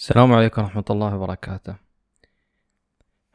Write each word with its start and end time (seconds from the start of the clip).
السلام 0.00 0.32
عليكم 0.32 0.62
ورحمة 0.62 0.84
الله 0.90 1.16
وبركاته. 1.16 1.76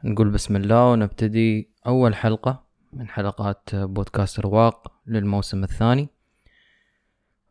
نقول 0.04 0.30
بسم 0.30 0.56
الله 0.56 0.90
ونبتدي 0.92 1.70
أول 1.86 2.14
حلقة 2.14 2.64
من 2.92 3.08
حلقات 3.08 3.74
بودكاست 3.74 4.40
رواق 4.40 4.92
للموسم 5.06 5.64
الثاني. 5.64 6.08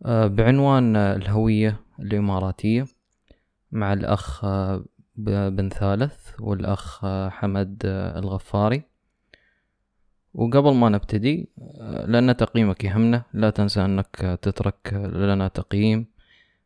آه، 0.05 0.27
بعنوان 0.27 0.95
الهوية 0.95 1.79
الإماراتية 1.99 2.87
مع 3.71 3.93
الأخ 3.93 4.45
آه، 4.45 4.85
بن 5.49 5.69
ثالث 5.69 6.41
والأخ 6.41 7.05
آه، 7.05 7.29
حمد 7.29 7.81
الغفاري. 8.15 8.83
وقبل 10.33 10.73
ما 10.73 10.89
نبتدي 10.89 11.49
لأن 12.07 12.37
تقييمك 12.37 12.83
يهمنا 12.83 13.23
لا 13.33 13.49
تنسى 13.49 13.85
أنك 13.85 14.39
تترك 14.41 14.93
لنا 14.93 15.47
تقييم. 15.47 16.14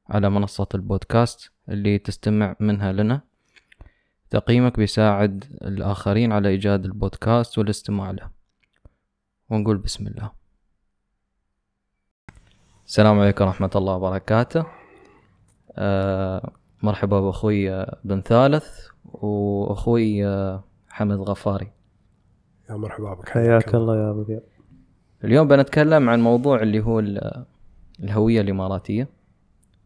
على 0.10 0.30
منصة 0.30 0.68
البودكاست 0.76 1.52
اللي 1.70 1.98
تستمع 1.98 2.56
منها 2.60 2.92
لنا. 2.92 3.22
تقييمك 4.30 4.78
بيساعد 4.78 5.44
الآخرين 5.62 6.32
على 6.32 6.50
إيجاد 6.50 6.86
البودكاست 6.86 7.58
والاستماع 7.58 8.12
له. 8.12 8.30
ونقول 9.50 9.78
بسم 9.78 10.08
الله. 10.08 10.32
السلام 12.86 13.20
عليكم 13.20 13.46
ورحمة 13.46 13.72
الله 13.76 13.96
وبركاته. 13.96 14.66
أه 15.78 16.52
مرحبا 16.84 17.22
بأخوي 17.22 17.86
بن 18.04 18.22
ثالث 18.22 18.88
وأخوي 19.06 20.26
حمد 20.90 21.18
غفاري. 21.18 21.72
يا 22.70 22.76
مرحبا 22.76 23.14
بك. 23.14 23.30
حياك 23.30 23.76
الله 23.76 23.98
يا 23.98 24.12
أبو 24.12 24.22
ذياب 24.22 24.44
اليوم 25.24 25.48
بنتكلم 25.48 26.10
عن 26.10 26.22
موضوع 26.22 26.62
اللي 26.62 26.80
هو 26.80 27.00
الهوية 28.00 28.42
الإماراتية. 28.42 29.19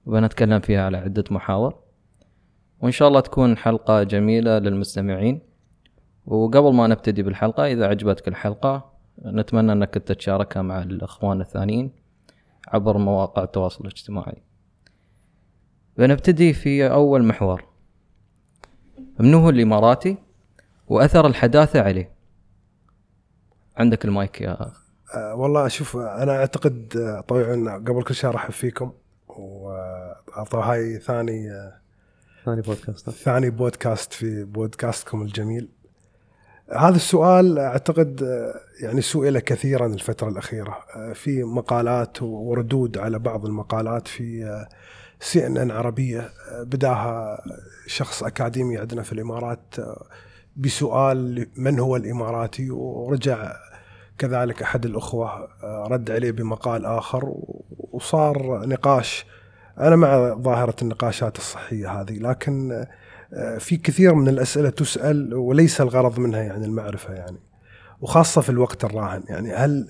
وبنتكلم 0.05 0.59
فيها 0.59 0.85
على 0.85 0.97
عدة 0.97 1.23
محاور. 1.31 1.75
وإن 2.81 2.91
شاء 2.91 3.07
الله 3.07 3.19
تكون 3.19 3.57
حلقة 3.57 4.03
جميلة 4.03 4.59
للمستمعين. 4.59 5.41
وقبل 6.25 6.73
ما 6.73 6.87
نبتدي 6.87 7.23
بالحلقة 7.23 7.65
إذا 7.65 7.87
عجبتك 7.87 8.27
الحلقة 8.27 8.93
نتمنى 9.25 9.71
أنك 9.71 9.93
تتشاركها 9.93 10.61
مع 10.61 10.81
الأخوان 10.81 11.41
الثانيين 11.41 11.91
عبر 12.67 12.97
مواقع 12.97 13.43
التواصل 13.43 13.81
الاجتماعي. 13.81 14.43
بنبتدي 15.97 16.53
في 16.53 16.91
أول 16.91 17.23
محور. 17.23 17.65
منو 19.19 19.49
الإماراتي 19.49 20.17
وأثر 20.87 21.27
الحداثة 21.27 21.81
عليه. 21.81 22.13
عندك 23.77 24.05
المايك 24.05 24.41
يا 24.41 24.71
أه 25.15 25.35
والله 25.35 25.67
شوف 25.67 25.97
أنا 25.97 26.31
أعتقد 26.31 26.97
آه، 26.97 27.21
طبعا 27.21 27.77
قبل 27.77 28.03
كل 28.03 28.15
شيء 28.15 28.29
أرحب 28.29 28.51
فيكم 28.51 28.91
وهاي 29.39 30.99
ثاني 30.99 31.49
ثاني 32.45 32.61
بودكاست. 32.61 33.09
ثاني 33.09 33.49
بودكاست 33.49 34.13
في 34.13 34.43
بودكاستكم 34.43 35.21
الجميل. 35.21 35.69
هذا 36.75 36.95
السؤال 36.95 37.59
أعتقد 37.59 38.21
يعني 38.81 39.01
سئل 39.01 39.39
كثيرا 39.39 39.85
الفترة 39.87 40.29
الأخيرة. 40.29 40.77
في 41.13 41.43
مقالات 41.43 42.21
وردود 42.21 42.97
على 42.97 43.19
بعض 43.19 43.45
المقالات 43.45 44.07
في 44.07 44.65
سي 45.19 45.47
ان 45.47 45.57
ان 45.57 45.71
عربية 45.71 46.29
بداها 46.61 47.43
شخص 47.87 48.23
أكاديمي 48.23 48.77
عندنا 48.77 49.01
في 49.01 49.13
الإمارات 49.13 49.75
بسؤال 50.55 51.47
من 51.55 51.79
هو 51.79 51.95
الإماراتي 51.95 52.71
ورجع 52.71 53.53
كذلك 54.23 54.61
أحد 54.61 54.85
الأخوة 54.85 55.49
رد 55.63 56.11
عليه 56.11 56.31
بمقال 56.31 56.85
آخر 56.85 57.33
وصار 57.91 58.65
نقاش 58.65 59.25
أنا 59.79 59.95
مع 59.95 60.33
ظاهرة 60.33 60.75
النقاشات 60.81 61.37
الصحية 61.37 62.01
هذه 62.01 62.13
لكن 62.19 62.85
آه، 63.33 63.57
في 63.57 63.77
كثير 63.77 64.13
من 64.13 64.27
الأسئلة 64.27 64.69
تسأل 64.69 65.33
وليس 65.33 65.81
الغرض 65.81 66.19
منها 66.19 66.41
يعني 66.41 66.65
المعرفة 66.65 67.13
يعني 67.13 67.37
وخاصة 68.01 68.41
في 68.41 68.49
الوقت 68.49 68.83
الراهن 68.83 69.23
يعني. 69.29 69.53
هل 69.53 69.87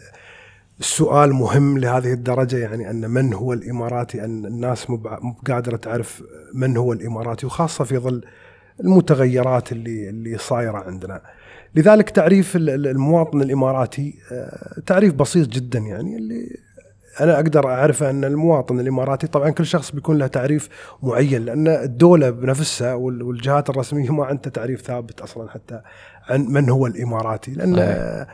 السؤال 0.80 1.34
مهم 1.34 1.78
لهذه 1.78 2.14
الدرجة؟ 2.14 2.58
يعني 2.58 2.90
أن 2.90 3.10
من 3.10 3.34
هو 3.34 3.54
الإماراتي؟ 3.54 4.26
أن 4.26 4.46
الناس 4.46 4.90
مو 4.90 5.02
قادرة 5.48 5.78
تعرف 5.78 6.24
من 6.54 6.78
هو 6.78 6.94
الإماراتي؟ 6.94 7.46
وخاصة 7.46 7.84
في 7.84 7.98
ظل 7.98 8.26
المتغيرات 8.80 9.72
اللي 9.72 10.10
اللي 10.10 10.38
صايرة 10.38 10.78
عندنا. 10.78 11.22
لذلك 11.76 12.10
تعريف 12.10 12.56
المواطن 12.56 13.42
الإماراتي 13.42 14.16
آه، 14.32 14.82
تعريف 14.86 15.14
بسيط 15.14 15.50
جدا 15.50 15.80
يعني 15.80 16.18
اللي 16.18 16.58
أنا 17.22 17.36
أقدر 17.36 17.68
أعرف 17.68 18.04
أن 18.04 18.24
المواطن 18.24 18.80
الإماراتي 18.80 19.28
طبعا 19.28 19.50
كل 19.50 19.66
شخص 19.66 19.92
بيكون 19.92 20.18
له 20.18 20.28
تعريف 20.28 20.70
معين 21.04 21.46
لأن 21.46 21.68
الدولة 21.68 22.30
بنفسها 22.30 22.94
والجهات 22.94 23.70
الرسمية 23.70 24.10
ما 24.10 24.26
عندها 24.26 24.52
تعريف 24.52 24.82
ثابت 24.82 25.22
أصلا 25.22 25.50
حتى 25.50 25.82
عن 26.30 26.46
من 26.46 26.70
هو 26.70 26.88
الإماراتي 26.88 27.52
لأن 27.52 27.76
صحيح. 27.76 28.28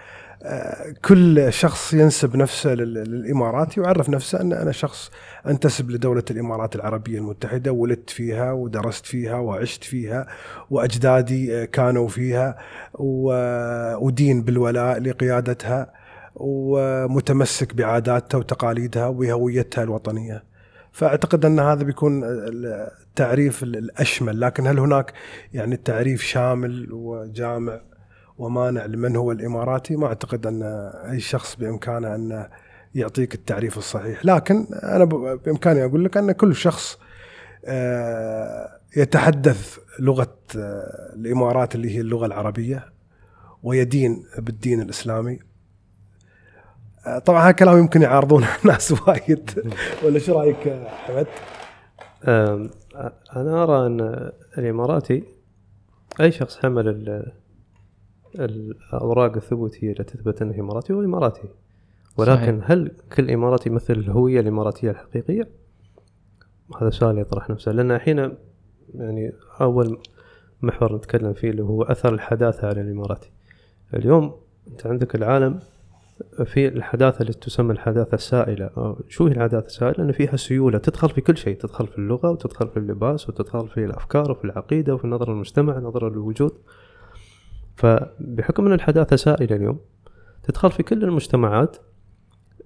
كل 1.06 1.54
شخص 1.54 1.94
ينسب 1.94 2.36
نفسه 2.36 2.74
للإماراتي 2.74 3.80
ويعرف 3.80 4.10
نفسه 4.10 4.42
أن 4.42 4.54
أنا 4.54 4.72
شخص 4.72 5.12
أنتسب 5.48 5.92
لدولة 5.92 6.24
الإمارات 6.32 6.76
العربية 6.76 7.18
المتحدة 7.18 7.72
ولدت 7.72 8.10
فيها 8.10 8.52
ودرست 8.52 9.06
فيها 9.06 9.36
وعشت 9.36 9.84
فيها 9.84 10.28
وأجدادي 10.70 11.62
آه، 11.62 11.66
كانوا 11.66 12.08
فيها 12.08 12.58
ودين 14.00 14.42
بالولاء 14.42 15.00
لقيادتها 15.00 15.94
ومتمسك 16.36 17.74
بعاداتها 17.74 18.38
وتقاليدها 18.38 19.08
وهويتها 19.08 19.84
الوطنية. 19.84 20.44
فأعتقد 20.92 21.46
أن 21.46 21.60
هذا 21.60 21.84
بيكون 21.84 22.22
التعريف 22.24 23.64
الأشمل، 23.64 24.42
لكن 24.42 24.68
هل 24.68 24.80
هناك 24.80 25.14
يعني 25.54 25.76
التعريف 25.76 26.22
شامل 26.22 26.88
وجامع 26.92 27.82
ومانع 28.40 28.86
لمن 28.86 29.16
هو 29.16 29.32
الإماراتي؟ 29.32 29.96
ما 29.96 30.08
أعتقد 30.08 30.48
أن 30.48 30.64
أي 31.12 31.20
شخص 31.20 31.56
بإمكانه 31.56 32.16
أن 32.16 32.48
يعطيك 32.96 33.36
التعريف 33.36 33.78
الصحيح، 33.78 34.26
لكن 34.26 34.68
أنا 34.84 35.06
بإمكاني 35.36 35.86
أقول 35.86 36.06
لك 36.06 36.18
أن 36.18 36.32
كل 36.32 36.56
شخص 36.56 36.98
آه، 37.66 38.70
يتحدث 38.98 39.78
لغة 40.00 40.36
آه، 40.58 41.14
الإمارات 41.16 41.76
اللي 41.76 41.96
هي 41.96 42.02
اللغة 42.02 42.26
العربية 42.26 42.86
ويدين 43.64 44.26
بالدين 44.38 44.82
الإسلامي 44.82 45.40
طبعا 47.26 47.42
هذا 47.42 47.50
الكلام 47.50 47.80
يمكن 47.80 48.02
يعارضونه 48.02 48.48
ناس 48.66 48.92
وايد 48.92 49.52
ولا 50.04 50.20
شو 50.20 50.40
رأيك 50.40 50.88
حمد؟ 50.90 51.28
أنا 53.36 53.64
أرى 53.64 53.88
أن 53.88 54.32
الإماراتي 54.58 55.24
أي 56.22 56.32
شخص 56.32 56.58
حمل 56.58 56.88
الأوراق 58.36 59.36
الثبوتية 59.36 59.92
التي 59.92 60.18
تثبت 60.18 60.42
أنه 60.42 60.60
إماراتي 60.60 60.94
هو 60.94 61.02
إماراتي. 61.02 61.50
ولكن 62.18 62.60
صحيح. 62.60 62.72
هل 62.72 62.92
كل 63.16 63.32
إماراتي 63.32 63.70
يمثل 63.70 63.94
الهوية 63.94 64.40
الإماراتية 64.40 64.92
الحقيقية؟ 64.92 65.48
هذا 66.82 66.90
سؤال 66.90 67.18
يطرح 67.18 67.50
نفسه. 67.50 67.72
لأن 67.72 67.92
الحين 67.92 68.34
يعني 68.96 69.34
أول 69.62 69.98
محور 70.62 70.96
نتكلم 70.96 71.34
فيه 71.34 71.50
اللي 71.50 71.64
هو 71.64 71.84
أثر 71.84 72.14
الحداثة 72.14 72.68
على 72.68 72.82
الإماراتي. 72.82 73.32
اليوم 73.94 74.36
أنت 74.68 74.88
عندك 74.88 75.16
العالم 75.16 75.60
في 76.46 76.68
الحداثة 76.68 77.22
اللي 77.22 77.34
تسمى 77.34 77.72
الحداثة 77.72 78.16
السائلة. 78.16 78.96
شو 79.08 79.28
هي 79.28 79.32
الحداثة 79.32 79.66
السائلة؟ 79.66 80.04
أن 80.04 80.12
فيها 80.12 80.36
سيولة. 80.36 80.78
تدخل 80.78 81.10
في 81.10 81.22
كل 81.22 81.38
شيء. 81.38 81.58
تدخل 81.58 81.88
في 81.88 81.98
اللغة 81.98 82.32
وتدخل 82.32 82.68
في 82.68 82.78
اللباس 82.78 83.30
وتدخل 83.30 83.68
في 83.68 83.86
الأفكار 83.86 84.32
وفي 84.32 84.46
العقيدة 84.46 84.94
وفي 84.94 85.08
نظرة 85.08 85.32
المجتمع 85.32 85.80
نظرة 85.80 86.10
للوجود 86.10 86.52
فبحكم 87.80 88.66
أن 88.66 88.74
الحداثة 88.74 89.16
سائلة 89.16 89.56
اليوم 89.56 89.80
تدخل 90.44 90.72
في 90.72 90.84
كل 90.84 91.04
المجتمعات 91.04 91.78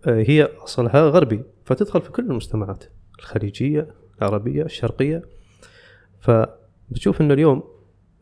آه، 0.07 0.23
هي 0.27 0.43
أصلها 0.43 1.09
غربي 1.09 1.43
فتدخل 1.65 2.01
في 2.01 2.11
كل 2.11 2.23
المجتمعات 2.23 2.83
الخليجية 3.19 3.87
العربية 4.17 4.63
الشرقية. 4.63 5.21
فبتشوف 6.19 7.21
أن 7.21 7.31
اليوم 7.31 7.63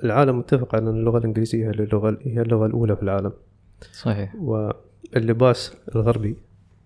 العالم 0.03 0.39
متفق 0.39 0.75
على 0.75 0.89
أن 0.89 0.97
اللغة 0.99 1.17
الإنجليزية 1.17 1.65
هي 1.65 1.69
اللغة 1.69 2.17
هي 2.21 2.41
اللغة 2.41 2.65
الأولى 2.65 2.95
في 2.95 3.03
العالم. 3.03 3.33
صحيح. 3.91 4.35
و 4.35 4.71
اللباس 5.15 5.77
الغربي 5.95 6.37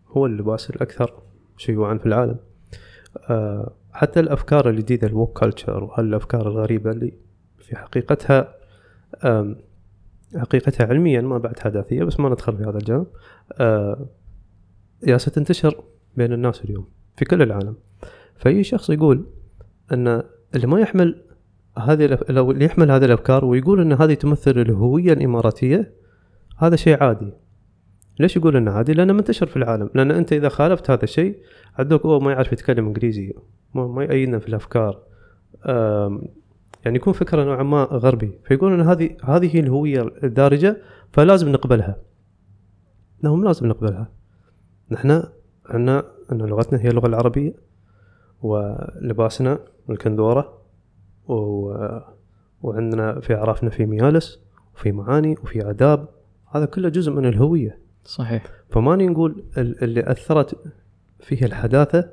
هو 0.07 0.25
اللباس 0.25 0.69
الأكثر 0.69 1.13
شيوعا 1.57 1.97
في 1.97 2.05
العالم. 2.05 2.37
آه، 3.29 3.73
حتى 3.93 4.19
الأفكار 4.19 4.69
الجديدة 4.69 5.07
الوك 5.07 5.39
كلتشر 5.39 5.83
وهالأفكار 5.83 6.47
الغريبة 6.47 6.91
اللي 6.91 7.13
في 7.59 7.75
حقيقتها 7.75 8.55
حقيقتها 10.37 10.87
علميا 10.87 11.21
ما 11.21 11.37
بعد 11.37 11.59
حداثية 11.59 12.03
بس 12.03 12.19
ما 12.19 12.29
ندخل 12.29 12.57
في 12.57 12.63
هذا 12.63 12.77
الجانب. 12.77 13.07
آه، 13.53 14.09
يا 15.07 15.17
ستنتشر 15.17 15.83
بين 16.17 16.33
الناس 16.33 16.65
اليوم 16.65 16.87
في 17.17 17.25
كل 17.25 17.41
العالم. 17.41 17.75
فأي 18.35 18.63
شخص 18.63 18.89
يقول 18.89 19.25
أن 19.91 20.23
اللي 20.55 20.67
ما 20.67 20.79
يحمل 20.79 21.21
هذه 21.77 22.19
اللي 22.29 22.65
يحمل 22.65 22.91
هذه 22.91 23.05
الأفكار 23.05 23.45
ويقول 23.45 23.81
أن 23.81 23.93
هذه 23.93 24.13
تمثل 24.13 24.51
الهوية 24.51 25.13
الإماراتية 25.13 25.93
هذا 26.57 26.75
شيء 26.75 27.03
عادي. 27.03 27.33
ليش 28.19 28.37
يقول 28.37 28.55
أنه 28.55 28.71
عادي؟ 28.71 28.93
لأنه 28.93 29.13
منتشر 29.13 29.45
في 29.45 29.57
العالم، 29.57 29.89
لأن 29.95 30.11
أنت 30.11 30.33
إذا 30.33 30.49
خالفت 30.49 30.91
هذا 30.91 31.03
الشيء 31.03 31.39
عندك 31.79 32.05
هو 32.05 32.19
ما 32.19 32.31
يعرف 32.31 32.53
يتكلم 32.53 32.87
إنجليزي 32.87 33.33
ما 33.73 34.03
يأيدنا 34.03 34.39
في 34.39 34.47
الأفكار. 34.47 35.03
يعني 36.85 36.97
يكون 36.97 37.13
فكرة 37.13 37.43
نوعا 37.43 37.63
ما 37.63 37.83
غربي. 37.83 38.39
فيقول 38.43 38.73
إن 38.73 38.81
هذه 38.81 39.17
هذه 39.23 39.55
هي 39.55 39.59
الهوية 39.59 40.01
الدارجة 40.23 40.77
فلازم 41.13 41.49
نقبلها. 41.49 41.97
مو 43.23 43.43
لازم 43.43 43.67
نقبلها. 43.67 44.11
نحن 44.91 45.23
عندنا 45.65 46.05
ان 46.31 46.37
لغتنا 46.37 46.79
هي 46.79 46.87
اللغة 46.87 47.07
العربية 47.07 47.53
ولباسنا 48.41 49.59
الكندوره 49.89 50.61
و... 51.27 51.35
وعندنا 52.61 53.19
في 53.19 53.35
أعرافنا 53.35 53.69
في 53.69 53.85
ميالس 53.85 54.39
وفي 54.75 54.91
معاني 54.91 55.35
وفي 55.43 55.69
آداب. 55.69 56.07
هذا 56.51 56.65
كله 56.65 56.89
جزء 56.89 57.11
من 57.11 57.25
الهوية. 57.25 57.79
صحيح. 58.03 58.45
فماني 58.69 59.07
نقول 59.07 59.43
ال- 59.57 59.83
اللي 59.83 60.11
أثرت 60.11 60.57
فيه 61.19 61.45
الحداثة 61.45 62.09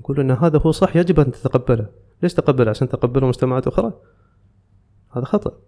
نقول 0.00 0.20
أن 0.20 0.30
هذا 0.30 0.58
هو 0.58 0.70
صح 0.70 0.96
يجب 0.96 1.20
أن 1.20 1.30
تتقبله. 1.30 2.03
ليش 2.24 2.34
تقبله 2.34 2.70
عشان 2.70 2.88
تقبله 2.88 3.26
مجتمعات 3.26 3.66
أخرى. 3.66 3.92
هذا 5.12 5.24
خطأ. 5.24 5.58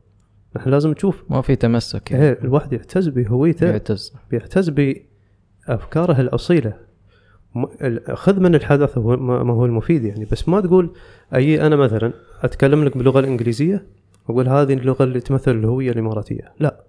نحن 0.57 0.71
لازم 0.71 0.91
نشوف. 0.91 1.25
ما 1.31 1.41
في 1.41 1.57
تمسك 1.57 2.11
يعني. 2.11 2.25
إيه 2.25 2.39
الواحد 2.43 2.73
يعتز 2.73 3.09
بهويته. 3.09 3.67
يعتز. 3.67 4.17
بيعتز 4.31 4.69
بأفكاره 5.69 6.21
الأصيلة. 6.21 6.87
خذ 8.15 8.41
من 8.41 8.55
الحدث 8.55 8.99
هو 8.99 9.17
ما 9.17 9.53
هو 9.53 9.67
المفيد 9.67 10.05
يعني. 10.05 10.25
بس 10.25 10.49
ما 10.49 10.61
تقول 10.61 10.93
أي 11.35 11.67
أنا 11.67 11.77
مثلا 11.77 12.13
أتكلم 12.43 12.85
لك 12.85 12.97
باللغة 12.97 13.21
الإنجليزية 13.21 13.87
وأقول 14.29 14.49
هذه 14.49 14.73
اللغة 14.73 15.05
اللي 15.05 15.21
تمثل 15.21 15.51
الهوية 15.51 15.91
الإماراتية. 15.91 16.53
لا. 16.61 16.85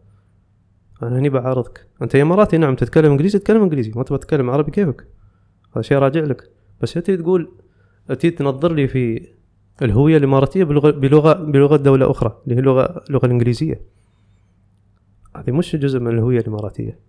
أنا 1.04 1.19
هني 1.19 1.30
بعارضك. 1.30 1.88
أنت 2.02 2.16
يا 2.16 2.22
إماراتي 2.22 2.58
نعم 2.58 2.75
تتكلم 2.75 3.12
إنجليزي 3.12 3.40
تتكلم 3.40 3.62
إنجليزي. 3.62 3.92
ما 3.96 4.04
تبغى 4.04 4.19
تتكلم 4.19 4.50
عربي 4.50 4.72
كيفك؟ 4.72 5.08
هذا 5.74 5.81
شيء 5.81 5.98
راجع 5.98 6.22
لك. 6.22 6.52
بس 6.81 6.94
تي 6.94 7.18
تقول 7.18 7.52
تي 8.19 8.31
تنظر 8.31 8.74
لي 8.74 8.88
في 8.88 9.37
الهوية 9.82 10.18
الإماراتية 10.18 10.64
بلغه 10.64 10.92
بلغه 10.92 11.34
بلغة 11.34 11.78
دولة 11.78 12.12
أخرى 12.12 12.38
اللي 12.44 12.56
هي 12.56 12.60
اللغة 12.60 13.04
اللغة 13.10 13.26
الإنجليزية. 13.26 13.82
هذه 15.36 15.52
مش 15.52 15.76
جزء 15.76 16.00
من 16.00 16.08
الهوية 16.08 16.40
الإماراتية. 16.40 17.00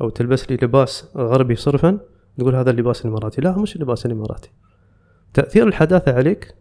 أو 0.00 0.08
تلبس 0.08 0.50
لي 0.50 0.58
لباس 0.62 1.08
غربي 1.16 1.56
صرفا 1.56 1.98
تقول 2.38 2.54
هذا 2.54 2.70
اللباس 2.70 3.04
الإماراتي. 3.04 3.40
لا 3.40 3.58
مش 3.58 3.76
اللباس 3.76 4.06
الإماراتي. 4.06 4.50
تأثير 5.34 5.68
الحداثة 5.68 6.14
عليك 6.14 6.54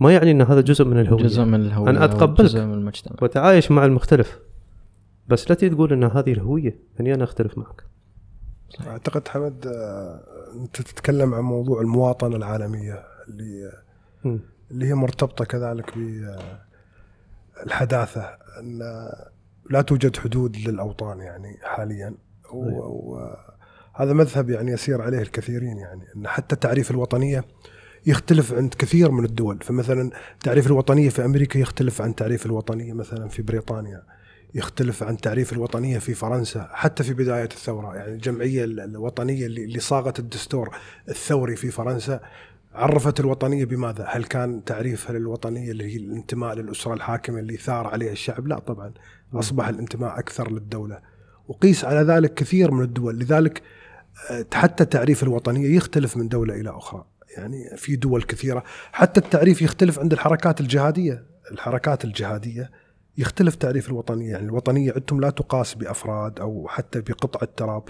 ما 0.00 0.12
يعني 0.12 0.30
إن 0.30 0.42
هذا 0.42 0.60
جزء 0.60 0.84
من 0.84 0.98
الهوية. 0.98 1.22
جزء 1.22 1.44
من 1.44 1.60
الهوية 1.60 1.90
أنا 1.90 1.98
أو 1.98 2.04
أتقبلك. 2.04 2.40
جزء 2.40 2.64
من 2.64 2.74
المجتمع. 2.74 3.16
وتعايش 3.22 3.70
مع 3.70 3.84
المختلف. 3.84 4.38
بس 5.28 5.50
لا 5.50 5.54
تقول 5.54 5.92
إن 5.92 6.04
هذه 6.04 6.32
الهوية 6.32 6.78
هني 7.00 7.14
أنا 7.14 7.24
أختلف 7.24 7.58
معك. 7.58 7.82
أعتقد 8.86 9.28
حمد 9.28 9.66
آه، 9.66 10.20
أنت 10.62 10.82
تتكلم 10.82 11.34
عن 11.34 11.42
موضوع 11.42 11.80
المواطنة 11.80 12.36
العالمية 12.36 13.04
اللي 13.28 13.72
مم. 14.24 14.40
اللي 14.72 14.86
هي 14.86 14.94
مرتبطة 14.94 15.44
كذلك 15.44 15.94
بالحداثه 17.64 18.22
أن 18.60 18.78
لا 19.70 19.82
توجد 19.82 20.16
حدود 20.16 20.56
للأوطان 20.56 21.20
يعني 21.20 21.58
حاليا. 21.62 22.14
وهذا 22.52 24.12
مذهب 24.12 24.50
يعني 24.50 24.72
يسير 24.72 25.02
عليه 25.02 25.18
الكثيرين 25.18 25.76
يعني 25.76 26.02
أن 26.16 26.28
حتى 26.28 26.56
تعريف 26.56 26.90
الوطنية 26.90 27.44
يختلف 28.06 28.52
عند 28.54 28.74
كثير 28.74 29.10
من 29.10 29.24
الدول. 29.24 29.58
فمثلا 29.62 30.10
تعريف 30.40 30.66
الوطنية 30.66 31.08
في 31.08 31.24
أمريكا 31.24 31.58
يختلف 31.58 32.02
عن 32.02 32.14
تعريف 32.14 32.46
الوطنيه 32.46 32.92
مثلا 32.92 33.28
في 33.28 33.42
بريطانيا 33.42 34.02
يختلف 34.54 35.02
عن 35.02 35.16
تعريف 35.16 35.52
الوطنية 35.52 35.98
في 35.98 36.14
فرنسا 36.14 36.68
حتى 36.72 37.02
في 37.02 37.14
بداية 37.14 37.44
الثورة. 37.44 37.96
يعني 37.96 38.12
الجمعية 38.12 38.64
الوطنية 38.64 39.46
اللي 39.46 39.80
صاغت 39.80 40.18
الدستور 40.18 40.76
الثوري 41.08 41.56
في 41.56 41.70
فرنسا 41.70 42.20
عرفت 42.74 43.20
الوطنية 43.20 43.64
بماذا؟ 43.64 44.04
هل 44.08 44.24
كان 44.24 44.64
تعريفها 44.64 45.18
للوطنية 45.18 45.70
اللي 45.70 45.92
هي 45.92 45.96
الانتماء 45.96 46.54
للأسرة 46.54 46.94
الحاكمة 46.94 47.38
اللي 47.38 47.56
ثار 47.56 47.86
عليها 47.86 48.12
الشعب؟ 48.12 48.46
لا 48.46 48.58
طبعا. 48.58 48.92
أصبح 49.34 49.68
الانتماء 49.68 50.18
أكثر 50.18 50.50
للدولة. 50.50 50.98
وقيس 51.48 51.84
على 51.84 52.00
ذلك 52.00 52.34
كثير 52.34 52.70
من 52.70 52.84
الدول. 52.84 53.18
لذلك 53.18 53.62
آه، 54.30 54.46
حتى 54.54 54.84
تعريف 54.84 55.22
الوطنية 55.22 55.76
يختلف 55.76 56.16
من 56.16 56.28
دولة 56.28 56.54
إلى 56.54 56.70
أخرى. 56.70 57.04
يعني 57.36 57.76
في 57.76 57.96
دول 57.96 58.22
كثيرة. 58.22 58.64
حتى 58.92 59.20
التعريف 59.20 59.62
يختلف 59.62 59.98
عند 59.98 60.12
الحركات 60.12 60.60
الجهادية. 60.60 61.26
الحركات 61.52 62.04
الجهادية 62.04 62.70
يختلف 63.18 63.54
تعريف 63.54 63.88
الوطنية. 63.88 64.30
يعني 64.30 64.44
الوطنية 64.44 64.92
عندهم 64.96 65.20
لا 65.20 65.30
تقاس 65.30 65.74
بأفراد 65.74 66.40
أو 66.40 66.68
حتى 66.68 67.00
بقطعه 67.00 67.48
تراب 67.56 67.82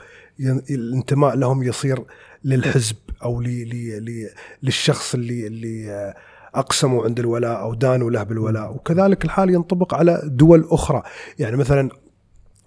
الانتماء 0.70 1.36
لهم 1.36 1.62
يصير 1.62 2.04
للحزب 2.44 2.96
أو 3.24 3.40
لي 3.40 3.64
لي 3.64 4.00
لي 4.00 4.30
للشخص 4.62 5.14
اللي 5.14 5.46
اللي 5.46 6.14
أقسموا 6.54 7.04
عند 7.04 7.18
الولاء 7.18 7.60
أو 7.60 7.74
دانوا 7.74 8.10
له 8.10 8.22
بالولاء. 8.22 8.74
وكذلك 8.74 9.24
الحال 9.24 9.50
ينطبق 9.50 9.94
على 9.94 10.22
دول 10.24 10.68
أخرى. 10.70 11.02
يعني 11.38 11.56
مثلا 11.56 11.90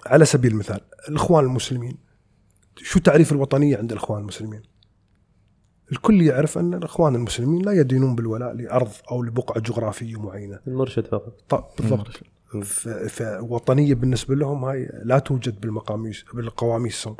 على 0.05 0.25
سبيل 0.25 0.51
المثال 0.51 0.81
الإخوان 1.09 1.45
المسلمين. 1.45 1.97
شو 2.77 2.99
تعريف 2.99 3.31
الوطنية 3.31 3.77
عند 3.77 3.91
الإخوان 3.91 4.21
المسلمين؟ 4.21 4.61
الكل 5.91 6.21
يعرف 6.21 6.57
أن 6.57 6.73
الإخوان 6.73 7.15
المسلمين 7.15 7.61
لا 7.61 7.71
يدينون 7.71 8.15
بالولاء 8.15 8.53
لأرض 8.53 8.91
أو 9.11 9.23
لبقعة 9.23 9.59
جغرافية 9.59 10.21
معينة. 10.21 10.59
المرشد 10.67 11.07
فقط. 11.07 11.41
طب 11.49 11.63
بالضبط. 11.79 12.07
فوطنيه 12.61 13.93
بالنسبة 13.93 14.35
لهم 14.35 14.65
هاي 14.65 14.89
لا 15.03 15.19
توجد 15.19 15.61
بالمقاميس 15.61 16.25
بالقواميسهم. 16.33 17.15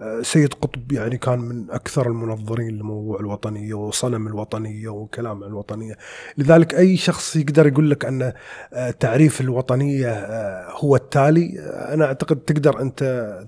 آه، 0.00 0.22
سيد 0.22 0.54
قطب 0.54 0.92
يعني 0.92 1.18
كان 1.18 1.38
من 1.38 1.70
أكثر 1.70 2.06
المنظرين 2.06 2.78
لموضوع 2.78 3.20
الوطنية 3.20 3.74
وصنم 3.74 4.26
الوطنية 4.26 4.88
وكلام 4.88 5.44
عن 5.44 5.50
الوطنية. 5.50 5.94
لذلك 6.38 6.74
أي 6.74 6.96
شخص 6.96 7.36
يقدر 7.36 7.66
يقول 7.66 7.90
لك 7.90 8.04
أن 8.04 8.32
آه، 8.72 8.90
تعريف 8.90 9.40
الوطنية 9.40 10.08
آه، 10.08 10.70
هو 10.70 10.96
التالي 10.96 11.60
أنا 11.94 12.04
أعتقد 12.04 12.36
تقدر 12.36 12.80
أنت 12.80 13.02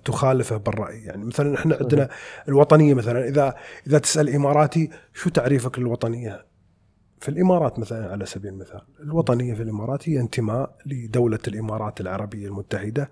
تخالفه 0.05 0.57
بالرأي. 0.57 1.03
يعني 1.05 1.25
مثلا 1.25 1.55
إحنا 1.55 1.79
عندنا 1.81 2.09
الوطنية 2.49 2.95
مثلا 2.95 3.29
إذا 3.29 3.55
إذا 3.87 3.99
تسأل 3.99 4.35
إماراتي 4.35 4.91
شو 5.15 5.31
تعريفك 5.31 5.79
للوطنية؟ 5.79 6.50
في 7.21 7.29
الإمارات 7.29 7.79
مثلا 7.79 8.13
على 8.13 8.27
سبيل 8.27 8.53
المثال، 8.53 8.81
الوطنية 9.01 9.55
في 9.55 9.63
الإمارات 9.63 10.09
هي 10.09 10.21
انتماء 10.21 10.77
لدولة 10.87 11.39
الإمارات 11.49 12.01
العربية 12.01 12.47
المتحدة 12.47 13.11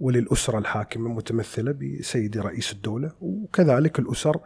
وللأسرة 0.00 0.58
الحاكمة 0.58 1.08
متمثله 1.08 1.72
بسيدي 1.72 2.40
رئيس 2.40 2.72
الدولة 2.72 3.12
وكذلك 3.20 3.98
الأسر 3.98 4.40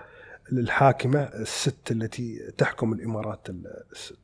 الحاكمة 0.53 1.21
الست 1.21 1.91
التي 1.91 2.53
تحكم 2.59 2.93
الإمارات 2.93 3.49
الست. 3.93 4.19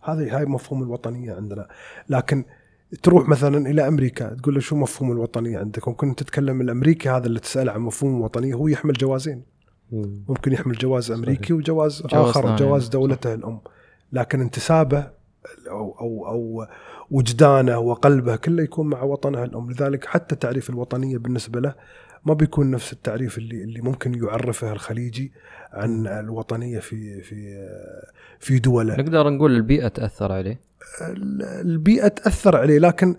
هذه 0.00 0.38
هاي 0.38 0.44
مفهوم 0.44 0.82
الوطنية 0.82 1.34
عندنا، 1.34 1.68
لكن 2.08 2.44
تروح 3.02 3.28
مثلا 3.28 3.70
إلى 3.70 3.88
أمريكا 3.88 4.34
تقول 4.34 4.54
له 4.54 4.60
شو 4.60 4.76
مفهوم 4.76 5.12
الوطنية 5.12 5.58
عندك؟ 5.58 5.88
ممكن 5.88 6.14
تتكلم 6.14 6.60
الأمريكي 6.60 7.08
هذا 7.08 7.26
اللي 7.26 7.40
تساله 7.40 7.72
عن 7.72 7.80
مفهوم 7.80 8.16
الوطنيه 8.16 8.54
هو 8.54 8.68
يحمل 8.68 8.92
جوازين. 8.92 9.42
مم. 9.92 10.24
ممكن 10.28 10.52
يحمل 10.52 10.74
جواز 10.74 11.10
أمريكي 11.10 11.52
وجواز 11.52 12.02
جواز 12.02 12.28
آخر. 12.28 12.56
جواز 12.56 12.88
دولته 12.88 13.34
الأم 13.34 13.60
لكن 14.14 14.40
انتسابه 14.40 15.10
أو 15.68 15.96
أو 16.00 16.26
أو 16.26 16.66
وجدانه 17.10 17.78
وقلبه 17.78 18.36
كله 18.36 18.62
يكون 18.62 18.86
مع 18.86 19.02
وطنها 19.02 19.44
الأم. 19.44 19.70
لذلك 19.70 20.04
حتى 20.04 20.36
تعريف 20.36 20.70
الوطنيه 20.70 21.18
بالنسبة 21.18 21.60
له 21.60 21.74
ما 22.24 22.34
بيكون 22.34 22.70
نفس 22.70 22.92
التعريف 22.92 23.38
اللي 23.38 23.64
اللي 23.64 23.80
ممكن 23.80 24.14
يعرفه 24.24 24.72
الخليجي 24.72 25.32
عن 25.72 26.06
الوطنية 26.06 26.78
في 26.78 27.22
في 27.22 27.68
في 28.38 28.58
دولة. 28.58 28.96
نقدر 28.96 29.30
نقول 29.30 29.56
البيئة 29.56 29.88
تأثر 29.88 30.32
عليه. 30.32 30.60
البيئة 31.00 32.08
تأثر 32.08 32.56
عليه 32.56 32.78
لكن 32.78 33.16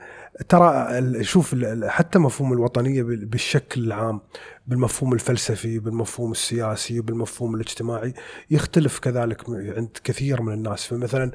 ترى 0.50 0.88
شوف 1.24 1.56
حتى 1.86 2.20
مفهوم 2.20 2.54
الوطنية 2.54 3.04
بال- 3.04 3.26
بالشكل 3.26 3.84
العام 3.84 4.22
بالمفهوم 4.68 5.14
الفلسفي 5.14 5.80
بالمفهوم 5.80 6.32
السياسي 6.32 7.02
بالمفهوم 7.02 7.56
الاجتماعي 7.56 8.14
يختلف 8.52 9.00
كذلك 9.00 9.50
عند 9.50 9.98
كثير 10.04 10.42
من 10.42 10.54
الناس. 10.54 10.86
فمثلا 10.88 11.32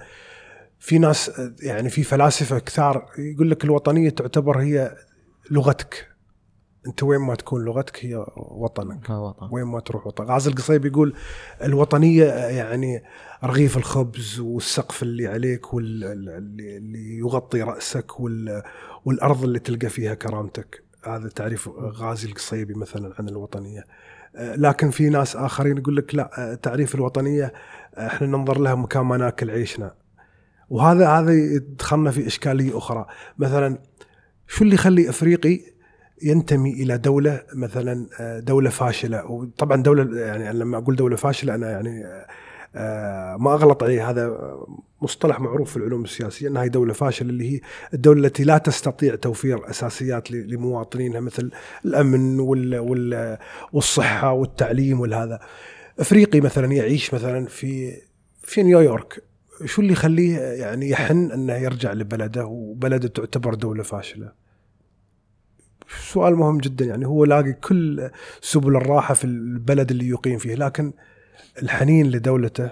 في 0.79 0.99
ناس 0.99 1.31
يعني 1.63 1.91
في 1.91 2.03
فلاسفة 2.03 2.59
كثار 2.59 3.11
يقول 3.19 3.51
لك 3.51 3.65
الوطنية 3.65 4.11
تعتبر 4.11 4.59
هي 4.59 4.97
لغتك. 5.51 6.10
انت 6.87 7.03
وين 7.03 7.21
ما 7.21 7.35
تكون 7.35 7.65
لغتك 7.65 8.05
هي 8.05 8.25
وطنك. 8.37 9.11
وطن. 9.11 9.49
وين 9.53 9.65
ما 9.65 9.81
تروح 9.81 10.07
وطن. 10.07 10.25
غازي 10.25 10.51
القصيب 10.51 10.85
يقول 10.85 11.15
الوطنية 11.63 12.25
يعني 12.25 13.03
رغيف 13.45 13.77
الخبز 13.77 14.41
والسقف 14.41 15.03
اللي 15.03 15.27
عليك 15.27 15.75
واللي 15.75 16.13
اللي 16.77 17.19
يغطي 17.19 17.63
رأسك 17.63 18.21
وال 18.21 18.63
والأرض 19.05 19.45
اللي 19.45 19.59
تلقى 19.59 19.89
فيها 19.89 20.15
كرامتك. 20.15 20.83
هذا 21.05 21.29
تعريف 21.29 21.69
غازي 21.79 22.29
القصيبي 22.29 22.75
مثلا 22.75 23.15
عن 23.19 23.29
الوطنية. 23.29 23.85
آه، 24.37 24.57
لكن 24.57 24.91
في 24.91 25.09
ناس 25.09 25.37
آخرين 25.37 25.79
يقول 25.79 25.97
لك 25.97 26.15
لا 26.15 26.59
تعريف 26.63 26.95
الوطنية 26.95 27.53
آه، 27.95 28.07
إحنا 28.07 28.27
ننظر 28.27 28.59
لها 28.59 28.75
مكان 28.75 29.03
ما 29.03 29.17
ناكل 29.17 29.51
عيشنا. 29.51 29.95
وهذا 30.71 31.09
هذا 31.09 31.33
يدخلنا 31.33 32.11
في 32.11 32.27
إشكالية 32.27 32.79
أخرى. 32.79 33.07
مثلا 33.39 33.79
شو 34.49 34.65
اللي 34.65 34.75
يخلي 34.75 35.11
أفريقي 35.11 35.61
ينتمي 36.23 36.73
إلى 36.73 36.99
دولة 36.99 37.43
مثلا 37.55 38.07
آه، 38.21 38.41
دولة 38.41 38.71
فاشلة 38.71 39.25
وطبعا 39.31 39.83
دولة 39.83 40.21
يعني 40.21 40.59
لما 40.59 40.79
أقول 40.79 40.97
دولة 40.97 41.17
فاشلة 41.17 41.55
أنا 41.55 41.71
يعني 41.71 42.05
آه، 42.75 43.37
ما 43.37 43.55
أغلط 43.55 43.83
عليه 43.83 44.11
هذا 44.11 44.39
مصطلح 45.03 45.41
معروف 45.41 45.71
في 45.71 45.77
العلوم 45.77 46.05
السياسية 46.05 46.49
إنها 46.49 46.67
دولة 46.67 46.93
فاشلة 46.93 47.29
اللي 47.31 47.53
هي 47.57 47.61
الدولة 47.95 48.27
التي 48.27 48.45
لا 48.45 48.59
تستطيع 48.59 49.15
توفير 49.15 49.71
أساسيات 49.71 50.31
ل- 50.31 50.55
لمواطنينها 50.55 51.21
مثل 51.21 51.51
الأمن 51.85 52.41
وال 52.41 52.79
وال 52.79 53.39
والصحة 53.73 54.33
والتعليم 54.33 55.01
والهذا. 55.01 55.41
أفريقي 56.01 56.41
مثلا 56.41 56.73
يعيش 56.73 57.15
مثلا 57.15 57.47
في 57.47 57.93
في 58.43 58.63
نيويورك 58.63 59.23
شو 59.65 59.83
اللي 59.83 59.93
يخليه 59.93 60.39
يعني 60.39 60.91
يحن 60.91 61.31
أنه 61.31 61.55
يرجع 61.55 61.93
لبلده 61.93 62.47
وبلده 62.47 63.09
تعتبر 63.09 63.55
دولة 63.55 63.83
فاشلة؟ 63.83 64.33
سؤال 65.99 66.37
مهم 66.37 66.59
جدا 66.59 66.85
يعني 66.85 67.07
هو 67.07 67.25
لاقي 67.25 67.53
كل 67.53 68.11
سبل 68.41 68.77
الراحة 68.77 69.15
في 69.15 69.25
البلد 69.25 69.91
اللي 69.91 70.09
يقيم 70.09 70.39
فيه 70.39 70.55
لكن 70.55 70.93
الحنين 71.63 72.11
لدولته 72.11 72.71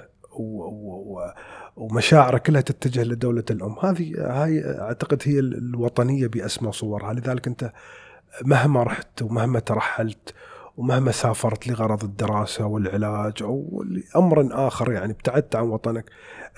ومشاعره 1.76 2.38
كلها 2.38 2.60
تتجه 2.60 3.02
لدولة 3.04 3.44
الأم. 3.50 3.76
هذه 3.82 4.12
هاي 4.18 4.64
أعتقد 4.80 5.22
هي 5.24 5.38
الوطنية 5.38 6.26
باسمى 6.26 6.72
صورها. 6.72 7.12
لذلك 7.12 7.46
أنت 7.46 7.72
مهما 8.44 8.82
رحت 8.82 9.22
ومهما 9.22 9.58
ترحلت 9.60 10.34
ومهما 10.78 11.12
سافرت 11.12 11.66
لغرض 11.66 12.04
الدراسة 12.04 12.66
والعلاج 12.66 13.42
أو 13.42 13.84
لأمر 13.86 14.48
آخر 14.68 14.92
يعني 14.92 15.12
ابتعدت 15.12 15.56
عن 15.56 15.68
وطنك 15.68 16.04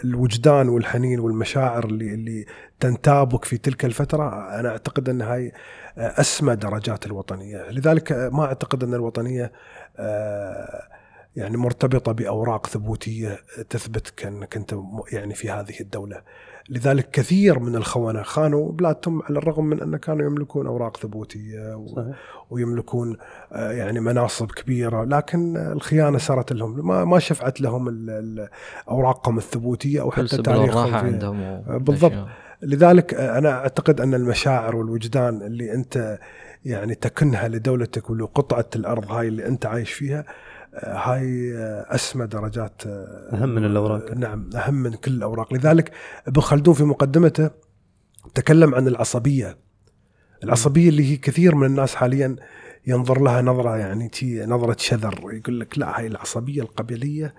الوجدان 0.05 0.69
والحنين 0.69 1.21
والمشاعر 1.21 1.85
اللي 1.85 2.15
اللي 2.15 2.47
تنتابك 2.81 3.45
في 3.45 3.59
تلك 3.59 3.85
الفترة 3.85 4.59
أنا 4.61 4.69
أعتقد 4.69 5.09
أن 5.09 5.23
هاي 5.23 5.53
أسمى 5.99 6.57
درجات 6.57 7.07
الوطنية. 7.07 7.71
لذلك 7.71 8.13
ما 8.13 8.45
أعتقد 8.45 8.85
أن 8.85 8.95
الوطنية 8.95 9.53
آه، 9.97 10.83
يعني 11.37 11.57
مرتبطة 11.57 12.13
بأوراق 12.13 12.67
ثبوتية 12.67 13.39
تثبت 13.71 14.25
انك 14.27 14.57
انت 14.57 14.75
م- 14.75 15.01
يعني 15.13 15.35
في 15.35 15.51
هذه 15.51 15.81
الدولة 15.81 16.23
لذلك 16.69 17.11
كثير 17.11 17.59
من 17.59 17.77
الخونه 17.77 18.23
خانوا 18.23 18.73
بلادهم 18.73 19.23
على 19.23 19.39
الرغم 19.39 19.65
من 19.65 19.81
أن 19.83 19.97
كانوا 19.97 20.27
يملكون 20.27 20.67
أوراق 20.67 20.97
ثبوتية 20.97 21.75
و- 21.77 21.87
صحيح 21.87 22.17
ويملكون 22.51 23.17
آه، 23.53 23.73
يعني 23.73 24.01
مناصب 24.01 24.51
كبيرة 24.53 25.05
لكن 25.05 25.57
الخيانة 25.57 26.19
صارت 26.19 26.53
لهم 26.53 26.87
ما 26.87 27.05
ما 27.05 27.19
شفعت 27.19 27.61
لهم 27.61 27.89
ال- 27.89 28.11
ال- 28.11 28.49
أوراقهم 28.89 29.39
الثبوتية 29.39 30.01
أو 30.01 30.11
كل 30.11 30.29
حتى 30.29 30.37
تاريخهم 30.43 30.95
عندهم 30.95 31.43
و- 31.43 31.79
بالضبط. 31.79 32.13
أشياء. 32.13 32.29
لذلك 32.63 33.15
أنا 33.15 33.51
أعتقد 33.51 34.01
أن 34.01 34.15
المشاعر 34.15 34.77
والوجدان 34.77 35.43
اللي 35.43 35.75
أنت 35.75 36.19
يعني 36.65 36.95
تكنها 36.95 37.49
لدولتك 37.49 38.11
ولقطعة 38.11 38.67
الأرض 38.77 39.13
هاي 39.13 39.29
اللي 39.29 39.47
أنت 39.47 39.67
عايش 39.67 39.93
فيها 39.93 40.19
آه، 40.21 40.25
هاي 40.75 41.57
آه، 41.57 41.87
أسمى 41.89 42.27
درجات 42.27 42.83
آه، 42.87 43.29
أهم 43.33 43.49
من 43.49 43.65
الأوراق. 43.65 44.13
نعم 44.13 44.51
أهم 44.55 44.75
من 44.75 44.93
كل 44.93 45.11
الأوراق. 45.13 45.55
لذلك 45.55 45.93
ابن 46.27 46.41
خلدون 46.41 46.75
في 46.75 46.85
مقدمته 46.85 47.51
تكلم 48.35 48.75
عن 48.75 48.89
العصبية. 48.89 49.59
العصبية 50.45 50.89
اللي 50.89 51.13
هي 51.13 51.17
كثير 51.17 51.55
من 51.55 51.67
الناس 51.67 51.95
حاليا 51.95 52.37
ينظر 52.87 53.23
لها 53.23 53.43
نظرة 53.43 53.77
يعني 53.77 54.09
تي 54.09 54.47
نظرة 54.47 54.77
شذر 54.79 55.21
يقول 55.33 55.61
لك 55.61 55.79
لا 55.79 55.99
هاي 55.99 56.07
العصبية 56.07 56.63
القبلية 56.63 57.35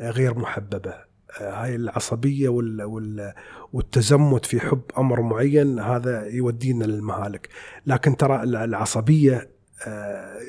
آه، 0.00 0.10
غير 0.10 0.38
محببة. 0.38 0.94
هاي 1.38 1.74
العصبية 1.74 2.48
وال 2.48 2.82
وال 2.82 3.32
والتزمت 3.72 4.46
في 4.46 4.60
حب 4.60 4.82
أمر 4.98 5.20
معين 5.20 5.78
هذا 5.78 6.26
يودينا 6.26 6.84
للمهالك. 6.84 7.48
لكن 7.86 8.16
ترى 8.16 8.42
العصبية 8.42 9.53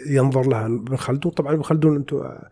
ينظر 0.07 0.47
لها 0.47 0.65
ابن 0.65 0.95
خلدون. 0.95 1.31
طبعا 1.31 1.53
ابن 1.53 1.61
خلدون 1.61 1.95
أنتم 1.95 2.17
آه، 2.17 2.49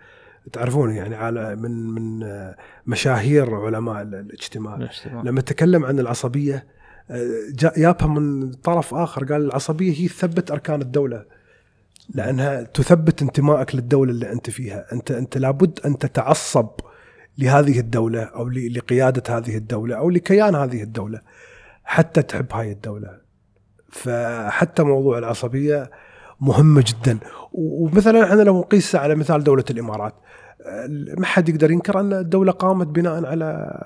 تعرفون 0.54 0.92
يعني 0.92 1.16
على 1.16 1.56
من 1.56 1.88
من 1.90 2.24
آه، 2.24 2.56
مشاهير 2.88 3.56
علماء 3.56 4.02
ال- 4.02 4.16
الاجتماع. 4.16 4.76
الاجتماع. 4.76 5.24
لما 5.24 5.42
تكلم 5.42 5.86
عن 5.86 6.00
العصبية 6.00 6.66
آه، 7.12 7.28
جاء 7.50 7.80
يابها 7.80 8.08
من 8.08 8.52
طرف 8.52 8.94
آخر 8.94 9.24
قال 9.26 9.46
العصبية 9.46 9.94
هي 10.04 10.08
تثبت 10.08 10.52
أركان 10.52 10.82
الدولة 10.82 11.26
لأنها 12.16 12.64
تثبت 12.64 13.22
انتمائك 13.22 13.76
للدولة 13.76 14.12
اللي 14.12 14.32
أنت 14.32 14.50
فيها. 14.50 14.86
أنت 14.94 15.12
أنت 15.12 15.38
لابد 15.38 15.80
أن 15.86 15.98
تتعصب 15.98 16.70
لهذه 17.38 17.80
الدولة 17.80 18.24
أو 18.24 18.50
لقيادة 18.50 19.38
هذه 19.38 19.58
الدولة 19.58 19.96
أو 19.96 20.10
لكيان 20.10 20.56
هذه 20.56 20.84
الدولة 20.84 21.22
حتى 21.84 22.22
تحب 22.22 22.46
هاي 22.54 22.72
الدولة. 22.72 23.18
فحتى 23.92 24.84
موضوع 24.84 25.18
العصبية 25.18 25.92
مهمة 26.44 26.84
جدا. 26.88 27.20
ومثلا 27.54 28.24
إحنا 28.24 28.42
لو 28.42 28.60
نقيسها 28.60 29.02
على 29.02 29.16
مثال 29.16 29.44
دولة 29.44 29.66
الإمارات 29.70 30.14
آه، 30.66 30.88
ما 31.18 31.26
حد 31.26 31.50
يقدر 31.50 31.72
ينكر 31.72 32.00
أن 32.00 32.14
الدولة 32.14 32.52
قامت 32.52 32.88
بناء 32.88 33.26
على 33.26 33.80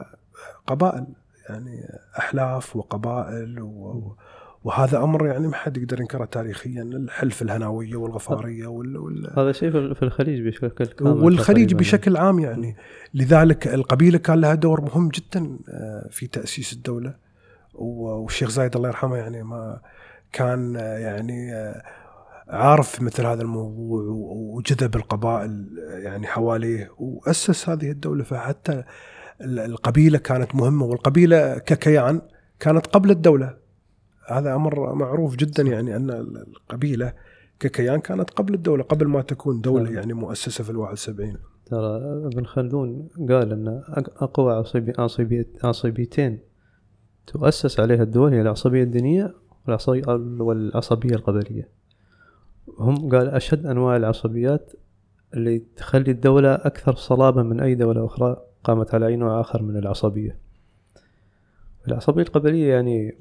قبائل 0.68 1.06
يعني 1.50 1.90
أحلاف 2.20 2.76
وقبائل 2.76 3.62
و 3.62 4.16
وهذا 4.64 4.98
أمر 4.98 5.28
يعني 5.28 5.48
ما 5.48 5.56
حد 5.56 5.78
يقدر 5.78 6.02
ينكره 6.02 6.26
تاريخيا 6.26 6.82
الحلف 6.82 7.42
الهناويه 7.42 7.96
والغفارية 7.96 8.68
وال, 8.68 8.98
وال 8.98 9.34
هذا 9.38 9.52
شيء 9.52 9.94
في 9.94 10.04
الخليج 10.04 10.48
بشكل 10.48 10.86
كامل 10.86 11.12
والخليج. 11.12 11.74
بشكل 11.74 12.18
عام 12.18 12.40
يعني. 12.40 12.76
لذلك 13.14 13.68
القبيلة 13.68 14.18
كان 14.18 14.42
لها 14.42 14.54
دور 14.54 14.82
مهم 14.82 15.10
جدا 15.10 15.60
آه، 15.70 16.08
في 16.12 16.28
تأسيس 16.28 16.74
الدولة. 16.74 17.14
والشيخ 17.74 18.50
زايد 18.50 18.76
الله 18.76 18.90
يرحمه 18.90 19.18
يعني 19.18 19.44
ما 19.44 19.80
كان 20.32 20.76
آه، 20.76 20.98
يعني 20.98 21.52
عارف 22.50 23.02
مثل 23.02 23.26
هذا 23.26 23.42
الموضوع 23.42 24.02
وجذب 24.56 24.96
القبائل 24.96 25.68
يعني 26.04 26.28
حواليه 26.28 26.92
وأسس 26.98 27.70
هذه 27.70 27.92
الدولة. 27.92 28.24
فحتى 28.24 28.84
ال- 29.42 29.60
القبيلة 29.60 30.18
كانت 30.18 30.56
مهمة 30.56 30.86
والقبيلة 30.86 31.58
ككيان 31.58 32.22
كانت 32.60 32.88
قبل 32.88 33.12
الدولة. 33.12 33.58
هذا 34.30 34.56
أمر 34.56 34.94
معروف 34.96 35.36
جدا 35.36 35.64
يعني 35.64 35.96
أن 35.96 36.10
القبيلة 36.10 37.14
ككيان 37.60 38.00
كانت 38.00 38.30
قبل 38.30 38.54
الدولة 38.54 38.84
قبل 38.84 39.08
ما 39.08 39.22
تكون 39.22 39.62
دولة 39.62 39.84
نعم. 39.84 39.94
يعني 39.94 40.14
مؤسسة 40.14 40.64
في 40.64 40.70
الواحد 40.70 40.94
وسبعين. 40.94 41.38
ترى 41.66 41.98
ابن 42.26 42.46
خلدون 42.46 43.10
قال 43.30 43.52
أن 43.52 43.82
أقوى 44.18 44.54
عصبي 44.54 44.94
عصبية 45.00 45.48
عصبيتين 45.64 46.40
تؤسس 47.28 47.80
عليها 47.80 48.04
الدول 48.04 48.34
هي 48.34 48.42
العصبية 48.42 48.84
الدينية 48.84 49.34
والعصبي- 49.68 50.08
والعصبية 50.42 51.16
القبلية. 51.16 51.70
هم 52.80 53.10
قال 53.10 53.30
أشد 53.30 53.66
أنواع 53.66 53.96
العصبيات 53.96 54.74
اللي 55.34 55.62
تخلي 55.78 56.12
الدولة 56.12 56.54
أكثر 56.54 56.96
صلابة 56.96 57.44
من 57.44 57.60
أي 57.60 57.76
دولة 57.76 58.06
أخرى 58.06 58.38
قامت 58.64 58.94
على 58.94 59.08
أي 59.08 59.16
نوع 59.16 59.42
آخر 59.42 59.62
من 59.62 59.78
العصبية. 59.78 60.38
العصبية 61.88 62.22
القبلية 62.22 62.74
يعني 62.74 63.18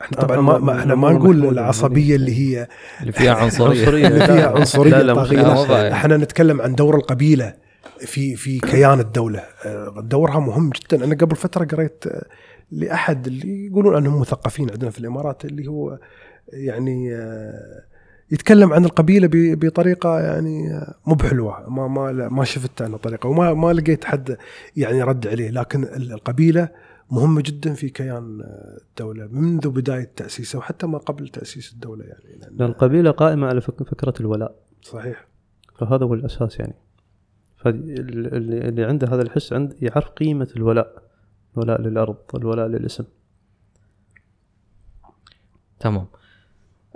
إحنا 0.00 0.18
طبعا 0.18 0.40
ما, 0.40 0.58
ما 0.58 0.78
إحنا 0.80 0.94
ما 0.94 1.12
نقول 1.12 1.44
العصبية 1.48 2.16
اللي 2.16 2.34
هي 2.38 2.68
اللي 3.00 3.12
فيها 3.12 3.34
عنصرية. 3.34 3.80
عنصرية. 3.80 4.06
اللي 4.08 4.26
فيها 4.26 4.36
لا، 4.36 4.58
عنصرية 4.58 5.02
لا 5.02 5.12
لا. 5.12 5.92
إحنا 5.92 6.16
نتكلم 6.16 6.60
عن 6.60 6.74
دور 6.74 6.96
القبيلة 6.96 7.54
في 7.98 8.36
في 8.36 8.58
كيان 8.58 9.00
الدولة. 9.00 9.42
آه، 9.66 10.00
دورها 10.00 10.38
مهم 10.40 10.70
جدا. 10.70 11.04
أنا 11.04 11.14
قبل 11.14 11.36
فترة 11.36 11.64
قريت 11.64 12.06
آه، 12.06 12.26
لأحد 12.70 13.26
اللي 13.26 13.66
يقولون 13.66 13.96
أنهم 13.96 14.20
مثقفين 14.20 14.70
عندنا 14.70 14.90
في 14.90 14.98
الإمارات 14.98 15.44
اللي 15.44 15.66
هو 15.66 15.98
يعني 16.52 17.14
آه، 17.14 17.82
يتكلم 18.30 18.72
عن 18.72 18.84
القبيلة 18.84 19.26
ب- 19.26 19.64
بطريقة 19.66 20.20
يعني 20.20 20.80
مو 21.06 21.14
بحلوة. 21.14 21.70
ما 21.70 21.88
ما 21.88 22.28
ما 22.28 22.44
شفت 22.44 22.82
أنا 22.82 22.96
طريقة 22.96 23.28
وما 23.28 23.54
ما 23.54 23.72
لقيت 23.72 24.04
حد 24.04 24.36
يعني 24.76 25.02
رد 25.02 25.26
عليه. 25.26 25.50
لكن 25.50 25.84
ال- 25.84 26.12
القبيلة 26.12 26.68
مهمة 27.10 27.42
جدا 27.46 27.74
في 27.74 27.88
كيان 27.88 28.40
آه، 28.40 28.78
الدولة 28.88 29.26
منذ 29.26 29.68
بداية 29.68 30.10
تأسيسها 30.16 30.58
وحتى 30.58 30.86
ما 30.86 30.98
قبل 30.98 31.28
تأسيس 31.28 31.72
الدولة 31.72 32.04
يعني. 32.04 32.40
لأن- 32.40 32.52
لأن 32.52 32.62
القبيلة 32.70 33.10
قائمة 33.10 33.46
على 33.46 33.60
فك- 33.60 33.82
فكرة 33.82 34.14
الولاء. 34.20 34.54
صحيح. 34.82 35.26
فهذا 35.78 36.04
هو 36.04 36.14
الأساس 36.14 36.58
يعني. 36.60 36.74
فاللي 37.56 37.94
اللي 38.68 38.84
عنده 38.84 39.06
هذا 39.08 39.22
الحس 39.22 39.52
عند 39.52 39.76
يعرف 39.82 40.08
قيمة 40.08 40.48
الولاء. 40.56 41.02
الولاء 41.56 41.80
للأرض 41.80 42.16
الولاء 42.34 42.66
للاسم. 42.66 43.04
تمام. 45.80 46.06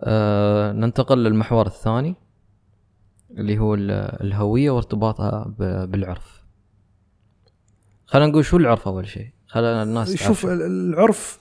آه 0.01 0.73
ننتقل 0.73 1.19
للمحور 1.19 1.67
الثاني 1.67 2.15
اللي 3.31 3.59
هو 3.59 3.75
ال- 3.75 3.91
الهوية 4.23 4.71
وارتباطها 4.71 5.55
بالعرف. 5.87 6.41
خلينا 8.07 8.31
نقول 8.31 8.45
شو 8.45 8.57
العرف 8.57 8.89
أول 8.89 9.09
شيء؟ 9.09 9.27
خلينا 9.47 9.83
الناس 9.83 10.17
شوف 10.17 10.47
العرف 10.47 11.39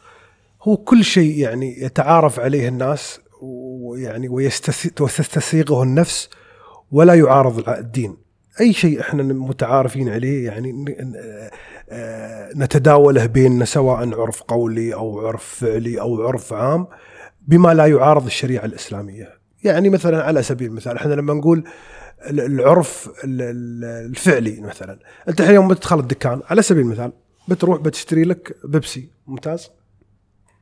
هو 0.63 0.77
كل 0.77 1.03
شيء 1.03 1.37
يعني 1.37 1.81
يتعارف 1.83 2.39
عليه 2.39 2.67
الناس 2.67 3.19
ويعني 3.41 4.27
ويستس- 4.29 5.01
وتستسيغه 5.01 5.83
النفس 5.83 6.29
ولا 6.91 7.13
يعارض 7.13 7.69
الدين. 7.69 8.17
أي 8.61 8.73
شيء 8.73 9.01
إحنا 9.01 9.23
متعارفين 9.23 10.09
عليه 10.09 10.45
يعني 10.45 10.85
آه، 11.89 12.49
نتداوله 12.55 13.25
بيننا 13.25 13.65
سواء 13.65 14.21
عرف 14.21 14.41
قولي 14.43 14.93
أو 14.93 15.27
عرف 15.27 15.43
فعلي 15.43 16.01
أو 16.01 16.27
عرف 16.27 16.53
عام 16.53 16.87
بما 17.49 17.73
لا 17.73 17.85
يعارض 17.85 18.25
الشريعة 18.25 18.65
الإسلامية. 18.65 19.29
يعني 19.63 19.89
مثلا 19.89 20.23
على 20.23 20.43
سبيل 20.43 20.69
المثال 20.69 20.95
إحنا 20.97 21.13
لما 21.13 21.33
نقول 21.33 21.63
ال- 22.29 22.39
العرف 22.39 23.09
ال- 23.23 23.41
ال- 23.41 23.83
الفعلي 24.09 24.61
مثلا 24.61 24.99
أنت 25.29 25.41
الحين 25.41 25.55
يوم 25.55 25.67
بتدخل 25.67 25.99
الدكان 25.99 26.41
على 26.49 26.61
سبيل 26.61 26.83
المثال 26.85 27.11
بتروح 27.47 27.81
بتشتري 27.81 28.23
لك 28.23 28.55
بيبسي 28.63 29.09
ممتاز. 29.27 29.69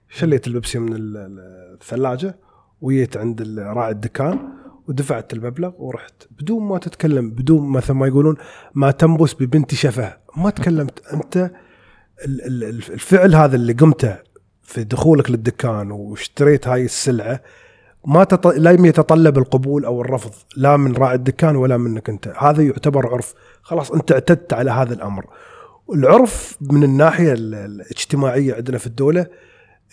شليت 0.10 0.48
البيبسي 0.48 0.79
من 0.79 0.94
ال- 0.94 1.17
ال- 1.17 1.74
الثلاجة 1.82 2.39
وجيت 2.82 3.17
عند 3.17 3.41
راعي 3.60 3.91
الدكان 3.91 4.39
ودفعت 4.88 5.34
المبلغ 5.34 5.72
ورحت. 5.77 6.13
بدون 6.32 6.63
ما 6.63 6.77
تتكلم 6.77 7.29
بدون 7.29 7.70
مثل 7.70 7.94
ما 7.94 8.08
يقولون 8.08 8.36
ما 8.74 8.91
تنبس 8.91 9.34
ببنت 9.34 9.74
شفه. 9.74 10.17
ما 10.38 10.50
تكلمت. 10.50 11.08
أنت 11.13 11.38
ال- 12.25 12.41
ال- 12.46 12.63
ال- 12.63 12.94
الفعل 12.94 13.36
هذا 13.36 13.56
اللي 13.56 13.74
قمته 13.74 14.17
في 14.67 14.83
دخولك 14.83 15.31
للدكان 15.31 15.91
واشتريت 15.91 16.67
هاي 16.67 16.86
السلعة 16.86 17.41
ما 18.05 18.24
تط... 18.24 18.47
لم 18.47 18.86
يتطلب 18.86 19.38
القبول 19.38 19.86
أو 19.86 20.01
الرفض 20.01 20.31
لا 20.55 20.77
من 20.77 20.95
راعي 20.95 21.15
الدكان 21.15 21.55
ولا 21.55 21.77
منك 21.77 22.09
أنت. 22.09 22.33
هذا 22.38 22.63
يعتبر 22.63 23.07
عرف. 23.13 23.33
خلاص 23.62 23.91
أنت 23.91 24.12
اعتدت 24.12 24.53
على 24.53 24.71
هذا 24.71 24.93
الأمر. 24.93 25.25
العرف 25.93 26.57
من 26.62 26.83
الناحية 26.83 27.33
ال- 27.33 27.55
الاجتماعية 27.55 28.55
عندنا 28.55 28.77
في 28.77 28.88
الدولة 28.88 29.25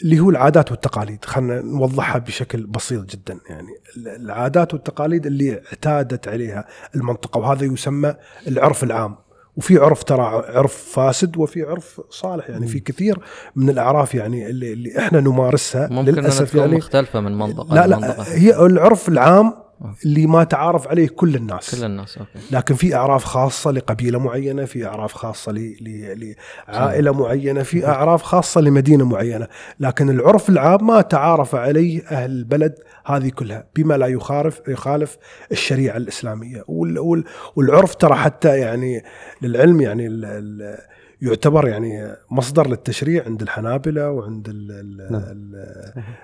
اللي 0.02 0.20
هو 0.20 0.30
العادات 0.30 0.70
والتقاليد. 0.70 1.24
خلينا 1.24 1.60
نوضحها 1.62 2.18
بشكل 2.18 2.66
بسيط 2.66 3.04
جدا 3.10 3.38
يعني. 3.50 3.68
ال- 3.96 4.08
العادات 4.08 4.74
والتقاليد 4.74 5.26
اللي 5.26 5.60
اعتادت 5.66 6.28
عليها 6.28 6.64
المنطقة 6.94 7.38
وهذا 7.38 7.64
يسمى 7.64 8.14
العرف 8.48 8.84
العام. 8.84 9.16
وفي 9.56 9.78
عرف 9.78 10.02
ترى 10.02 10.44
عرف 10.48 10.74
فاسد 10.92 11.36
وفي 11.36 11.62
عرف 11.62 12.00
صالح 12.10 12.50
يعني 12.50 12.66
في 12.66 12.80
كثير 12.80 13.18
من 13.56 13.70
الأعراف 13.70 14.14
يعني 14.14 14.46
اللي, 14.46 14.72
اللي 14.72 14.98
إحنا 14.98 15.20
نمارسها 15.20 15.88
ممكن 15.90 16.12
للأسف 16.12 16.48
تكون 16.50 16.60
يعني 16.60 16.76
مختلفة 16.76 17.20
من 17.20 17.38
منطقة 17.38 17.74
لا. 17.74 17.86
لا 17.86 18.24
هي 18.28 18.66
العرف 18.66 19.08
العام 19.08 19.63
اللي 20.04 20.26
ما 20.26 20.44
تعارف 20.44 20.88
عليه 20.88 21.08
كل 21.08 21.34
الناس. 21.34 21.74
كل 21.74 21.84
الناس 21.84 22.18
أوكي. 22.18 22.30
لكن 22.50 22.74
في 22.74 22.94
أعراف 22.94 23.24
خاصة 23.24 23.70
لقبيلة 23.70 24.18
معينة 24.18 24.64
في 24.64 24.86
أعراف 24.86 25.12
خاصة 25.12 25.52
ل- 25.52 25.76
ل- 25.80 26.34
لعائلة 26.68 27.12
معينة 27.12 27.62
في 27.62 27.86
أعراف 27.86 28.22
خاصة 28.22 28.60
لمدينة 28.60 29.04
معينة. 29.04 29.46
لكن 29.80 30.10
العرف 30.10 30.48
العام 30.48 30.86
ما 30.86 31.00
تعارف 31.00 31.54
عليه 31.54 32.02
أهل 32.06 32.30
البلد 32.30 32.74
هذه 33.06 33.28
كلها 33.28 33.66
بما 33.76 33.94
لا 33.96 34.06
يخالف 34.06 34.60
يخالف 34.68 35.16
الشريعة 35.52 35.96
الإسلامية. 35.96 36.64
وال- 36.68 36.98
وال- 36.98 37.24
والعرف 37.56 37.94
ترى 37.94 38.14
حتى 38.14 38.58
يعني 38.58 39.04
للعلم 39.42 39.80
يعني 39.80 40.06
ال- 40.06 40.24
ال- 40.24 40.78
يعتبر 41.22 41.68
يعني 41.68 42.12
مصدر 42.30 42.66
للتشريع 42.68 43.24
عند 43.24 43.42
الحنابلة 43.42 44.10
وعند 44.10 44.48
ال 44.48 44.70
ال 44.70 45.12
نعم. 45.12 45.22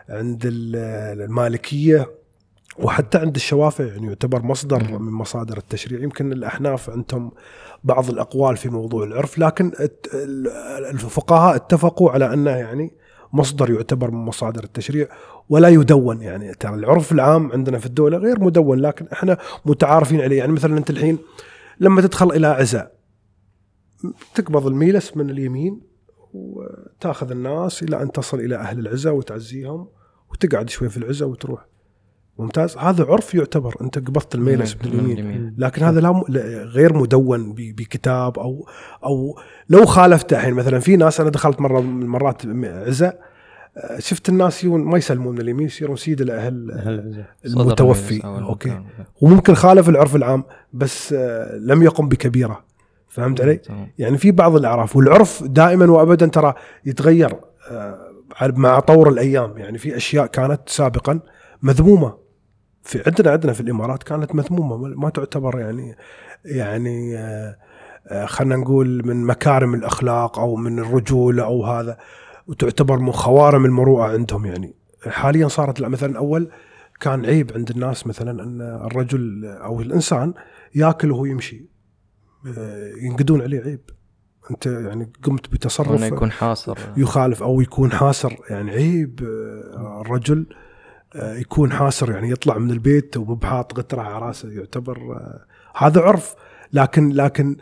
عند 0.08 0.42
ال- 0.46 1.20
المالكية. 1.22 2.10
وحتى 2.78 3.18
عند 3.18 3.36
الشوافع 3.36 3.84
يعني 3.84 4.06
يعتبر 4.06 4.42
مصدر. 4.42 4.98
من 4.98 5.12
مصادر 5.12 5.56
التشريع. 5.56 6.00
يمكن 6.00 6.32
الأحناف 6.32 6.90
عندهم 6.90 7.32
بعض 7.84 8.10
الأقوال 8.10 8.56
في 8.56 8.68
موضوع 8.68 9.04
العرف 9.04 9.38
لكن 9.38 9.72
الفقهاء 10.90 11.56
اتفقوا 11.56 12.10
على 12.10 12.34
أنه 12.34 12.50
يعني 12.50 12.94
مصدر 13.32 13.70
يعتبر 13.70 14.10
من 14.10 14.18
مصادر 14.18 14.64
التشريع 14.64 15.08
ولا 15.48 15.68
يدون 15.68 16.22
يعني. 16.22 16.54
ترى 16.54 16.74
العرف 16.74 17.12
العام 17.12 17.52
عندنا 17.52 17.78
في 17.78 17.86
الدولة 17.86 18.18
غير 18.18 18.40
مدون 18.40 18.78
لكن 18.80 19.06
إحنا 19.12 19.38
متعارفين 19.64 20.20
عليه. 20.20 20.38
يعني 20.38 20.52
مثلا 20.52 20.78
أنت 20.78 20.90
الحين 20.90 21.18
لما 21.80 22.00
تدخل 22.00 22.32
إلى 22.32 22.46
عزاء 22.46 22.92
تقبض 24.34 24.66
الميلس 24.66 25.16
من 25.16 25.30
اليمين 25.30 25.80
وتأخذ 26.32 27.30
الناس 27.30 27.82
إلى 27.82 28.02
أن 28.02 28.12
تصل 28.12 28.40
إلى 28.40 28.56
أهل 28.56 28.78
العزاء 28.78 29.14
وتعزيهم 29.14 29.88
وتقعد 30.30 30.70
شوي 30.70 30.88
في 30.88 30.96
العزاء 30.96 31.28
وتروح. 31.28 31.66
ممتاز. 32.40 32.76
هذا 32.76 33.04
عرف 33.04 33.34
يعتبر 33.34 33.74
أنت 33.80 33.98
قبضت 33.98 34.34
الميلس 34.34 34.76
من 34.84 35.10
اليمين 35.10 35.54
لكن 35.58 35.82
هذا 35.82 36.00
لا 36.00 36.22
غير 36.64 36.96
مدون 36.98 37.52
ب- 37.52 37.76
بكتاب 37.76 38.38
أو 38.38 38.66
أو 39.04 39.38
لو 39.68 39.86
خالفته 39.86 40.36
الحين. 40.36 40.54
مثلا 40.54 40.78
في 40.78 40.96
ناس 40.96 41.20
أنا 41.20 41.30
دخلت 41.30 41.60
مرة 41.60 41.80
من 41.80 42.02
المرات 42.02 42.42
عزاء 42.64 43.30
آه، 43.76 43.98
شفت 43.98 44.28
الناس 44.28 44.64
يجون 44.64 44.80
ما 44.84 44.98
يسلمون 44.98 45.34
من 45.34 45.40
اليمين 45.40 45.66
يصيرون 45.66 45.96
سيد 45.96 46.20
الأهل. 46.20 46.70
المتوفي. 47.46 48.20
أوكي. 48.24 48.80
وممكن 49.20 49.54
خالف 49.54 49.88
العرف 49.88 50.16
العام 50.16 50.44
بس 50.72 51.12
آه، 51.12 51.56
لم 51.56 51.82
يقم 51.82 52.08
بكبيرة. 52.08 52.64
فهمت 53.08 53.40
علي؟ 53.40 53.60
يعني 53.98 54.18
في 54.18 54.30
بعض 54.30 54.56
الأعراف 54.56 54.96
والعرف 54.96 55.42
دائما 55.44 55.90
وابدا 55.90 56.26
ترى 56.26 56.54
يتغير 56.86 57.32
آه، 57.70 57.98
مع 58.42 58.80
طور 58.80 59.08
الأيام. 59.08 59.58
يعني 59.58 59.78
في 59.78 59.96
أشياء 59.96 60.26
كانت 60.26 60.60
سابقا 60.66 61.20
مذمومة. 61.62 62.14
في 62.82 63.02
عندنا 63.06 63.30
عندنا 63.30 63.52
في 63.52 63.60
الإمارات 63.60 64.02
كانت 64.02 64.34
مذمومة 64.34 64.76
ما 64.76 65.10
تعتبر 65.10 65.58
يعني 65.58 65.96
يعني 66.44 67.18
آه، 67.18 67.56
آه، 68.06 68.26
خلينا 68.26 68.56
نقول 68.56 69.06
من 69.06 69.24
مكارم 69.24 69.74
الأخلاق 69.74 70.38
أو 70.38 70.56
من 70.56 70.78
الرجولة 70.78 71.44
أو 71.44 71.64
هذا 71.64 71.98
وتعتبر 72.46 72.98
من 72.98 73.12
خوارم 73.12 73.64
المروءة 73.64 74.04
عندهم 74.04 74.46
يعني. 74.46 74.74
حاليا 75.06 75.48
صارت 75.48 75.80
لا 75.80 75.88
مثلا 75.88 76.18
أول 76.18 76.50
كان 77.00 77.26
عيب 77.26 77.52
عند 77.54 77.70
الناس 77.70 78.06
مثلا 78.06 78.42
أن 78.42 78.60
الرجل 78.60 79.44
أو 79.46 79.80
الإنسان 79.80 80.34
ياكل 80.74 81.10
وهو 81.10 81.24
يمشي. 81.24 81.70
آه، 82.58 82.92
ينقدون 83.02 83.42
عليه 83.42 83.60
عيب. 83.60 83.80
أنت 84.50 84.66
يعني 84.66 85.12
قمت 85.22 85.52
بتصرف 85.52 86.02
يكون 86.02 86.30
حاصر. 86.30 86.78
يخالف 86.96 87.42
أو 87.42 87.60
يكون 87.60 87.92
حاسر 87.92 88.36
يعني 88.50 88.70
عيب 88.70 89.20
الرجل 90.00 90.46
يكون 91.14 91.72
حاسر 91.72 92.10
يعني 92.10 92.30
يطلع 92.30 92.58
من 92.58 92.70
البيت 92.70 93.16
ومو 93.16 93.34
بحاط 93.34 93.78
غتره 93.78 94.02
على 94.02 94.26
راسه 94.26 94.50
يعتبر 94.50 95.16
آه، 95.16 95.44
هذا 95.76 96.00
عرف. 96.00 96.34
لكن 96.72 97.08
لكن 97.12 97.56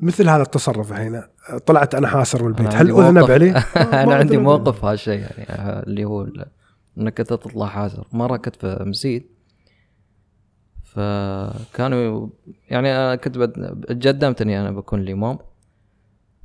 مثل 0.00 0.28
هذا 0.28 0.42
التصرف 0.42 0.92
هنا 0.92 1.28
آه، 1.50 1.58
طلعت 1.58 1.94
أنا 1.94 2.08
حاسر 2.08 2.42
من 2.42 2.48
البيت. 2.48 2.74
هل 2.74 2.90
أذنب 2.90 3.30
عليه؟ 3.30 3.52
آه، 3.56 4.02
أنا 4.02 4.14
عندي. 4.14 4.36
موقف 4.36 4.84
هالشيء 4.84 5.20
يعني 5.20 5.44
آه، 5.48 5.82
اللي 5.82 6.04
هو 6.04 6.28
إنك 6.98 7.20
أنت 7.20 7.30
تطلع 7.30 7.66
حازر 7.66 8.06
مرة 8.12 8.36
كنت 8.36 8.56
في 8.56 8.84
مسجد 8.86 9.22
فكانوا 10.84 12.28
يعني 12.70 12.96
أنا 12.96 13.16
كنت 13.16 13.34
تقدمت 13.88 14.42
إني 14.42 14.60
أنا 14.60 14.70
بكون 14.70 15.00
الامام 15.00 15.38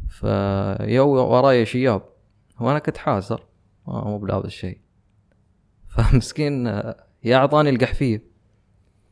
فيو 0.10 1.08
وراي 1.08 1.66
شياب 1.66 2.02
وأنا 2.60 2.80
كنت 2.80 2.98
حازر 2.98 3.44
آه، 3.88 4.08
مو 4.08 4.18
بلابس 4.18 4.50
شيء 4.50 4.78
فمسكين 5.96 6.66
يا 7.24 7.36
أعطاني 7.38 7.70
القحفية. 7.70 8.22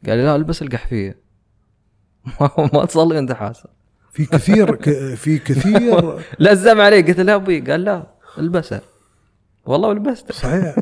قال 0.07 0.17
لي 0.17 0.23
لا 0.23 0.35
ألبس 0.35 0.61
القحفية. 0.61 1.17
ما 2.73 2.85
تصلي 2.85 3.19
أنت 3.19 3.31
حازر 3.31 3.69
في 4.11 4.25
كثير 4.25 4.75
ك- 4.75 5.13
في 5.15 5.39
كثير. 5.39 6.19
لزم 6.39 6.81
علي 6.81 7.01
قلت 7.01 7.19
له 7.19 7.35
أبوي 7.35 7.59
قال 7.59 7.83
لا 7.83 8.03
البسها 8.37 8.81
والله 9.65 9.87
ولبسته 9.89 10.33
صحيح. 10.33 10.75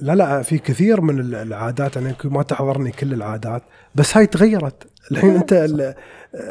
لا 0.00 0.12
لا 0.14 0.42
في 0.42 0.58
كثير 0.58 1.00
من 1.00 1.20
ال- 1.20 1.34
العادات 1.34 1.96
أنا 1.96 2.08
يمكن 2.08 2.28
ما 2.28 2.42
تحضرني 2.42 2.90
كل 2.90 3.12
العادات 3.14 3.62
بس 3.94 4.16
هاي 4.16 4.26
تغيرت. 4.26 4.86
الحين 5.12 5.30
أنت 5.36 5.52
ال- 5.52 5.94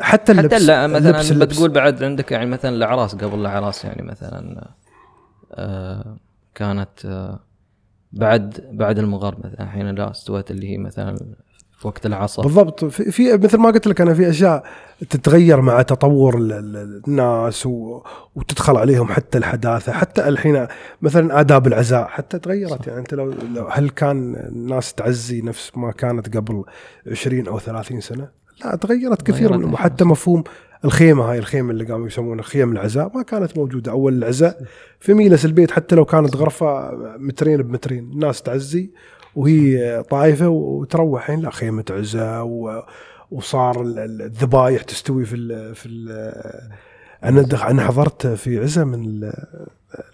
حتى 0.02 0.32
اللبس 0.32 0.54
حتى 0.54 0.66
لا 0.66 0.88
مثلا 0.88 1.10
اللبس- 1.22 1.32
اللبس. 1.32 1.54
بتقول 1.56 1.70
بعد 1.70 2.04
عندك 2.04 2.32
يعني 2.32 2.46
مثلا 2.46 2.76
الاعراس 2.76 3.16
قبل 3.16 3.40
الاعراس 3.40 3.86
يعني 3.86 4.02
مثلا 4.02 4.68
آه 5.54 6.18
كانت 6.56 7.06
آه 7.06 7.40
بعد 8.12 8.70
بعد 8.72 9.00
المغرب 9.00 9.40
مثلا 9.40 9.64
الحين 9.64 9.90
لا 9.96 10.12
استوت 10.12 10.52
اللي 10.52 10.70
هي 10.74 10.78
مثلا 10.78 11.16
في 11.80 11.88
وقت 11.88 12.06
العصر. 12.06 12.42
بالضبط. 12.44 12.86
في, 12.86 13.12
في 13.12 13.38
مثل 13.38 13.58
ما 13.58 13.70
قلت 13.70 13.88
لك 13.88 14.02
أنا 14.02 14.14
في 14.14 14.30
أشياء 14.30 14.64
تتغير 15.10 15.62
مع 15.62 15.82
تطور 15.82 16.38
ال- 16.38 16.52
ال- 16.54 17.02
الناس 17.08 17.66
و 17.66 18.04
وتدخل 18.36 18.78
عليهم 18.78 19.08
حتى 19.08 19.38
الحداثة 19.38 19.92
حتى 19.92 20.28
الحين 20.28 20.68
مثلا 21.02 21.40
آداب 21.40 21.68
العزاء 21.68 22.08
حتى 22.08 22.40
تغيرت. 22.40 22.88
يعني 22.88 23.00
أنت 23.00 23.14
لو, 23.14 23.34
لو 23.56 23.68
هل 23.72 23.90
كان 23.90 24.36
الناس 24.36 24.94
تعزي 24.94 25.42
نفس 25.42 25.72
ما 25.78 25.92
كانت 25.92 26.38
قبل 26.38 26.64
20 27.12 27.48
أو 27.48 27.60
30 27.60 28.02
سنة؟ 28.02 28.28
لا 28.66 28.76
تغيرت 28.76 29.22
كثير 29.22 29.66
وحتى 29.74 30.04
مفهوم 30.06 30.44
الخيمة 30.86 31.24
هاي 31.32 31.38
الخيمة 31.40 31.72
اللي 31.72 31.84
قاموا 31.86 32.08
يسمونها 32.08 32.44
خيم 32.44 32.72
العزاء 32.72 33.12
ما 33.18 33.24
كانت 33.24 33.58
موجودة 33.58 33.92
أول 33.92 34.14
العزاء. 34.14 34.62
في 35.00 35.14
ميلس 35.14 35.46
البيت 35.46 35.72
حتى 35.72 35.96
لو 35.96 36.06
كانت 36.06 36.36
غرفة 36.36 36.92
مترين 37.18 37.62
بمترين 37.62 38.04
الناس 38.12 38.42
تعزي 38.42 38.90
وهي 39.36 40.04
طايفه 40.10 40.48
وتروح. 40.48 41.22
الحين 41.22 41.40
لا 41.42 41.50
خيمة 41.52 41.86
عزاء 41.90 42.44
وصار 43.32 43.82
ال- 43.82 44.00
ال- 44.00 44.22
الذبايح 44.22 44.82
تستوي 44.82 45.26
في 45.26 45.36
ال 45.36 45.76
في 45.76 45.86
ال 45.86 46.10
أنا 47.24 47.70
أنا 47.72 47.82
حضرت 47.88 48.28
في 48.28 48.60
عزه 48.60 48.84
من 48.84 49.06
ال- 49.06 49.34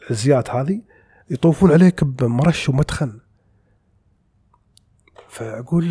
العزيات 0.01 0.49
هذه 0.49 0.81
يطوفون 1.29 1.71
عليك 1.71 2.03
بمرش 2.03 2.69
ومدخن. 2.69 3.19
فأقول 5.29 5.83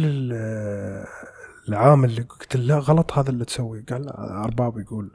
العامل 1.68 2.10
اللي 2.10 2.22
قلت 2.22 2.56
له 2.56 2.62
لا 2.64 2.78
غلط 2.78 3.12
هذا 3.12 3.30
اللي 3.30 3.44
تسويه 3.44 3.84
قال 3.90 4.08
أرباب 4.18 4.78
يقول 4.78 5.10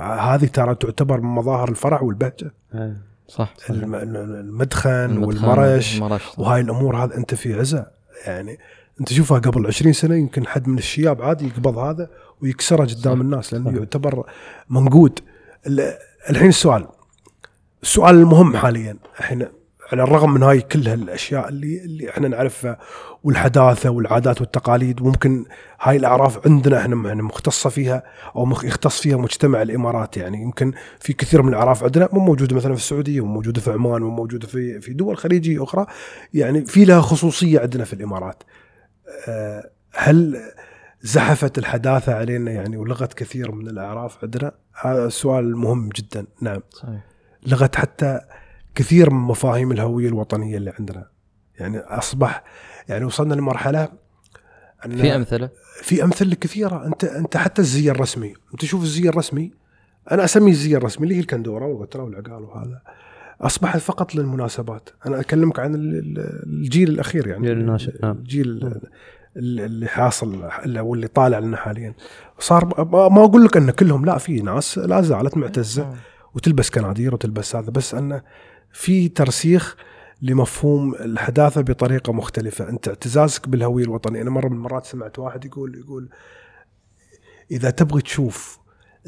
هذه 0.00 0.46
ترى 0.46 0.74
تعتبر 0.74 1.20
من 1.20 1.28
مظاهر 1.28 1.68
الفرح 1.68 2.02
والبهجة 2.02 2.52
آه. 2.74 2.96
صح, 3.28 3.54
صح. 3.58 3.70
الم- 3.70 3.94
المدخن 3.94 4.90
المدخن 4.90 5.24
والمرش 5.48 5.96
المرش 5.96 6.22
صح. 6.22 6.38
وهاي 6.38 6.60
الأمور 6.60 6.96
هذا 7.04 7.16
أنت 7.16 7.34
في 7.34 7.54
عزة 7.60 7.86
يعني 8.26 8.58
أنت 9.00 9.12
شوفها 9.12 9.38
قبل 9.38 9.66
20 9.66 9.92
سنة 9.92 10.14
يمكن 10.14 10.46
حد 10.46 10.68
من 10.68 10.78
الشياب 10.78 11.22
عادي 11.22 11.46
يقبض 11.46 11.78
هذا 11.78 12.10
ويكسره 12.42 12.84
قدام 12.84 13.20
الناس 13.20 13.52
لأنه 13.52 13.64
صحيح. 13.66 13.78
يعتبر 13.78 14.26
منقود 14.70 15.20
ال- 15.66 15.94
الحين 16.30 16.48
السؤال 16.48 16.86
السؤال 17.82 18.14
المهم 18.14 18.56
حاليا 18.56 18.96
إحنا 19.20 19.50
على 19.92 20.02
الرغم 20.02 20.34
من 20.34 20.42
هاي 20.42 20.60
كل 20.60 20.88
هالأشياء 20.88 21.48
اللي 21.48 21.84
اللي 21.84 22.10
إحنا 22.10 22.28
نعرفها 22.28 22.78
والحداثة 23.24 23.90
والعادات 23.90 24.40
والتقاليد 24.40 25.02
ممكن 25.02 25.44
هاي 25.80 25.96
الأعراف 25.96 26.46
عندنا 26.46 26.78
إحنا 26.80 26.94
مختصة 27.14 27.70
فيها 27.70 28.02
أو 28.36 28.44
مخ- 28.44 28.64
يختص 28.64 29.00
فيها 29.00 29.16
مجتمع 29.16 29.62
الإمارات 29.62 30.16
يعني. 30.16 30.42
يمكن 30.42 30.72
في 31.00 31.12
كثير 31.12 31.42
من 31.42 31.48
الأعراف 31.48 31.84
عندنا 31.84 32.08
مو 32.12 32.20
موجودة 32.20 32.56
مثلا 32.56 32.74
في 32.74 32.80
السعودية 32.80 33.24
مو 33.26 33.32
موجودة 33.32 33.60
في 33.60 33.70
عمان 33.72 34.02
مو 34.02 34.10
موجودة 34.10 34.46
في 34.46 34.80
في 34.80 34.92
دول 34.92 35.16
خليجية 35.16 35.62
أخرى 35.64 35.86
يعني 36.34 36.64
في 36.66 36.84
لها 36.84 37.00
خصوصية 37.00 37.60
عندنا 37.60 37.84
في 37.84 37.92
الإمارات. 37.92 38.42
آه، 39.28 39.70
هل 39.94 40.36
زحفت 41.02 41.58
الحداثة 41.58 42.14
علينا 42.14 42.50
يعني 42.50 42.76
ولغت 42.76 43.14
كثير 43.14 43.52
من 43.52 43.68
الأعراف 43.68 44.18
عندنا؟ 44.24 44.52
هذا 44.80 45.08
سؤال 45.08 45.56
مهم 45.56 45.88
جدا. 45.88 46.26
نعم. 46.40 46.60
صحيح. 46.70 47.00
لغت 47.46 47.76
حتى 47.76 48.20
كثير 48.74 49.10
من 49.10 49.20
مفاهيم 49.20 49.72
الهوية 49.72 50.08
الوطنية 50.08 50.56
اللي 50.56 50.72
عندنا. 50.78 51.06
يعني 51.60 51.78
اصبح 51.78 52.44
يعني 52.88 53.04
وصلنا 53.04 53.34
لمرحلة 53.34 53.88
أن 54.86 54.96
في 54.96 55.16
أمثلة؟ 55.16 55.50
في 55.82 56.04
أمثلة 56.04 56.34
كثيرة. 56.34 56.86
انت 56.86 57.04
أنت 57.04 57.36
حتى 57.36 57.62
الزي 57.62 57.90
الرسمي. 57.90 58.34
أنت 58.52 58.64
شوف 58.64 58.82
الزي 58.82 59.08
الرسمي. 59.08 59.52
أنا 60.12 60.24
أسميه 60.24 60.52
الزي 60.52 60.76
الرسمي 60.76 61.04
اللي 61.04 61.16
هي 61.16 61.20
الكندورة 61.20 61.66
والغترة 61.66 62.02
والعقال 62.02 62.42
وهذا. 62.42 62.82
أصبحت 63.40 63.78
فقط 63.80 64.14
للمناسبات. 64.14 64.88
أنا 65.06 65.20
أكلمك 65.20 65.58
عن 65.58 65.74
ال- 65.74 65.94
ال- 65.98 66.42
الجيل 66.46 66.88
الأخير 66.88 67.26
يعني. 67.26 67.38
الجيل 67.38 67.58
الناشئ، 67.58 67.92
نعم. 68.02 68.16
الجيل 68.16 68.48
ال- 69.36 69.60
اللي 69.60 69.86
حاصل 69.86 70.48
واللي 70.78 71.08
طالع 71.08 71.38
لنا 71.38 71.56
حاليا. 71.56 71.94
صار 72.38 72.84
ما 72.92 73.08
ما 73.08 73.24
أقول 73.24 73.44
لك 73.44 73.56
أن 73.56 73.70
كلهم 73.70 74.04
لا 74.04 74.18
في 74.18 74.40
ناس 74.40 74.78
لا 74.78 75.00
زالت 75.00 75.36
معتزة 75.36 75.94
وتلبس 76.34 76.70
كنادير 76.70 77.14
وتلبس 77.14 77.56
هذا 77.56 77.70
بس 77.70 77.94
انه 77.94 78.22
في 78.72 79.08
ترسيخ 79.08 79.76
لمفهوم 80.22 80.94
الحداثة 80.94 81.60
بطريقة 81.60 82.12
مختلفة، 82.12 82.68
أنت 82.68 82.88
اعتزازك 82.88 83.48
بالهوية 83.48 83.84
الوطنية، 83.84 84.22
أنا 84.22 84.30
مرة 84.30 84.48
من 84.48 84.56
المرات 84.56 84.86
سمعت 84.86 85.18
واحد 85.18 85.44
يقول 85.44 85.78
يقول 85.78 86.08
إذا 87.50 87.70
تبغي 87.70 88.02
تشوف 88.02 88.58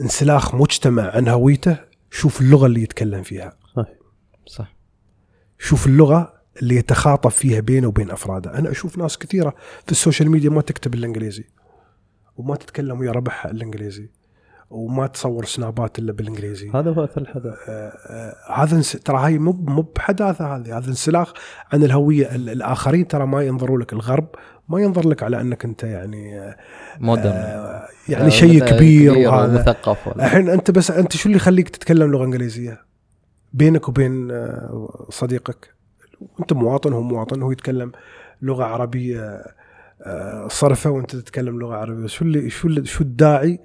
انسلاخ 0.01 0.55
مجتمع 0.55 1.11
عن 1.11 1.29
هويته 1.29 1.77
شوف 2.11 2.41
اللغة 2.41 2.67
اللي 2.67 2.83
يتكلم 2.83 3.23
فيها، 3.23 3.57
صحيح. 3.77 3.99
صح. 4.47 4.77
شوف 5.59 5.87
اللغة 5.87 6.41
اللي 6.63 6.77
يتخاطب 6.77 7.31
فيها 7.31 7.61
بينه 7.61 7.89
وبين 7.89 8.11
أفراده، 8.11 8.59
أنا 8.59 8.71
أشوف 8.71 8.99
ناس 8.99 9.19
كثيرة 9.19 9.55
في 9.87 9.93
السوشيال 9.93 10.31
ميديا 10.31 10.51
ما 10.51 10.61
تكتب 10.61 10.95
الانجليزي 10.95 11.45
وما 12.37 12.57
تتكلم 12.57 13.01
ويا 13.01 13.13
ربعها 13.13 13.51
الانجليزي 13.51 14.11
وما 14.71 15.07
تصور 15.07 15.45
سنابات 15.45 15.99
إلا 15.99 16.13
بالإنجليزي. 16.13 16.71
هذا 16.75 16.91
هو 16.91 17.05
أثر 17.05 17.21
الحدث. 17.21 17.55
آه، 17.69 17.93
آه، 18.07 18.35
هذا 18.63 18.77
انس- 18.77 18.93
ترى 18.93 19.19
هاي 19.19 19.39
مو 19.39 19.53
مو 19.53 19.83
بحداثة 19.83 20.57
هذه. 20.57 20.79
هذا 20.79 20.89
انسلاخ 20.89 21.33
عن 21.73 21.83
الهوية 21.83 22.35
ال- 22.35 22.49
الآخرين. 22.51 23.09
ترى 23.09 23.27
ما 23.27 23.43
ينظروا 23.43 23.79
لك 23.79 23.93
الغرب 23.93 24.29
ما 24.69 24.81
ينظر 24.81 25.09
لك 25.09 25.23
على 25.23 25.41
أنك 25.41 25.65
أنت 25.65 25.83
يعني 25.85 26.41
آه، 26.41 26.57
مودرن 27.01 27.27
آه، 27.27 27.87
يعني 28.09 28.31
شيء 28.31 28.65
كبير 28.65 29.13
وهذا. 29.29 29.61
مثقف 29.61 30.09
ولا. 30.09 30.25
الحين 30.27 30.49
أنت 30.49 30.71
بس 30.71 30.91
أنت 30.91 31.13
شو 31.17 31.27
اللي 31.29 31.37
يخليك 31.37 31.69
تتكلم 31.69 32.11
لغة 32.13 32.25
إنجليزية؟ 32.25 32.81
بينك 33.53 33.89
وبين 33.89 34.29
صديقك. 35.11 35.75
أنت 36.41 36.53
مواطن 36.53 36.93
هو 36.93 37.03
مواطن 37.03 37.43
هو 37.43 37.53
يتكلم 37.53 37.93
لغة 38.43 38.65
عربية 38.65 39.43
صرفة 40.49 40.91
وأنت 40.91 41.17
تتكلم 41.17 41.59
لغة 41.61 41.75
عربية. 41.77 42.07
شو 42.07 42.25
اللي 42.25 42.51
شو 42.51 42.69
اللي 42.69 42.85
شو 42.87 43.05
الداعي 43.05 43.61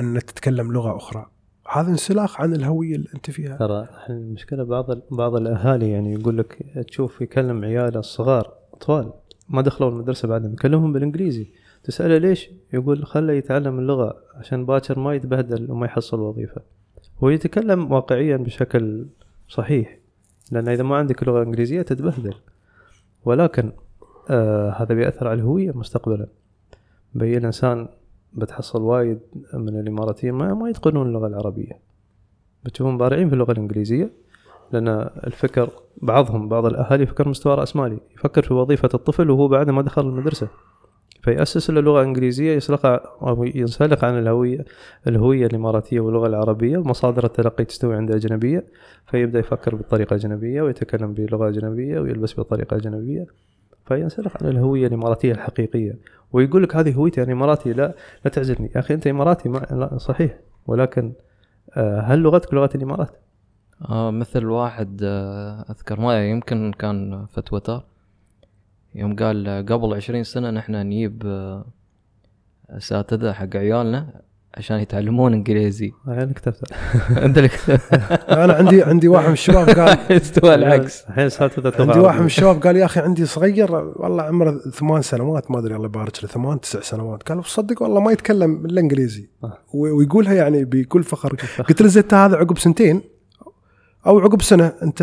أن 0.00 0.18
تتكلم 0.18 0.72
لغة 0.72 0.96
أخرى؟ 0.96 1.26
هذا 1.72 1.90
انسلاخ 1.90 2.40
عن 2.40 2.54
الهوية 2.54 2.96
اللي 2.96 3.08
أنت 3.14 3.30
فيها. 3.30 3.56
ترى 3.56 3.88
المشكلة 4.10 4.64
بعض 4.64 4.86
بعض 5.10 5.36
الأهالي 5.36 5.90
يعني 5.90 6.12
يقول 6.12 6.38
لك 6.38 6.66
تشوف 6.88 7.20
يكلم 7.20 7.64
عياله 7.64 8.00
الصغار 8.00 8.52
أطفال 8.72 9.12
ما 9.48 9.62
دخلوا 9.62 9.90
المدرسة 9.90 10.28
بعدهم 10.28 10.52
يكلمهم 10.52 10.92
بالإنجليزي. 10.92 11.46
تسأله 11.84 12.18
ليش؟ 12.18 12.50
يقول 12.72 13.06
خله 13.06 13.32
يتعلم 13.32 13.78
اللغة 13.78 14.16
عشان 14.34 14.66
باكر 14.66 14.98
ما 14.98 15.14
يتبهدل 15.14 15.70
وما 15.70 15.86
يحصل 15.86 16.20
وظيفة. 16.20 16.62
هو 17.22 17.28
يتكلم 17.28 17.92
واقعيا 17.92 18.36
بشكل 18.36 19.06
صحيح 19.48 19.98
لأن 20.52 20.68
إذا 20.68 20.82
ما 20.82 20.96
عندك 20.96 21.22
لغة 21.22 21.42
إنجليزية 21.42 21.82
تتبهدل. 21.82 22.34
ولكن 23.24 23.72
آه 24.30 24.70
هذا 24.70 24.94
بيأثر 24.94 25.28
على 25.28 25.40
الهوية 25.40 25.72
مستقبلا. 25.72 26.26
بي 27.14 27.38
الإنسان 27.38 27.88
بتحصل 28.32 28.82
وايد 28.82 29.18
من 29.54 29.80
الإماراتيين 29.80 30.34
ما, 30.34 30.54
ما 30.54 30.70
يتقنون 30.70 31.06
اللغة 31.06 31.26
العربية. 31.26 31.80
بتشوفهم 32.64 32.98
بارعين 32.98 33.28
في 33.28 33.34
اللغة 33.34 33.52
الإنجليزية 33.52 34.10
لأن 34.72 34.88
الفكر 35.26 35.70
بعضهم 36.02 36.48
بعض 36.48 36.66
الأهالي 36.66 37.02
يفكر 37.02 37.28
مستوى 37.28 37.54
رأس 37.54 37.76
مالي. 37.76 37.98
يفكر 38.14 38.42
في 38.42 38.54
وظيفة 38.54 38.88
الطفل 38.94 39.30
وهو 39.30 39.48
بعد 39.48 39.70
ما 39.70 39.82
دخل 39.82 40.02
المدرسة. 40.06 40.48
فيأسس 41.22 41.70
له 41.70 41.80
لغة 41.80 42.02
إنجليزية 42.02 42.56
يسلق 42.56 42.86
أو 43.22 43.44
ينسلق 43.44 44.04
عن 44.04 44.18
الهويه 44.18 44.64
الهوية 45.06 45.46
الإماراتية 45.46 46.00
واللغة 46.00 46.26
العربية 46.26 46.78
ومصادر 46.78 47.24
التلقي 47.24 47.64
تستوي 47.64 47.96
عنده 47.96 48.16
أجنبية. 48.16 48.64
فيبدأ 49.06 49.38
يفكر 49.38 49.74
بطريقة 49.74 50.14
أجنبية 50.14 50.62
ويتكلم 50.62 51.12
بلغة 51.12 51.48
أجنبية 51.48 52.00
ويلبس 52.00 52.40
بطريقة 52.40 52.76
أجنبية. 52.76 53.26
فينسلخ 53.88 54.42
عن 54.42 54.48
الهوية 54.48 54.86
الإماراتية 54.86 55.32
الحقيقية. 55.32 55.98
ويقول 56.32 56.62
لك 56.62 56.76
هذه 56.76 56.94
هويتي 56.94 57.22
أنا 57.22 57.32
إماراتي 57.32 57.72
لا 57.72 57.94
لا 58.24 58.30
تعزلني. 58.30 58.70
يا 58.74 58.80
أخي 58.80 58.94
أنت 58.94 59.06
إماراتي 59.06 59.48
ما 59.48 59.58
لا 59.58 59.98
صحيح. 59.98 60.38
ولكن 60.66 61.12
آه، 61.76 62.00
هل 62.00 62.18
لغتك 62.18 62.54
لغة 62.54 62.70
الإمارات؟ 62.74 63.10
آه 63.88 64.10
مثل 64.10 64.44
واحد 64.44 65.00
آه 65.02 65.64
أذكر 65.70 66.00
ما 66.00 66.30
يمكن 66.30 66.72
كان 66.72 67.26
في 67.26 67.42
تويتر 67.42 67.84
يوم 68.94 69.16
قال 69.16 69.66
قبل 69.68 69.94
عشرين 69.94 70.24
سنة 70.24 70.50
نحن 70.50 70.74
نجيب 70.74 71.22
أساتذة 72.70 73.32
حق 73.32 73.56
عيالنا. 73.56 74.20
عشان 74.54 74.78
يتعلمون 74.80 75.34
إنجليزي 75.34 75.92
أنا 76.08 76.32
كتبت 76.32 76.72
أنت 77.24 77.38
اللي 77.38 77.48
كتبت. 77.48 77.80
أنا 78.28 78.52
عندي 78.52 78.82
عندي 78.82 79.08
واحد 79.08 79.26
من 79.26 79.32
الشباب 79.32 79.68
قال 79.68 79.98
استوى 80.22 80.54
العكس 80.54 81.04
الحين 81.04 81.28
لغة 81.40 81.82
عندي 81.82 81.98
واحد 81.98 82.20
من. 82.20 82.26
الشباب 82.26 82.62
قال 82.62 82.76
يا 82.76 82.84
أخي 82.84 83.00
عندي 83.00 83.26
صغير 83.26 83.74
والله 83.74 84.22
عمره 84.22 84.58
ثمان 84.58 85.02
سنوات 85.02 85.50
ما 85.50 85.58
أدري 85.58 85.74
الله 85.74 85.86
يبارك 85.86 86.24
له 86.24 86.30
ثمان 86.30 86.60
تسع 86.60 86.80
سنوات 86.80 87.22
قال 87.22 87.44
صدق 87.44 87.82
والله 87.82 88.00
ما 88.00 88.12
يتكلم 88.12 88.66
إلا 88.66 88.80
إنجليزي 88.80 89.28
آه. 89.44 89.58
ويقولها 89.74 90.32
يعني 90.34 90.64
بكل 90.64 91.02
فخر 91.02 91.36
قلت 91.68 91.82
له 91.82 91.88
زين 91.88 92.04
هذا 92.12 92.36
عقب 92.36 92.58
سنتين 92.58 93.02
أو 94.06 94.18
عقب 94.18 94.42
سنة 94.42 94.72
أنت 94.82 95.02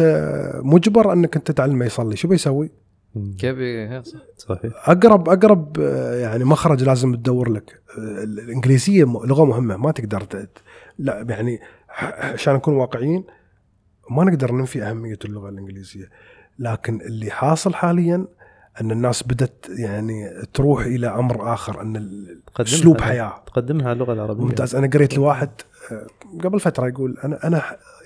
مجبر 0.64 1.14
أنك 1.14 1.36
أنت 1.36 1.52
تعلمه 1.52 1.86
يصلي 1.86 2.16
شو 2.16 2.28
بيسوي؟ 2.28 2.72
مم. 3.16 3.36
كيف 3.40 3.58
ي- 3.58 4.04
صح. 4.04 4.20
صحيح. 4.38 4.90
أقرب 4.90 5.30
أقرب 5.30 5.80
آه، 5.80 6.16
يعني 6.16 6.44
مخرج 6.44 6.84
لازم 6.84 7.16
تدور 7.16 7.50
لك. 7.50 7.82
آه، 7.98 8.24
الإنجليزية 8.24 9.04
لغة 9.04 9.46
مهمة 9.46 9.78
ما 9.78 9.92
تقدر 9.92 10.24
لا 11.00 11.26
يعني 11.30 11.60
عشان 12.00 12.54
نكون 12.54 12.74
واقعيين 12.74 13.24
ما 14.12 14.24
نقدر 14.24 14.52
ننفي 14.52 14.84
أهمية 14.84 15.20
اللغة 15.26 15.50
الإنجليزية. 15.50 16.10
لكن 16.60 17.02
اللي 17.02 17.32
حاصل 17.32 17.74
حاليا 17.74 18.28
أن 18.82 18.92
الناس 18.92 19.24
بدات 19.24 19.66
يعني 19.70 20.30
تروح 20.54 20.86
إلى 20.86 21.08
أمر 21.08 21.54
آخر 21.54 21.82
أن 21.82 22.26
أسلوب 22.60 23.02
حياة. 23.02 23.44
تقدمها 23.48 23.94
اللغة 23.94 24.14
العربية. 24.14 24.44
ممتاز. 24.44 24.76
أنا 24.76 24.88
قريت 24.88 25.18
لواحد 25.18 25.50
آه، 25.92 26.08
قبل 26.44 26.60
فترة 26.60 26.88
يقول 26.88 27.18
أنا 27.24 27.48
أنا 27.48 27.62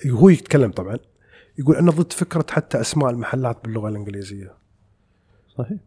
هو 0.08 0.30
يتكلم 0.30 0.72
طبعا 0.72 0.98
يقول 1.60 1.76
أنا 1.76 1.91
ضد 1.91 2.13
فكرة 2.13 2.45
حتى 2.50 2.82
أسماء 2.82 3.10
المحلات 3.10 3.58
باللغة 3.63 3.89
الإنجليزية. 3.89 4.54
صحيح. 5.60 5.78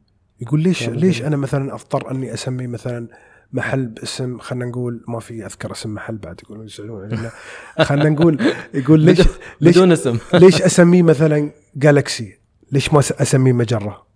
يقول 0.41 0.61
ليش 0.61 0.89
ليش. 0.89 1.23
أنا 1.23 1.37
مثلا 1.37 1.75
أضطر 1.75 2.11
أني 2.11 2.35
أسمي 2.35 2.67
مثلا 2.67 3.09
محل 3.53 3.87
باسم 3.87 4.39
خلينا 4.39 4.65
نقول 4.65 5.05
ما 5.09 5.21
في 5.21 5.47
أذكر 5.47 5.73
اسم 5.73 5.95
محل 5.95 6.17
بعد 6.17 6.41
يقولون 6.45 6.67
يزعلون 6.67 7.05
علينا 7.05 7.31
خلينا 7.89 8.09
نقول 8.09 8.53
يقول 8.75 9.01
ليش 9.01 9.19
ليش 9.61 9.75
بدون 9.75 9.93
اسم. 9.93 10.19
ليش 10.43 10.63
أسميه 10.63 11.03
مثلا 11.03 11.51
جالكسي 11.77 12.39
ليش 12.73 12.93
ما 12.93 12.99
أسميه 12.99 13.53
مجرة. 13.53 14.07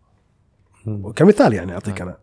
كمثال 1.17 1.53
يعني 1.53 1.73
أعطيك 1.73 2.01
أنا. 2.01 2.17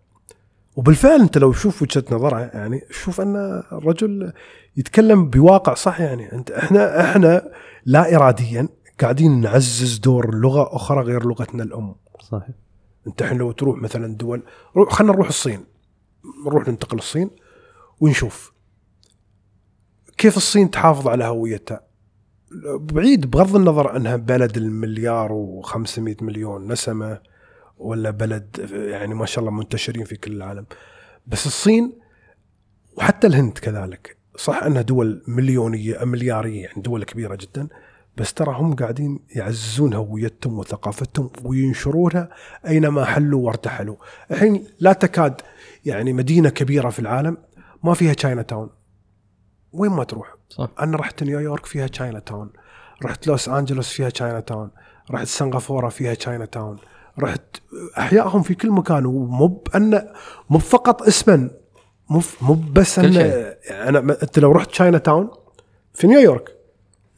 وبالفعل 0.76 1.19
أنت 1.22 1.38
لو 1.38 1.54
شوف 1.54 1.82
وجهة 1.82 2.04
نظره 2.12 2.39
يعني 2.39 2.82
شوف 2.91 3.22
أن 3.22 3.63
الرجل 3.72 4.34
يتكلم 4.78 5.30
بواقع 5.30 5.74
صح 5.74 6.02
يعني. 6.02 6.32
أنت 6.34 6.52
إحنا 6.52 7.02
إحنا 7.02 7.52
لا 7.86 8.15
اراديا 8.15 8.67
قاعدين 9.00 9.41
نعزز 9.41 9.98
دور 9.98 10.36
لغة 10.36 10.76
أخرى 10.76 11.02
غير 11.04 11.26
لغتنا 11.26 11.63
الأم. 11.63 11.96
صحيح. 12.19 12.62
انت 13.07 13.21
الحين 13.21 13.37
لو 13.37 13.51
تروح 13.51 13.81
مثلا 13.81 14.15
دول. 14.15 14.43
روح 14.75 14.93
خلينا 14.93 15.13
نروح 15.13 15.27
الصين. 15.27 15.65
نروح 16.45 16.67
ننتقل 16.67 16.97
الصين 16.97 17.29
ونشوف 17.99 18.53
كيف 20.17 20.37
الصين 20.37 20.71
تحافظ 20.71 21.07
على 21.07 21.23
هويتها. 21.23 21.87
بعيد 22.79 23.31
بغض 23.31 23.55
النظر 23.55 23.95
أنها 23.95 24.15
بلد 24.15 24.57
المليار 24.57 25.29
و500 25.63 26.23
مليون 26.23 26.71
نسمة 26.71 27.21
ولا 27.77 28.09
بلد 28.09 28.69
يعني 28.73 29.15
ما 29.15 29.25
شاء 29.25 29.39
الله 29.39 29.51
منتشرين 29.51 30.05
في 30.05 30.15
كل 30.15 30.31
العالم. 30.31 30.65
بس 31.27 31.45
الصين 31.45 31.99
وحتى 32.97 33.27
الهند 33.27 33.57
كذلك. 33.57 34.17
صح 34.37 34.63
أنها 34.63 34.81
دول 34.81 35.23
مليونية 35.27 36.03
مليارية 36.03 36.61
يعني 36.63 36.81
دول 36.81 37.03
كبيرة 37.03 37.35
جدا. 37.35 37.67
بس 38.17 38.34
ترى 38.34 38.56
هم 38.56 38.76
قاعدين 38.76 39.19
يعززون 39.36 39.93
هويتهم 39.93 40.60
وثقافتهم 40.60 41.30
وينشرونها 41.43 42.30
أينما 42.67 43.06
حلوا 43.06 43.45
وارتحلوا. 43.45 43.95
الحين 44.32 44.67
لا 44.80 44.93
تكاد 44.93 45.41
يعني 45.86 46.13
مدينة 46.13 46.49
كبيرة 46.49 46.89
في 46.89 46.99
العالم 46.99 47.38
ما 47.84 47.93
فيها 47.93 48.13
Chinatown. 48.13 48.69
وين 49.73 49.91
ما 49.91 50.04
تروح؟ 50.04 50.36
صح 50.49 50.69
أنا 50.80 50.97
رحت 50.97 51.23
نيويورك 51.23 51.65
فيها 51.65 51.88
Chinatown. 51.88 52.49
رحت 53.06 53.28
لوس 53.28 53.49
أنجلوس 53.49 53.89
فيها 53.89 54.10
Chinatown. 54.10 54.71
رحت 55.12 55.28
سنغافورة 55.28 55.89
فيها 55.89 56.13
Chinatown. 56.13 56.77
رحت 57.19 57.41
أحيائهم 57.97 58.41
في 58.41 58.56
كل 58.56 58.71
مكان 58.71 59.06
ومو 59.06 60.08
مو 60.49 60.60
فقط 60.60 61.02
اسما 61.02 61.49
مو 62.10 62.21
مو 62.41 62.54
بس 62.54 62.99
أن 62.99 63.13
شيء. 63.13 63.56
أنا 63.71 63.99
أنت 64.23 64.39
لو 64.39 64.52
رحت 64.52 64.69
Chinatown 64.69 65.29
في 65.93 66.08
نيويورك 66.08 66.62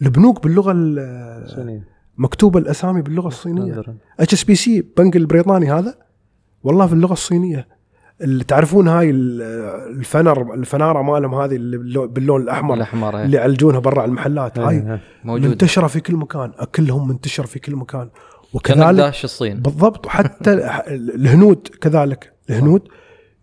البنوك 0.02 0.44
باللغة 0.44 0.72
ال- 0.76 1.50
صينية 1.50 1.88
مكتوبه 2.18 2.60
الأسامي 2.60 3.02
باللغة 3.02 3.28
الصينية. 3.28 3.84
HSBC 4.20 4.82
بنك 4.98 5.16
البريطاني 5.16 5.72
هذا 5.72 5.96
والله 6.64 6.88
في 6.88 6.94
اللغة 6.94 7.14
الصينية. 7.14 7.68
اللي 8.22 8.44
تعرفون 8.44 8.88
هاي 8.88 9.10
ال- 9.10 9.42
الفنر 10.00 10.54
الفنارة 10.54 11.02
مالهم 11.02 11.36
هذه 11.36 11.56
اللي 11.56 11.78
باللو- 11.78 12.08
باللون 12.14 12.42
الأحمر 12.42 12.74
الأحمر 12.76 13.24
اللي 13.24 13.38
يعلقونها 13.38 13.80
برا 13.80 14.06
المحلات 14.06 14.60
هاي 14.60 14.76
إيه، 14.76 14.92
إيه. 14.94 15.00
موجود 15.24 15.48
منتشرة 15.50 15.88
في 15.88 16.00
كل 16.00 16.16
مكان 16.16 16.52
أكلهم 16.58 17.08
منتشر 17.08 17.46
في 17.46 17.60
كل 17.60 17.76
مكان. 17.76 18.10
وكذلك 18.54 18.98
داش 18.98 19.24
الصين. 19.24 19.60
بالضبط. 19.62 20.06
وحتى 20.06 20.54
الهنود 20.88 21.68
كذلك 21.82 22.34
الهنود 22.50 22.82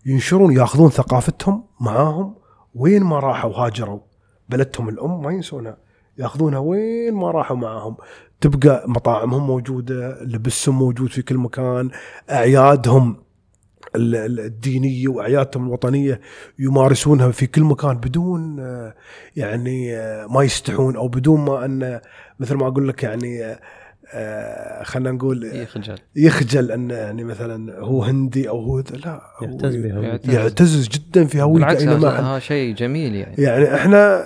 ينشرون 0.05 0.53
ياخذون 0.53 0.89
ثقافتهم 0.89 1.63
معاهم 1.81 2.35
وين 2.75 3.03
ما 3.03 3.19
راحوا 3.19 3.51
هاجروا. 3.53 3.99
بلدهم 4.49 4.89
الأم 4.89 5.21
ما 5.23 5.31
ينسونها. 5.31 5.77
ياخذونها 6.17 6.59
وين 6.59 7.13
ما 7.13 7.31
راحوا 7.31 7.57
معاهم 7.57 7.95
تبقى 8.41 8.83
مطاعمهم 8.87 9.47
موجودة 9.47 10.23
لبسهم 10.23 10.79
موجود 10.79 11.09
في 11.09 11.21
كل 11.21 11.37
مكان 11.37 11.89
أعيادهم 12.31 13.17
ال- 13.95 14.15
ال- 14.15 14.39
الدينية 14.39 15.07
وأعيادهم 15.07 15.67
الوطنية 15.67 16.21
يمارسونها 16.59 17.31
في 17.31 17.47
كل 17.47 17.63
مكان 17.63 17.97
بدون 17.97 18.59
آه، 18.59 18.93
يعني 19.35 19.95
آه، 19.97 20.27
ما 20.27 20.43
يستحون 20.43 20.95
أو 20.95 21.07
بدون 21.07 21.39
ما 21.45 21.65
أن 21.65 21.99
مثل 22.39 22.55
ما 22.55 22.67
أقول 22.67 22.87
لك 22.87 23.03
يعني 23.03 23.55
آه، 24.13 24.83
خلينا 24.83 25.11
نقول 25.11 25.43
اي 25.45 25.65
خجل 25.65 25.95
يخجل 26.15 26.71
أن 26.71 26.89
يعني 26.89 27.23
مثلا 27.23 27.79
هو 27.79 28.03
هندي 28.03 28.49
أو 28.49 28.59
هو 28.61 28.83
لا 29.05 29.21
هو 29.37 29.45
يعتز 29.47 29.75
بها 29.75 30.01
يعتز. 30.01 30.29
يعتز 30.29 30.87
جدا 30.87 31.25
في 31.25 31.41
هويته 31.41 31.67
بالعكس. 31.67 31.83
هذا 32.23 32.39
شيء 32.39 32.75
جميل 32.75 33.15
يعني 33.15 33.35
يعني 33.37 33.75
إحنا 33.75 34.23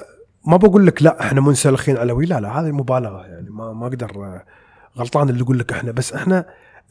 ما 0.48 0.58
بقول 0.58 0.88
لك 0.88 1.04
لا 1.04 1.22
إحنا 1.22 1.42
منسلخين 1.42 1.98
علوي 1.98 2.26
لا 2.26 2.40
لا 2.40 2.60
هذه 2.60 2.72
مبالغة 2.72 3.26
يعني 3.26 3.50
ما 3.50 3.74
ما 3.74 3.88
أقدر 3.88 4.26
آه، 4.26 4.46
غلطان 4.98 5.30
اللي 5.30 5.40
يقول 5.40 5.60
لك 5.60 5.72
إحنا 5.72 5.92
بس 5.92 6.14
إحنا 6.14 6.46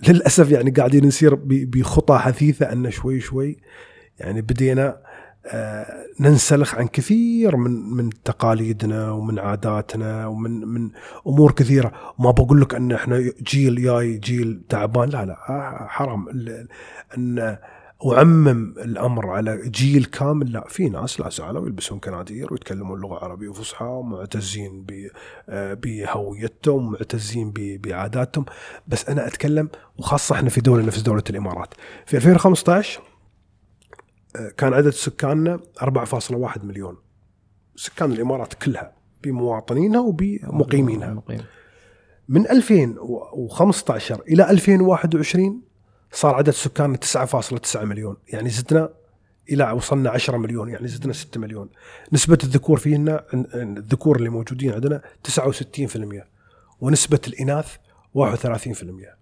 للأسف 0.09 0.51
يعني 0.51 0.71
قاعدين 0.71 1.07
نسير 1.07 1.39
بخطى 1.45 2.19
حثيثة 2.19 2.73
إن 2.73 2.91
شوي 2.91 3.21
شوي 3.21 3.57
يعني 4.19 4.43
بدينا 4.43 4.97
آه، 5.47 5.87
ننسلخ 6.21 6.75
عن 6.75 6.87
كثير 6.87 7.57
من 7.57 7.71
من 7.71 8.11
تقاليدنا 8.25 9.11
ومن 9.11 9.39
عاداتنا 9.39 10.27
ومن 10.27 10.51
من 10.51 10.91
أمور 11.27 11.53
كثيرة. 11.53 11.93
ما 12.19 12.31
بقول 12.31 12.61
لك 12.61 12.75
إن 12.75 12.93
إحنا 12.93 13.33
جيل 13.43 13.83
جاي 13.83 14.19
جيل 14.19 14.63
تعبان 14.69 15.09
لا 15.09 15.25
لا 15.25 15.37
آه، 15.49 15.87
حرام. 15.89 16.29
إن 17.17 17.59
اعمم 18.05 18.75
الأمر 18.79 19.31
على 19.31 19.69
جيل 19.69 20.05
كامل. 20.05 20.53
لا 20.53 20.65
في 20.69 20.89
ناس 20.89 21.21
لا 21.21 21.29
زالوا 21.31 21.67
يلبسون 21.67 21.99
كنادير 22.01 22.53
ويتكلمون 22.53 23.01
لغة 23.01 23.25
عربية 23.25 23.53
فصحى 23.53 23.85
ومعتزين 23.85 24.87
آه، 25.49 25.75
بهويتهم 25.75 26.87
ومعتزين 26.87 27.51
ب- 27.51 27.81
بعاداتهم. 27.83 28.45
بس 28.89 29.09
أنا 29.09 29.27
أتكلم 29.27 29.69
وخاصة 29.99 30.35
إحنا 30.35 30.49
في 30.49 30.61
دولة 30.61 30.83
نفس 30.87 31.01
دولة 31.01 31.23
الإمارات. 31.31 31.75
في 32.07 32.17
2015 32.17 33.01
آه، 34.37 34.49
كان 34.57 34.75
عدد 34.75 34.91
سكاننا 34.91 35.61
4.1 35.83 36.65
مليون. 36.65 36.97
سكان 37.77 38.13
الإمارات 38.13 38.55
كلها 38.55 38.93
بمواطنينها 39.25 40.01
وبمقيمينها. 40.01 41.15
مقيم. 41.15 41.41
من 42.29 42.51
2015 42.51 44.23
إلى 44.29 44.51
2021 44.51 45.63
صار 46.17 46.35
عدد 46.35 46.51
سكاننا 46.51 46.97
9.9 46.97 47.77
مليون. 47.77 48.17
يعني 48.29 48.51
زدنا 48.51 48.95
إلى 49.51 49.71
وصلنا 49.71 50.11
10 50.11 50.37
مليون 50.37 50.69
يعني 50.69 50.89
زدنا 50.89 51.13
6 51.13 51.41
مليون. 51.41 51.71
نسبة 52.13 52.39
الذكور 52.45 52.79
فينا 52.79 53.25
الذكور 53.55 54.17
اللي 54.17 54.29
موجودين 54.29 54.73
عندنا 54.73 55.03
69% 55.23 56.25
ونسبة 56.81 57.21
الإناث 57.27 57.77
31% 58.15 59.17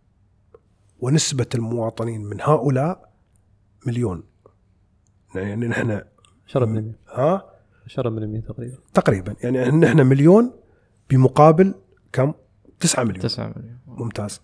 ونسبة 1.00 1.46
المواطنين 1.54 2.24
من 2.24 2.40
هؤلاء 2.40 3.12
مليون. 3.87 4.24
يعني 5.35 5.66
نحن 5.66 6.00
10% 6.48 6.57
ها؟ 7.09 7.50
10% 7.88 8.40
تقريبا. 8.48 8.78
تقريبا. 8.94 9.37
يعني 9.40 9.59
نحن 9.70 10.07
مليون 10.07 10.52
بمقابل 11.11 11.74
كم؟ 12.12 12.35
9 12.80 13.04
مليون. 13.04 13.20
9 13.20 13.52
مليون. 13.57 13.78
ممتاز. 13.87 14.40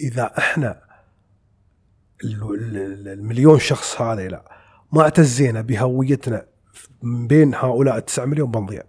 إذا 0.00 0.30
إحنا 0.38 0.85
المليون 2.24 3.58
شخص 3.58 4.00
هذا 4.00 4.28
لا. 4.28 4.50
ما 4.92 5.02
اعتزينا 5.02 5.60
بهويتنا 5.60 6.46
من 7.02 7.26
بين 7.26 7.54
هؤلاء 7.54 7.96
التسعة 7.96 8.24
مليون 8.24 8.50
بنضيع 8.50 8.82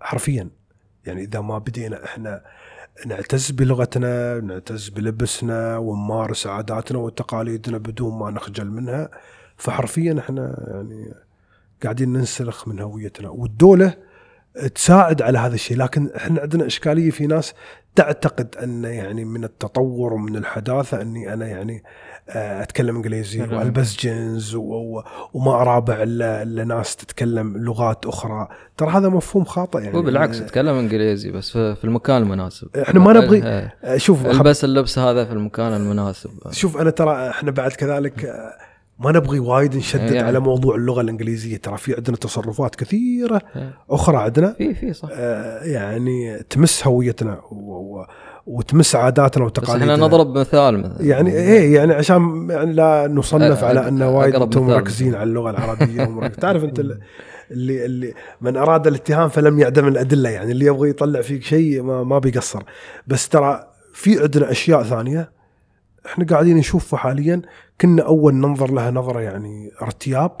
حرفيا. 0.00 0.50
يعني 1.06 1.22
إذا 1.22 1.40
ما 1.40 1.58
بدينا 1.58 2.04
إحنا 2.04 2.44
نعتز 3.06 3.50
بلغتنا 3.50 4.40
نعتز 4.40 4.88
بلبسنا 4.88 5.78
ونمارس 5.78 6.46
عاداتنا 6.46 6.98
وتقاليدنا 6.98 7.78
بدون 7.78 8.18
ما 8.18 8.30
نخجل 8.30 8.70
منها 8.70 9.10
فحرفيا 9.56 10.16
إحنا 10.18 10.64
يعني 10.68 11.14
قاعدين 11.82 12.12
ننسلخ 12.12 12.68
من 12.68 12.80
هويتنا. 12.80 13.28
والدولة 13.28 13.94
تساعد 14.74 15.22
على 15.22 15.38
هذا 15.38 15.54
الشيء 15.54 15.76
لكن 15.76 16.10
إحنا 16.16 16.40
عندنا 16.40 16.66
إشكالية 16.66 17.10
في 17.10 17.26
ناس 17.26 17.54
تعتقد 17.94 18.56
أن 18.62 18.84
يعني 18.84 19.24
من 19.24 19.44
التطور 19.44 20.12
ومن 20.14 20.36
الحداثة 20.36 21.00
أني 21.02 21.32
أنا 21.32 21.46
يعني 21.46 21.82
آه، 22.28 22.62
أتكلم 22.62 22.96
إنجليزي 22.96 23.38
نعم. 23.38 23.52
وألبس 23.54 24.04
و- 24.54 25.00
وما 25.34 25.52
أرابع 25.52 26.02
إلا 26.02 26.42
إلا 26.42 26.64
ناس 26.64 26.96
تتكلم 26.96 27.56
لغات 27.56 28.06
أخرى 28.06 28.48
ترى 28.76 28.90
هذا 28.90 29.08
مفهوم 29.08 29.44
خاطئ 29.44 29.78
يعني 29.82 30.02
بالعكس 30.02 30.38
تكلم 30.46 30.74
إنجليزي 30.74 31.30
بس 31.30 31.50
في 31.52 31.84
المكان 31.84 32.22
المناسب 32.22 32.68
إحنا 32.76 33.00
ما 33.00 33.12
نبغي-. 33.12 33.42
آه، 33.44 33.96
شوف 33.96 34.26
ألبس 34.26 34.64
اللبس 34.64 34.98
هذا 34.98 35.24
في 35.24 35.32
المكان 35.32 35.72
المناسب 35.74 36.30
شوف 36.50 36.76
أنا 36.76 36.90
ترى 36.90 37.30
إحنا 37.30 37.50
بعد 37.50 37.70
كذلك 37.72 38.24
آه، 38.24 38.52
ما 38.98 39.12
نبغي 39.12 39.38
وايد 39.38 39.76
نشدد 39.76 40.12
يعني. 40.12 40.20
على 40.28 40.40
موضوع 40.40 40.74
اللغة 40.76 41.00
الإنجليزية. 41.00 41.56
ترى 41.56 41.76
في 41.76 41.94
عندنا 41.94 42.16
تصرفات 42.16 42.74
كثيرة 42.74 43.42
إيه. 43.56 43.74
أخرى 43.90 44.16
عندنا. 44.16 44.52
في 44.58 44.74
في 44.74 44.92
صح. 44.92 45.08
آه، 45.12 45.64
يعني 45.64 46.38
تمس 46.50 46.86
هويتنا 46.86 47.40
و- 47.50 47.54
و- 47.98 48.06
وتمس 48.46 48.94
عاداتنا 48.96 49.44
بس 49.44 49.50
وتقاليدنا. 49.50 49.94
إحنا 49.94 50.06
نضرب 50.06 50.38
مثال 50.38 50.78
مثلا. 50.78 51.02
يعني 51.02 51.30
إيه 51.32 51.74
يعني 51.74 51.92
عشان 51.94 52.46
يعني 52.50 52.72
لا 52.72 53.08
نصنف 53.10 53.64
على 53.64 53.88
أن 53.88 54.02
وايد 54.02 54.34
أنتم. 54.34 54.66
مركزين 54.66 55.14
على 55.14 55.22
اللغة 55.30 55.50
العربية 55.50 56.26
تعرف 56.28 56.64
أنت 56.64 56.80
ال- 56.80 56.98
اللي 57.50 57.84
اللي 57.86 58.14
من 58.40 58.56
أراد 58.56 58.86
الاتهام 58.86 59.28
فلم 59.28 59.58
يعدم 59.58 59.88
الأدلة. 59.88 60.30
يعني 60.30 60.52
اللي 60.52 60.66
يبغى 60.66 60.90
يطلع 60.90 61.20
فيك 61.20 61.42
شيء 61.42 61.82
ما, 61.82 62.02
ما 62.04 62.18
بيقصر. 62.18 62.62
بس 63.06 63.28
ترى 63.28 63.64
في 63.94 64.20
عندنا 64.22 64.50
أشياء 64.50 64.82
ثانية 64.82 65.35
إحنا 66.06 66.24
قاعدين 66.26 66.56
نشوفها 66.56 66.98
حاليا. 66.98 67.42
كنا 67.80 68.02
أول 68.02 68.34
ننظر 68.34 68.72
لها 68.72 68.90
نظرة 68.90 69.20
يعني 69.20 69.70
ارتياب. 69.82 70.36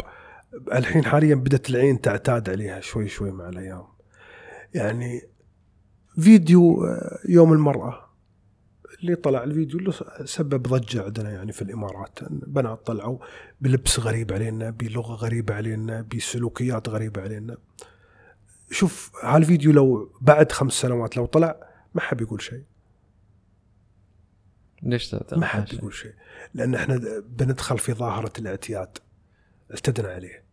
الحين 0.72 1.04
حاليا 1.04 1.34
بدأت 1.34 1.70
العين 1.70 2.00
تعتاد 2.00 2.50
عليها 2.50 2.80
شوي 2.80 3.08
شوي 3.08 3.30
مع 3.30 3.48
الأيام. 3.48 3.84
يعني 4.74 5.22
فيديو 6.20 6.84
آه، 6.84 7.18
يوم 7.28 7.52
المرأة. 7.52 8.06
اللي 9.00 9.14
طلع 9.14 9.44
الفيديو 9.44 9.78
اللي 9.78 9.92
سبب 10.24 10.62
ضجة 10.62 11.04
عندنا 11.04 11.30
يعني 11.30 11.52
في 11.52 11.62
الإمارات. 11.62 12.18
بنات 12.30 12.86
طلعوا 12.86 13.18
بلبس 13.60 14.00
غريب 14.00 14.32
علينا 14.32 14.70
بلغة 14.70 15.14
غريبة 15.14 15.54
علينا 15.54 16.06
بسلوكيات 16.14 16.88
غريبة 16.88 17.22
علينا. 17.22 17.56
شوف 18.70 19.12
هالفيديو 19.22 19.72
لو 19.72 20.12
بعد 20.20 20.52
خمس 20.52 20.72
سنوات 20.72 21.16
لو 21.16 21.26
طلع 21.26 21.56
ما 21.94 22.00
حد 22.00 22.16
بيقول 22.16 22.42
شيء. 22.42 22.62
ليش 24.90 25.16
ما 25.32 25.46
حد 25.46 25.68
بيقول 25.70 25.94
شيء. 25.94 26.12
لأن 26.54 26.74
إحنا 26.74 27.00
بندخل 27.28 27.78
في 27.78 27.92
ظاهرة 27.92 28.32
الاعتياد. 28.38 28.98
اعتدنا 29.70 30.08
عليه. 30.08 30.44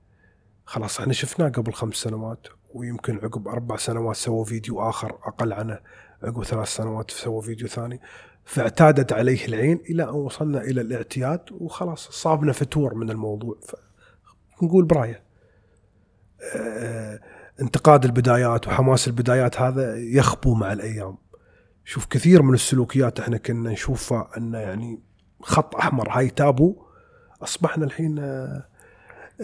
خلاص 0.65 0.99
إحنا 0.99 1.13
شفناه 1.13 1.49
قبل 1.49 1.73
خمس 1.73 1.95
سنوات 1.95 2.47
ويمكن 2.73 3.17
عقب 3.17 3.47
أربع 3.47 3.77
سنوات 3.77 4.15
سووا 4.15 4.45
فيديو 4.45 4.89
آخر 4.89 5.19
أقل 5.23 5.53
عنه 5.53 5.79
عقب 6.23 6.43
ثلاث 6.43 6.67
سنوات 6.67 7.11
سووا 7.11 7.41
فيديو 7.41 7.67
ثاني. 7.67 8.01
فاعتادت 8.45 9.13
عليه 9.13 9.45
العين 9.45 9.79
إلى 9.89 10.03
أن 10.03 10.09
وصلنا 10.09 10.61
إلى 10.61 10.81
الاعتياد 10.81 11.41
وخلاص 11.51 12.09
صابنا 12.09 12.51
فتور 12.51 12.95
من 12.95 13.09
الموضوع. 13.09 13.57
نقول 14.63 14.85
براية. 14.85 15.23
آه، 16.55 17.19
انتقاد 17.61 18.05
البدايات 18.05 18.67
وحماس 18.67 19.07
البدايات 19.07 19.61
هذا 19.61 19.97
يخبو 19.97 20.55
مع 20.55 20.73
الأيام. 20.73 21.17
شوف 21.85 22.05
كثير 22.05 22.41
من 22.41 22.53
السلوكيات 22.53 23.19
إحنا 23.19 23.37
كنا 23.37 23.71
نشوفها 23.71 24.29
انه 24.37 24.57
يعني 24.57 24.99
خط 25.41 25.75
أحمر 25.75 26.09
هاي 26.09 26.29
تابو 26.29 26.75
أصبحنا 27.43 27.85
الحين 27.85 28.19
آه، 28.19 28.65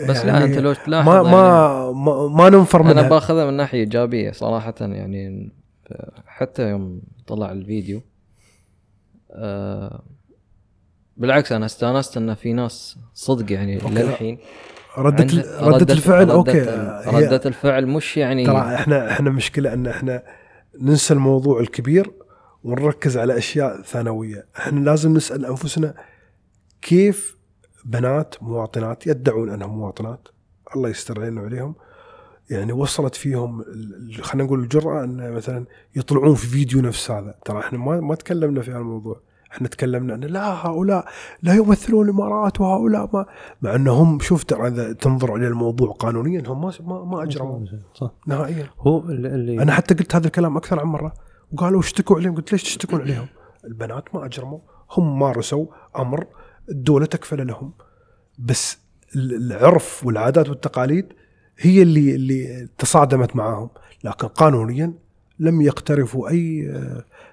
بس 0.10 0.24
يعني 0.26 0.40
لا 0.40 0.46
أنت 0.46 0.58
لو 0.58 0.74
تلاحظ 0.74 1.10
ما 1.10 1.16
يعني 1.16 1.28
ما 1.30 1.92
ما, 1.92 2.28
ما 2.28 2.50
ننفر 2.50 2.84
منها. 2.84 2.92
أنا 2.92 3.10
باخذها 3.10 3.46
من 3.46 3.54
ناحية 3.54 3.80
إيجابية 3.80 4.32
صراحة 4.32 4.76
يعني 4.80 5.52
حتى 6.26 6.70
يوم 6.70 7.02
طلع 7.28 7.52
الفيديو 7.52 8.02
آه 9.32 10.04
بالعكس 11.18 11.52
أنا 11.52 11.66
استانست 11.66 12.18
إن 12.18 12.34
في 12.34 12.54
ناس 12.54 12.98
صدق 13.14 13.52
يعني. 13.54 13.78
للحين 13.78 14.38
ردة 14.98 15.44
ردة 15.60 15.94
الفعل 15.94 16.30
أوكي. 16.30 16.62
ردة 17.06 17.42
الفعل 17.46 17.88
مش 17.88 18.18
يعني 18.18 18.46
ترى 18.46 18.76
إحنا 18.76 19.12
إحنا 19.12 19.30
مشكلة 19.30 19.74
إن 19.74 19.88
إحنا 19.88 20.24
ننسى 20.82 21.14
الموضوع 21.14 21.60
الكبير. 21.60 22.12
ونركز 22.64 23.18
على 23.18 23.38
أشياء 23.38 23.82
ثانوية، 23.82 24.46
إحنا 24.58 24.80
لازم 24.80 25.14
نسأل 25.14 25.46
أنفسنا 25.46 25.94
كيف 26.82 27.38
بنات 27.86 28.44
مواطنات 28.44 29.08
يدعون 29.08 29.50
أنهم 29.50 29.78
مواطنات. 29.78 30.28
الله 30.76 30.90
يستر 30.90 31.22
علينا 31.22 31.42
وعليهم. 31.42 31.76
يعني 32.50 32.74
وصلت 32.74 33.16
فيهم 33.16 33.66
خلينا 34.22 34.48
نقول 34.48 34.60
الجرأة 34.60 35.04
أن 35.04 35.32
مثلا 35.32 35.66
يطلعون 35.96 36.36
في 36.36 36.48
فيديو 36.48 36.82
نفس 36.82 37.12
هذا، 37.12 37.36
ترى 37.46 37.60
إحنا 37.60 37.80
ما 37.80 38.00
ما 38.00 38.16
تكلمنا 38.16 38.62
في 38.62 38.72
هذا 38.72 38.80
الموضوع، 38.80 39.22
إحنا 39.52 39.68
تكلمنا 39.68 40.16
أن 40.16 40.20
لا 40.20 40.68
هؤلاء 40.68 41.06
لا 41.44 41.54
يمثلون 41.54 42.06
الإمارات 42.06 42.62
وهؤلاء 42.62 43.10
ما 43.14 43.26
مع 43.62 43.76
إنهم 43.76 44.20
شوف 44.20 44.44
ترى 44.44 44.68
إذا 44.68 44.94
تنظر 44.94 45.36
إلى 45.36 45.48
الموضوع 45.48 45.92
قانونيا 45.92 46.44
هم 46.48 46.62
ما 46.62 46.72
ما, 46.80 47.04
ما 47.04 47.24
اجرموا 47.24 47.66
صح. 47.94 48.12
نهائيا. 48.28 48.68
هو 48.80 49.00
اللي, 49.00 49.28
اللي 49.28 49.64
أنا 49.64 49.72
حتى 49.72 49.94
قلت 49.94 50.16
هذا 50.16 50.28
الكلام 50.28 50.58
أكثر 50.58 50.80
عن 50.80 50.86
مرة. 50.86 51.14
وقالوا 51.54 51.80
اشتكوا 51.80 52.16
عليهم. 52.16 52.36
قلت 52.36 52.52
ليش 52.52 52.64
تشتكون 52.64 53.02
عليهم؟ 53.04 53.28
البنات 53.66 54.16
ما 54.16 54.26
أجرموا. 54.26 54.60
هم 54.92 55.20
مارسوا 55.20 55.66
أمر 56.00 56.26
الدولة 56.70 57.06
تكفل 57.06 57.48
لهم. 57.48 57.74
بس 58.40 58.78
ال- 59.16 59.52
العرف 59.54 60.06
والعادات 60.06 60.50
والتقاليد 60.50 61.06
هي 61.60 61.82
اللي 61.82 62.16
اللي 62.16 62.68
تصادمت 62.78 63.36
معاهم. 63.36 63.70
لكن 64.04 64.28
قانونيا 64.28 64.94
لم 65.40 65.62
يقترفوا 65.62 66.30
أي 66.30 66.72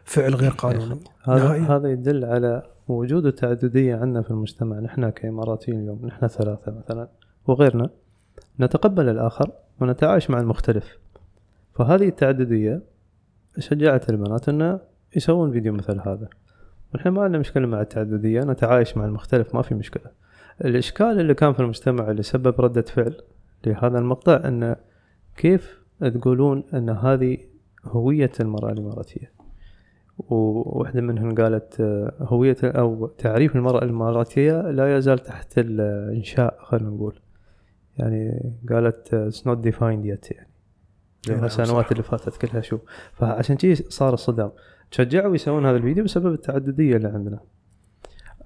فعل 0.04 0.34
غير 0.34 0.50
قانوني. 0.50 1.00
هذا. 1.24 1.76
هذا 1.76 1.88
يدل 1.90 2.24
على 2.24 2.62
وجود 2.88 3.26
التعددية 3.26 3.96
عندنا 3.96 4.22
في 4.22 4.30
المجتمع. 4.30 4.78
نحن 4.80 5.10
كإماراتيين 5.10 5.80
اليوم 5.80 6.06
نحن 6.06 6.26
ثلاثة 6.26 6.72
مثلا 6.84 7.08
وغيرنا 7.46 7.90
نتقبل 8.60 9.08
الآخر 9.08 9.50
ونتعايش 9.80 10.30
مع 10.30 10.40
المختلف. 10.40 10.84
فهذه 11.74 12.08
التعددية 12.08 12.82
شجعت 13.58 14.10
البنات 14.10 14.48
انه 14.48 14.80
يسوون 15.16 15.52
فيديو 15.52 15.72
مثل 15.72 16.00
هذا. 16.00 16.28
ونحن 16.94 17.08
ما 17.08 17.22
عندنا 17.22 17.38
مشكلة 17.38 17.66
مع 17.66 17.80
التعددية 17.80 18.40
نتعايش 18.40 18.96
مع 18.96 19.04
المختلف 19.04 19.54
ما 19.54 19.62
في 19.62 19.74
مشكلة. 19.74 20.10
الإشكال 20.64 21.20
اللي 21.20 21.34
كان 21.34 21.52
في 21.52 21.60
المجتمع 21.60 22.10
اللي 22.10 22.22
سبب 22.22 22.60
ردة 22.60 22.82
فعل 22.82 23.16
لهذا 23.66 23.98
المقطع 23.98 24.48
انه 24.48 24.76
كيف 25.36 25.82
تقولون 26.00 26.64
إن 26.74 26.90
هذه 26.90 27.38
هوية 27.84 28.32
المرأة 28.40 28.72
الإماراتية؟ 28.72 29.32
وواحدة 30.18 31.00
منهم 31.00 31.34
قالت 31.34 31.80
هوية 32.20 32.56
أو 32.64 33.06
تعريف 33.06 33.56
المرأة 33.56 33.84
الإماراتية 33.84 34.70
لا 34.70 34.96
يزال 34.96 35.18
تحت 35.18 35.58
الإنشاء 35.58 36.58
خلينا 36.62 36.90
نقول. 36.90 37.20
يعني 37.98 38.52
قالت 38.70 39.30
it's 39.30 39.40
not 39.40 39.68
defined 39.68 40.04
yet 40.04 40.32
يعني. 40.32 40.55
السنوات 41.30 41.84
صح. 41.84 41.90
اللي 41.90 42.02
فاتت 42.02 42.36
كلها 42.36 42.60
شو 42.60 42.78
فعشان 43.12 43.56
كذي 43.56 43.74
صار 43.74 44.14
الصدام. 44.14 44.50
تشجعوا 44.90 45.34
يسوون 45.34 45.66
هذا 45.66 45.76
الفيديو 45.76 46.04
بسبب 46.04 46.32
التعددية 46.32 46.96
اللي 46.96 47.08
عندنا. 47.08 47.40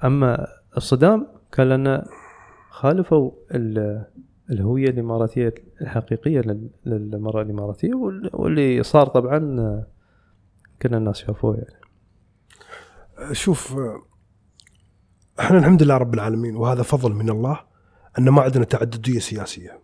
أما 0.04 0.46
الصدام 0.76 1.26
كان 1.52 1.68
لأن 1.68 2.02
خالفوا 2.70 3.32
ال- 3.54 4.04
الهوية 4.50 4.88
الإماراتية 4.90 5.54
الحقيقية 5.80 6.40
لل- 6.40 6.70
للمرأة 6.86 7.42
الإماراتية 7.42 7.94
وال- 7.94 8.30
واللي 8.32 8.82
صار 8.82 9.06
طبعا 9.06 9.38
كل 10.82 10.94
الناس 10.94 11.16
شافوه 11.18 11.56
يعني. 11.56 11.80
شوف 13.34 13.76
إحنا 15.40 15.58
الحمد 15.58 15.82
لله 15.82 15.96
رب 15.96 16.14
العالمين 16.14 16.56
وهذا 16.56 16.82
فضل 16.82 17.12
من 17.12 17.30
الله 17.30 17.60
إن 18.18 18.28
ما 18.28 18.42
عندنا 18.42 18.64
تعددية 18.64 19.18
سياسية. 19.18 19.80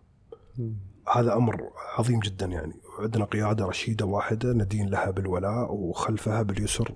هذا 1.13 1.33
أمر 1.33 1.69
عظيم 1.97 2.19
جدا 2.19 2.45
يعني 2.45 2.73
عندنا 2.99 3.25
قيادة 3.25 3.65
رشيدة 3.65 4.05
واحدة 4.05 4.53
ندين 4.53 4.89
لها 4.89 5.11
بالولاء 5.11 5.73
وخلفها 5.73 6.41
باليسر 6.41 6.91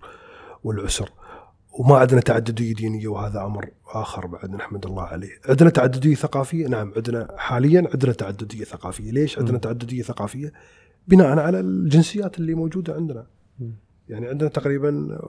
والعسر 0.64 1.10
وما 1.72 1.98
عندنا 1.98 2.22
تعددية 2.22 2.74
دينية 2.74 3.08
وهذا 3.08 3.46
أمر 3.46 3.70
آخر 3.88 4.28
بعد 4.28 4.52
نحمد 4.52 4.86
الله 4.86 5.04
عليه. 5.04 5.30
عندنا 5.50 5.70
تعددية 5.70 6.16
ثقافية 6.16 6.68
نعم 6.68 6.94
عندنا 6.96 7.28
حاليا 7.38 7.88
عندنا 7.94 8.12
تعددية 8.12 8.64
ثقافية، 8.64 9.12
ليش 9.12 9.40
عندنا. 9.40 9.58
تعددية 9.58 10.02
ثقافية؟ 10.02 10.54
بناء 11.08 11.40
على 11.40 11.60
الجنسيات 11.60 12.40
اللي 12.40 12.54
موجودة 12.54 12.94
عندنا. 12.94 13.28
يعني 14.10 14.28
عندنا 14.28 14.50
تقريبا 14.50 15.20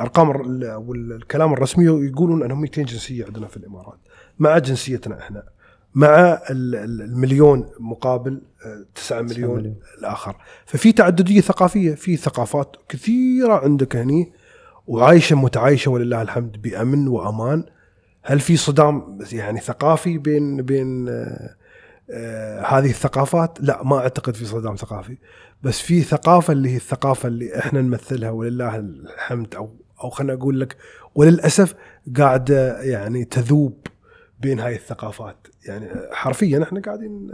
ارقام 0.00 0.28
والكلام 0.88 1.52
الرسمي 1.52 1.84
يقولون 1.84 2.42
إنهم 2.42 2.60
200 2.60 2.82
جنسية 2.82 3.24
عندنا 3.24 3.46
في 3.46 3.56
الإمارات 3.56 3.98
مع 4.38 4.58
جنسيتنا 4.58 5.18
إحنا 5.18 5.42
مع 5.94 6.40
ال- 6.50 6.74
ال- 6.74 7.02
المليون 7.02 7.70
مقابل 7.80 8.42
آه، 8.66 8.84
9 8.94 9.22
مليون 9.22 9.56
مليون. 9.58 9.76
الآخر. 9.98 10.36
ففي 10.66 10.92
تعددية 10.92 11.40
ثقافية 11.40 11.94
في 11.94 12.16
ثقافات 12.16 12.76
كثيرة 12.88 13.54
عندك 13.54 13.96
هني 13.96 14.32
وعايشة 14.86 15.36
متعايشة 15.36 15.90
ولله 15.90 16.22
الحمد 16.22 16.62
بأمن 16.62 17.08
وأمان. 17.08 17.64
هل 18.22 18.40
في 18.40 18.56
صدام 18.56 19.18
يعني 19.32 19.60
ثقافي 19.60 20.18
بين 20.18 20.62
بين 20.62 21.08
آه، 21.08 21.54
آه، 22.10 22.60
هذه 22.66 22.90
الثقافات؟ 22.90 23.58
لا 23.60 23.82
ما 23.84 23.98
أعتقد 23.98 24.34
في 24.36 24.44
صدام 24.44 24.76
ثقافي. 24.76 25.16
بس 25.62 25.80
في 25.80 26.02
ثقافة 26.02 26.52
اللي 26.52 26.70
هي 26.70 26.76
الثقافة 26.76 27.26
اللي 27.26 27.58
إحنا 27.58 27.80
نمثلها 27.82 28.30
ولله 28.30 28.76
الحمد 28.76 29.54
أو 29.54 29.70
أو 30.04 30.10
خلينا 30.10 30.32
أقول 30.32 30.60
لك 30.60 30.76
وللأسف 31.14 31.74
قاعدة 32.16 32.82
يعني 32.82 33.24
تذوب 33.24 33.86
بين 34.40 34.60
هاي 34.60 34.74
الثقافات. 34.74 35.46
يعني 35.68 35.88
حرفيا 36.12 36.62
إحنا 36.62 36.80
قاعدين. 36.80 37.28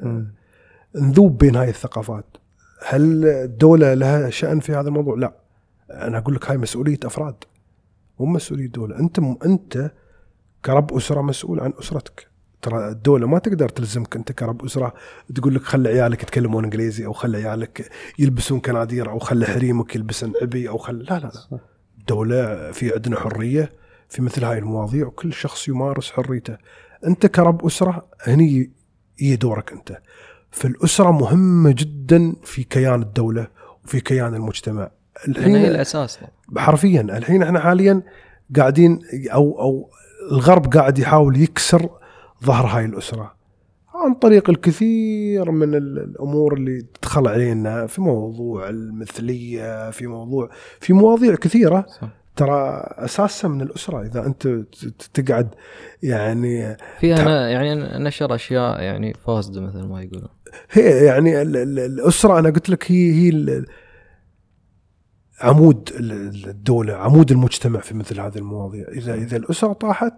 نذوب 0.97 1.39
بين 1.39 1.57
هاي 1.57 1.69
الثقافات 1.69 2.37
هل 2.87 3.25
الدولة 3.27 3.95
لها 3.95 4.31
شأن 4.31 4.61
في 4.61 4.73
هذا 4.73 4.89
الموضوع؟ 4.89 5.17
لا 5.17 5.33
أنا 5.91 6.19
أقول 6.19 6.35
لك 6.35 6.51
هاي 6.51 6.57
مسؤولية 6.59 6.99
أفراد 7.05 7.35
مو 8.21 8.27
مسؤولية 8.27 8.67
دولة 8.67 8.99
أنت 8.99 9.19
أنت 9.47 9.91
كرب 10.65 10.95
أسرة 10.97 11.23
مسؤول 11.23 11.61
عن 11.61 11.73
أسرتك 11.81 12.27
ترى 12.63 12.89
الدولة 12.89 13.27
ما 13.27 13.39
تقدر 13.39 13.69
تلزمك 13.69 14.17
أنت 14.17 14.33
كرب 14.33 14.65
أسرة 14.65 14.95
تقول 15.35 15.55
لك 15.55 15.63
خلي 15.63 15.89
عيالك 15.89 16.23
يتكلمون 16.23 16.65
إنجليزي 16.65 17.07
أو 17.07 17.13
خلي 17.13 17.37
عيالك 17.49 17.91
يلبسون 18.19 18.61
كنادير 18.61 19.11
أو 19.11 19.19
خلي 19.19 19.47
حريمك 19.47 19.97
يلبسن 19.97 20.33
عبي 20.43 20.69
أو 20.69 20.79
خلي 20.79 21.05
لا 21.05 21.19
لا 21.19 21.33
لا. 21.53 21.59
الدولة 21.99 22.71
في 22.73 22.95
عندنا 22.95 23.21
حرية 23.21 23.73
في 24.09 24.23
مثل 24.23 24.45
هاي 24.45 24.59
المواضيع 24.59 25.07
وكل 25.07 25.33
شخص 25.33 25.69
يمارس 25.69 26.11
حريته 26.11 26.57
أنت 27.07 27.27
كرب 27.27 27.67
أسرة 27.67 28.07
هني 28.23 28.71
هي 29.19 29.37
دورك 29.37 29.73
أنت. 29.73 29.99
فالأسرة 30.51 31.11
مهمة 31.11 31.75
جدا 31.79 32.33
في 32.43 32.63
كيان 32.63 33.03
الدولة 33.03 33.47
وفي 33.85 34.01
كيان 34.01 34.35
المجتمع. 34.35 34.91
لأن 35.27 35.35
هي 35.37 35.57
الحين 35.57 35.57
الأساس. 35.75 36.19
حرفيا 36.57 37.01
الحين 37.01 37.43
إحنا 37.43 37.61
حاليا 37.61 38.03
قاعدين 38.57 39.01
أو 39.33 39.61
أو 39.61 39.91
الغرب 40.33 40.73
قاعد 40.75 40.99
يحاول 40.99 41.41
يكسر 41.43 41.89
ظهر 42.45 42.67
هاي 42.67 42.85
الأسرة. 42.85 43.35
عن 43.95 44.15
طريق 44.15 44.51
الكثير 44.51 45.51
من 45.51 45.75
ال- 45.75 45.99
الأمور 45.99 46.55
اللي 46.55 46.83
تدخل 46.83 47.29
علينا 47.29 47.87
في 47.87 48.01
موضوع 48.01 48.69
المثلية 48.69 49.91
في 49.91 50.07
موضوع 50.07 50.51
في 50.81 50.93
مواضيع 50.93 51.35
كثيرة. 51.35 51.87
صح. 52.01 52.09
ترى 52.37 52.85
اساسها 52.97 53.49
من 53.49 53.61
الأسرة 53.63 54.03
إذا 54.03 54.27
أنت 54.27 54.49
تقعد 55.15 55.55
يعني 56.03 56.77
فيها 57.01 57.17
تع- 57.17 57.25
ن- 57.25 57.51
يعني 57.51 57.75
نشر 58.05 58.35
أشياء 58.35 58.81
يعني 58.83 59.15
فاسدة 59.15 59.61
مثل 59.61 59.83
ما 59.83 60.03
يقولون. 60.03 60.29
هي 60.71 61.05
يعني 61.05 61.43
ال- 61.43 61.57
ال- 61.57 61.79
الأسرة 61.79 62.39
أنا 62.39 62.51
قلت 62.51 62.69
لك 62.71 62.93
هي 62.93 63.13
هي 63.13 63.65
عمود 65.41 65.91
ال- 65.97 66.13
ال- 66.13 66.49
الدولة 66.49 66.95
عمود 66.95 67.31
المجتمع 67.31 67.81
في 67.81 67.95
مثل 67.95 68.21
هذه 68.21 68.39
المواضيع. 68.39 68.89
اذا 68.89 69.15
إذا 69.15 69.37
الأسرة 69.37 69.73
طاحت 69.73 70.15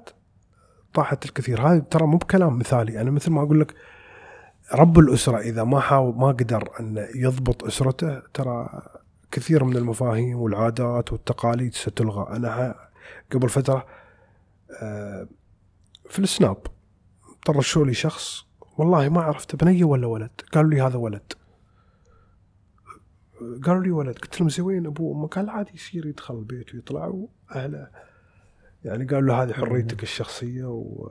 طاحت 0.94 1.24
الكثير. 1.24 1.60
هذا 1.60 1.78
ترى 1.78 2.06
مو 2.06 2.16
بكلام 2.16 2.58
مثالي. 2.58 3.00
أنا 3.00 3.10
مثل 3.10 3.30
ما 3.30 3.42
أقول 3.42 3.60
لك 3.60 3.74
رب 4.74 4.98
الأسرة 4.98 5.38
إذا 5.38 5.64
ما 5.64 5.80
حاول 5.80 6.14
ما 6.16 6.26
قدر 6.26 6.68
أن 6.80 7.06
يضبط 7.14 7.64
أسرته 7.64 8.20
ترى 8.34 8.82
كثير 9.30 9.64
من 9.64 9.76
المفاهيم 9.76 10.38
والعادات 10.38 11.12
والتقاليد 11.12 11.74
ستلغى 11.74 12.36
أنا 12.36 12.48
ه- 12.48 12.88
قبل 13.32 13.48
فترة 13.48 13.86
آه، 14.82 15.28
في 16.10 16.18
السناب. 16.18 16.56
طرشوا 17.46 17.86
لي 17.86 17.94
شخص 17.94 18.46
والله 18.78 19.08
ما 19.08 19.22
عرفت 19.22 19.56
بنيه 19.56 19.84
ولا 19.84 20.06
ولد. 20.06 20.30
قالوا 20.52 20.70
لي 20.70 20.80
هذا 20.80 20.96
ولد. 20.96 21.32
قالوا 23.64 23.82
لي 23.82 23.90
ولد. 23.90 24.18
قلت 24.18 24.40
لهم 24.40 24.48
زين 24.48 24.64
وين 24.64 24.86
ابوه 24.86 25.16
وامه 25.16 25.26
قال 25.28 25.50
عادي 25.50 25.70
يصير 25.74 26.06
يدخل 26.06 26.34
البيت 26.38 26.74
ويطلع 26.74 27.06
وأهله. 27.06 27.88
يعني 28.84 29.04
قالوا 29.04 29.20
له 29.28 29.42
هذه 29.42 29.52
حريتك 29.52 30.02
الشخصية 30.02 30.64
و 30.64 31.08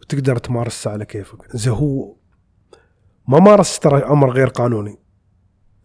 وتقدر 0.00 0.36
تمارسها 0.36 0.92
على 0.92 1.04
كيفك. 1.04 1.56
زين 1.56 1.72
هو 1.72 2.16
ما 3.28 3.38
مارس 3.40 3.78
ترى 3.78 4.02
أمر 4.02 4.30
غير 4.30 4.48
قانوني. 4.48 4.98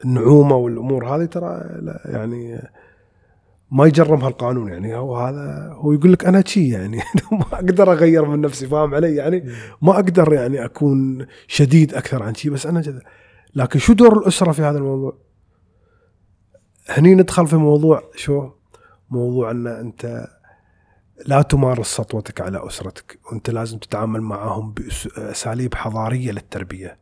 النعومه 0.06 0.56
والأمور 0.56 1.16
هذه 1.16 1.26
ترى 1.26 1.62
يعني 2.06 2.70
ما 3.72 3.86
يجرمها 3.86 4.28
القانون 4.28 4.68
يعني. 4.68 4.96
هو 4.96 5.18
هذا 5.18 5.70
هو 5.74 5.94
يقول 5.94 6.14
لك 6.14 6.26
أنا 6.26 6.44
شي 6.46 6.70
يعني. 6.70 6.98
ما 7.32 7.46
أقدر 7.54 7.92
أغير 7.92 8.26
من 8.26 8.42
نفسي 8.42 8.68
فاهم 8.68 8.96
علي؟ 8.96 9.16
يعني 9.16 9.52
ما 9.82 9.94
أقدر 9.96 10.34
يعني 10.34 10.66
أكون 10.66 11.26
شديد 11.48 11.94
أكثر 11.94 12.24
عن 12.24 12.36
شي 12.36 12.50
بس 12.50 12.66
أنا 12.66 12.82
جد. 12.82 13.02
لكن 13.56 13.80
شو 13.80 13.94
دور 13.94 14.18
الأسرة 14.18 14.52
في 14.52 14.62
هذا 14.62 14.78
الموضوع؟ 14.78 15.18
هني 16.90 17.16
ندخل 17.16 17.48
في 17.48 17.56
موضوع 17.56 18.04
شو؟ 18.16 18.50
موضوع 19.10 19.52
أن 19.52 19.68
أنت 19.68 20.28
لا 21.26 21.42
تمارس 21.42 21.88
سطوتك 21.88 22.42
على 22.42 22.68
أسرتك 22.68 23.20
وأنت 23.26 23.50
لازم 23.50 23.78
تتعامل 23.78 24.22
معهم 24.22 24.72
باساليب 24.72 25.76
حضارية 25.76 26.32
للتربية. 26.32 26.98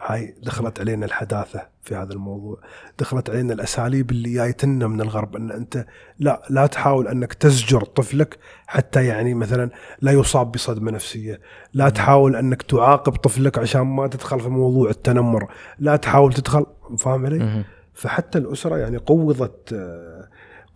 هاي 0.00 0.34
دخلت 0.42 0.80
علينا 0.80 1.06
الحداثة 1.06 1.66
في 1.82 1.94
هذا 1.94 2.12
الموضوع. 2.12 2.58
دخلت 2.98 3.30
علينا 3.30 3.54
الأساليب 3.54 4.10
اللي 4.10 4.34
جايتنا 4.34 4.86
من 4.86 5.00
الغرب 5.00 5.36
إن 5.36 5.50
أنت 5.50 5.86
لا 6.18 6.42
لا 6.50 6.66
تحاول 6.66 7.08
إنك 7.08 7.34
تزجر 7.34 7.84
طفلك 7.84 8.38
حتى 8.66 9.06
يعني 9.06 9.34
مثلا 9.34 9.70
لا 10.00 10.12
يصاب 10.12 10.52
بصدمة 10.52 10.90
نفسية. 10.90 11.40
لا 11.74 11.88
تحاول 11.88 12.36
إنك 12.36 12.62
تعاقب 12.62 13.12
طفلك 13.12 13.58
عشان 13.58 13.80
ما 13.80 14.06
تدخل 14.06 14.40
في 14.40 14.48
موضوع 14.48 14.90
التنمر. 14.90 15.48
لا 15.78 15.96
تحاول 15.96 16.32
تدخل 16.32 16.66
فاهم 16.98 17.26
علي. 17.26 17.64
فحتى 17.94 18.38
الأسرة 18.38 18.76
يعني 18.76 18.96
قوضت 18.96 19.74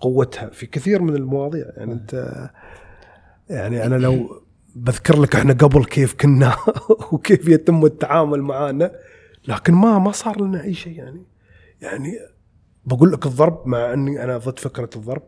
قوتها 0.01 0.51
في 0.51 0.67
كثير 0.67 1.03
من 1.03 1.17
المواضيع. 1.17 1.67
يعني 1.77 1.93
أنت 1.93 2.51
يعني 3.51 3.87
أنا 3.87 3.95
لو 3.95 4.43
بذكر 4.77 5.21
لك 5.21 5.37
إحنا 5.37 5.53
قبل 5.53 5.85
كيف 5.85 6.15
كنا 6.15 6.57
وكيف 7.13 7.49
يتم 7.49 7.85
التعامل 7.85 8.43
معنا 8.43 8.91
لكن 9.49 9.75
ما 9.75 9.99
ما 9.99 10.13
صار 10.13 10.43
لنا 10.43 10.65
أي 10.65 10.75
شيء 10.75 10.93
يعني. 10.93 11.23
يعني 11.81 12.19
بقول 12.85 13.13
لك 13.13 13.27
الضرب 13.27 13.67
مع 13.67 13.93
إني 13.93 14.25
أنا 14.25 14.39
ضد 14.39 14.59
فكرة 14.59 14.91
الضرب 14.97 15.23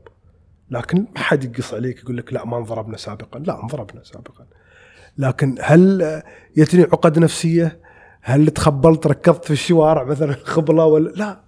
لكن 0.71 0.99
ما 0.99 1.19
حد 1.19 1.45
يقص 1.45 1.75
عليك 1.75 1.99
يقول 1.99 2.17
لك 2.17 2.33
لا 2.33 2.45
ما 2.47 2.59
انضربنا 2.59 2.97
سابقا. 2.97 3.39
لا 3.39 3.63
انضربنا 3.63 4.05
سابقا. 4.05 4.47
لكن 5.19 5.57
هل 5.61 6.23
يتني 6.57 6.83
عقد 6.83 7.19
نفسية؟ 7.19 7.81
هل 8.21 8.47
تخبلت 8.51 9.07
ركضت 9.07 9.45
في 9.45 9.51
الشوارع 9.51 10.05
مثلا 10.05 10.33
خبله 10.33 10.87
ولا؟ 10.87 11.11
لا. 11.11 11.45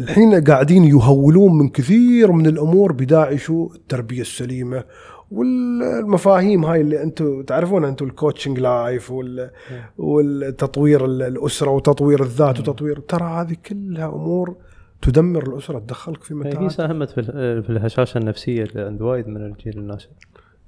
الحين 0.00 0.44
قاعدين 0.44 0.84
يهولون 0.84 1.58
من 1.58 1.68
كثير 1.68 2.32
من 2.32 2.46
الأمور 2.46 2.92
بداعي 2.92 3.38
شو 3.38 3.72
التربية 3.74 4.20
السليمة 4.20 4.84
والمفاهيم 5.30 6.64
هاي 6.64 6.80
اللي 6.80 7.02
أنتم 7.02 7.42
تعرفونها 7.42 7.88
أنتم 7.88 8.06
ال 8.06 8.12
coaching 8.12 8.60
life 8.60 9.10
وال 9.10 9.50
والتطوير 9.98 11.04
ال- 11.04 11.22
الأسرة 11.22 11.70
وتطوير 11.70 12.22
الذات 12.22 12.60
وتطوير 12.60 12.98
ترى 12.98 13.24
هذه 13.24 13.56
كلها 13.66 14.06
أمور 14.06 14.56
تدمر 15.02 15.48
الأسرة 15.48 15.78
تدخلك 15.78 16.22
في 16.22 16.34
هي 16.34 16.38
متاهات 16.38 16.70
ساهمت 16.70 17.10
في 17.10 17.20
ال- 17.20 17.62
في 17.62 17.70
الهشاشة 17.70 18.18
النفسية 18.18 18.62
اللي 18.62 18.82
عند 18.82 19.02
وايد 19.02 19.28
من 19.28 19.46
الجيل 19.46 19.78
الناشئ. 19.78 20.08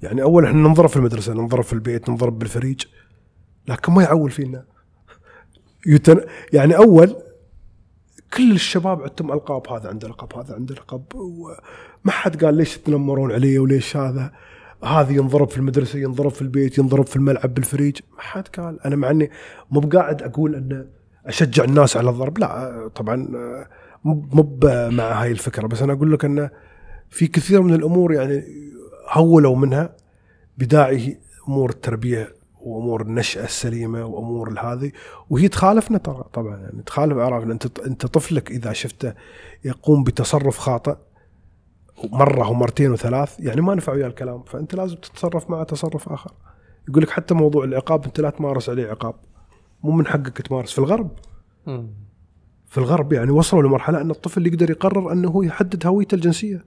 يعني 0.03 0.23
أول 0.23 0.45
إحنا 0.45 0.59
ننضرب 0.69 0.89
في 0.89 0.97
المدرسة 0.97 1.33
ننضرب 1.35 1.63
في 1.63 1.73
البيت 1.73 2.11
ننضرب 2.11 2.39
بالفريج 2.39 2.83
لكن 3.69 3.93
ما 3.93 4.03
يعول 4.03 4.31
فينا. 4.31 4.65
يتن... 5.87 6.21
يعني 6.53 6.77
أول 6.77 7.17
كل 8.37 8.53
الشباب 8.53 9.03
عندهم 9.03 9.33
ألقاب 9.33 9.69
هذا 9.69 9.89
عنده 9.89 10.09
لقب 10.09 10.39
هذا 10.39 10.55
عنده 10.55 10.75
لقب 10.75 11.03
وما 11.15 12.11
حد 12.11 12.45
قال 12.45 12.55
ليش 12.55 12.79
تتنمرون 12.79 13.33
علي 13.33 13.59
وليش 13.59 13.97
هذا؟ 13.97 14.33
هذا 14.85 15.13
ينضرب 15.13 15.49
في 15.49 15.57
المدرسة 15.57 15.99
ينضرب 15.99 16.31
في 16.31 16.43
البيت 16.43 16.79
ينضرب 16.79 17.07
في 17.07 17.17
الملعب 17.17 17.55
بالفريج. 17.55 17.99
ما 18.17 18.21
حد 18.21 18.49
قال. 18.49 18.83
أنا 18.83 18.97
مع 18.97 19.11
إني 19.11 19.31
مو 19.71 19.81
بقاعد 19.81 20.23
أقول 20.23 20.55
ان 20.55 20.89
أشجع 21.27 21.65
الناس 21.65 21.97
على 21.97 22.11
الضرب. 22.11 22.39
لا 22.39 22.91
طبعا 22.95 23.29
مو 24.05 24.59
مع 24.65 25.23
هاي 25.23 25.31
الفكرة. 25.31 25.67
بس 25.67 25.83
أنا 25.83 25.93
أقول 25.93 26.13
لك 26.13 26.25
إنه 26.25 26.51
في 27.11 27.27
كثير 27.27 27.63
من 27.63 27.75
الأمور 27.75 28.13
يعني 28.13 28.45
هولوا 29.09 29.57
منها. 29.57 29.97
بداعي 30.59 31.19
أمور 31.49 31.71
التربية 31.71 32.40
وأمور 32.63 33.03
النشأة 33.03 33.45
السليمة 33.45 34.05
وأمور 34.05 34.61
هذه 34.61 34.93
وهي 35.31 35.49
تخالفنا 35.49 35.99
ترى 35.99 36.25
طبعا 36.33 36.57
يعني 36.57 36.83
تخالف 36.83 37.19
اعرافنا 37.19 37.53
أنت 37.53 37.79
أنت 37.79 38.07
طفلك 38.07 38.51
إذا 38.51 38.73
شفته 38.73 39.15
يقوم 39.65 40.05
بتصرف 40.05 40.59
خاطئ 40.59 40.97
مرة 42.05 42.51
ومرتين 42.51 42.93
وثلاث 42.93 43.41
يعني 43.41 43.61
ما 43.61 43.75
نفع 43.75 43.93
وياه 43.93 44.07
الكلام 44.07 44.43
فأنت 44.43 44.75
لازم 44.75 44.97
تتصرف 44.97 45.51
معه 45.51 45.65
تصرف 45.65 46.09
آخر. 46.09 46.33
يقول 46.89 47.03
لك 47.03 47.11
حتى 47.11 47.35
موضوع 47.35 47.65
العقاب 47.65 48.05
أنت 48.05 48.21
لا 48.21 48.31
تمارس 48.31 48.69
عليه 48.69 48.91
عقاب. 48.91 49.15
مو 49.83 49.91
من 49.91 50.07
حقك 50.07 50.43
تمارس 50.43 50.73
في 50.73 50.79
الغرب. 50.79 51.11
في 52.67 52.79
الغرب 52.79 53.13
يعني 53.13 53.31
وصلوا 53.31 53.63
لمرحلة 53.63 54.01
أن 54.01 54.11
الطفل 54.11 54.47
يقدر 54.47 54.71
يقرر 54.71 55.13
أنه 55.13 55.29
هو 55.29 55.43
يحدد 55.43 55.87
هويته 55.87 56.15
الجنسية. 56.15 56.65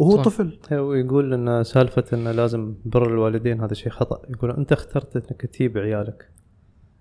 وهو 0.00 0.16
صح. 0.16 0.24
طفل. 0.24 0.58
هو 0.72 0.94
يقول 0.94 1.34
إن 1.34 1.64
سالفة 1.64 2.04
انه 2.12 2.32
لازم 2.32 2.74
بر 2.84 3.06
الوالدين 3.06 3.60
هذا 3.60 3.74
شيء 3.74 3.92
خطأ. 3.92 4.22
يقول 4.30 4.50
أنت 4.50 4.72
اخترت 4.72 5.16
إنك 5.16 5.40
تجيب 5.46 5.78
عيالك. 5.78 6.28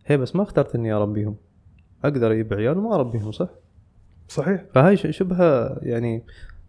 هي 0.06 0.18
بس 0.18 0.36
ما 0.36 0.44
اخترت 0.44 0.76
إني 0.76 0.94
أربيهم. 0.94 1.36
أقدر 2.04 2.32
أجيب 2.32 2.54
عيال 2.54 2.78
وما 2.78 2.96
أربيهم 2.96 3.32
صح؟ 3.32 3.50
صحيح. 4.28 4.66
فهاي 4.74 4.98
ش- 4.98 5.08
شبه 5.08 5.38
يعني 5.82 6.24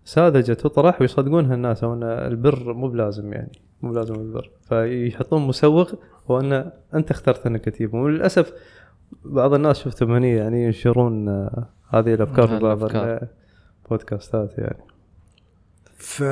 ساذجة 0.04 0.52
تطرح 0.52 1.00
ويصدقونها 1.00 1.54
الناس 1.54 1.84
أو 1.84 1.94
إن 1.94 2.02
البر 2.02 2.72
مو 2.72 2.88
بلازم 2.88 3.32
يعني 3.32 3.52
مو 3.82 3.90
بلازم 3.92 4.14
البر. 4.14 4.50
فيحطون 4.62 5.46
مسوغ 5.46 5.92
وان 6.28 6.72
أنت 6.94 7.10
اخترت 7.10 7.46
إنك 7.46 7.64
تجيبهم 7.64 8.00
وللأسف 8.02 8.52
بعض 9.24 9.54
الناس 9.54 9.78
شفتهم 9.78 10.12
هني 10.12 10.36
يعني 10.36 10.64
ينشرون 10.64 11.28
آه، 11.28 11.68
هذه 11.88 12.14
الأفكار 12.14 12.46
في 12.48 12.58
بعض 12.58 12.78
الأفكار. 12.84 13.28
البودكاستات 13.84 14.58
يعني. 14.58 14.89
ف 16.00 16.22